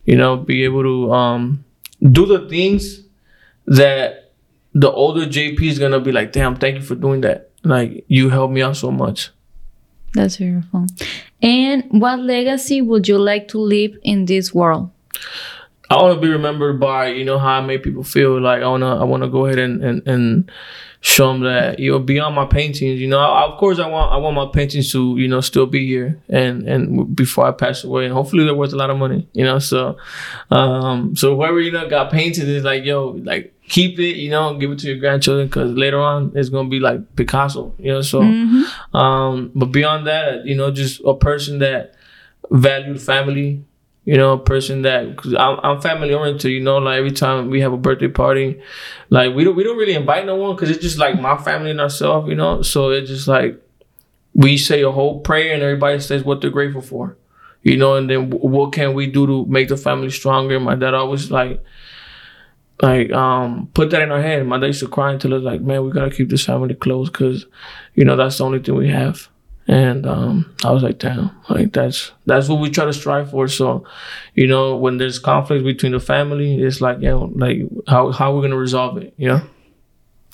[0.06, 1.66] you know, be able to um
[2.02, 3.02] do the things
[3.68, 4.32] that
[4.74, 7.50] the older JP is gonna be like, damn, thank you for doing that.
[7.64, 9.32] Like you helped me out so much.
[10.14, 10.88] That's beautiful.
[11.42, 14.92] And what legacy would you like to leave in this world?
[15.90, 18.40] I want to be remembered by you know how I make people feel.
[18.41, 20.52] Like I wanna I wanna go ahead and and, and
[21.02, 22.99] show them that you know beyond my paintings.
[22.99, 25.68] You know, I, of course I want I want my paintings to you know still
[25.68, 28.98] be here and and before I pass away, and hopefully they're worth a lot of
[28.98, 29.28] money.
[29.34, 29.98] You know, so
[30.49, 34.16] um so whoever you know got painted is like yo like keep it.
[34.16, 37.76] You know, give it to your grandchildren because later on it's gonna be like Picasso.
[37.78, 38.22] You know, so
[38.94, 41.94] um but beyond that, you know, just a person that
[42.49, 43.64] valued family
[44.06, 46.52] you know, a person that cause I'm, I'm family oriented.
[46.52, 48.61] You know, like every time we have a birthday party,
[49.10, 51.72] like we don't we don't really invite no one because it's just like my family
[51.72, 52.30] and ourselves.
[52.30, 53.60] You know, so it's just like
[54.34, 57.18] we say a whole prayer and everybody says what they're grateful for.
[57.64, 60.60] You know, and then what can we do to make the family stronger?
[60.60, 61.64] My dad always like
[62.82, 64.45] like um put that in our head.
[64.45, 67.10] My dad used to cry until it's like, man, we gotta keep this family close
[67.10, 67.45] because
[67.95, 69.30] you know that's the only thing we have.
[69.68, 73.48] And um, I was like, damn, like that's that's what we try to strive for.
[73.48, 73.84] So,
[74.36, 78.36] you know, when there's conflict between the family, it's like, you know, like how how
[78.36, 79.42] we're gonna resolve it, you know?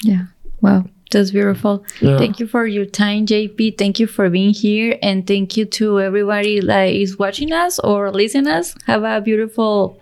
[0.04, 0.26] Yeah.
[0.60, 0.86] Wow.
[1.12, 1.86] That's beautiful.
[2.00, 2.18] Yeah.
[2.18, 3.78] Thank you for your time, JP.
[3.78, 8.12] Thank you for being here, and thank you to everybody that is watching us or
[8.12, 8.76] listening us.
[8.88, 10.00] Have a beautiful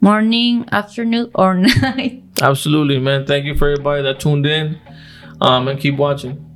[0.00, 2.22] morning, afternoon, or night.
[2.42, 3.26] Absolutely, man.
[3.26, 4.78] Thank you for everybody that tuned in.
[5.40, 6.53] Um, and keep watching.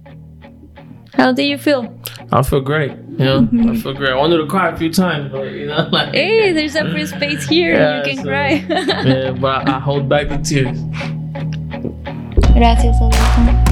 [1.14, 1.92] How do you feel?
[2.30, 2.92] I feel great.
[2.92, 3.70] You know, mm-hmm.
[3.70, 4.12] I feel great.
[4.12, 7.06] I wanted to cry a few times, but you know, like Hey, there's a free
[7.06, 7.74] space here.
[7.74, 8.50] Yeah, you can so- cry.
[8.68, 10.78] yeah, but I, I hold back the tears.
[12.54, 13.67] Gracias, Adolfo.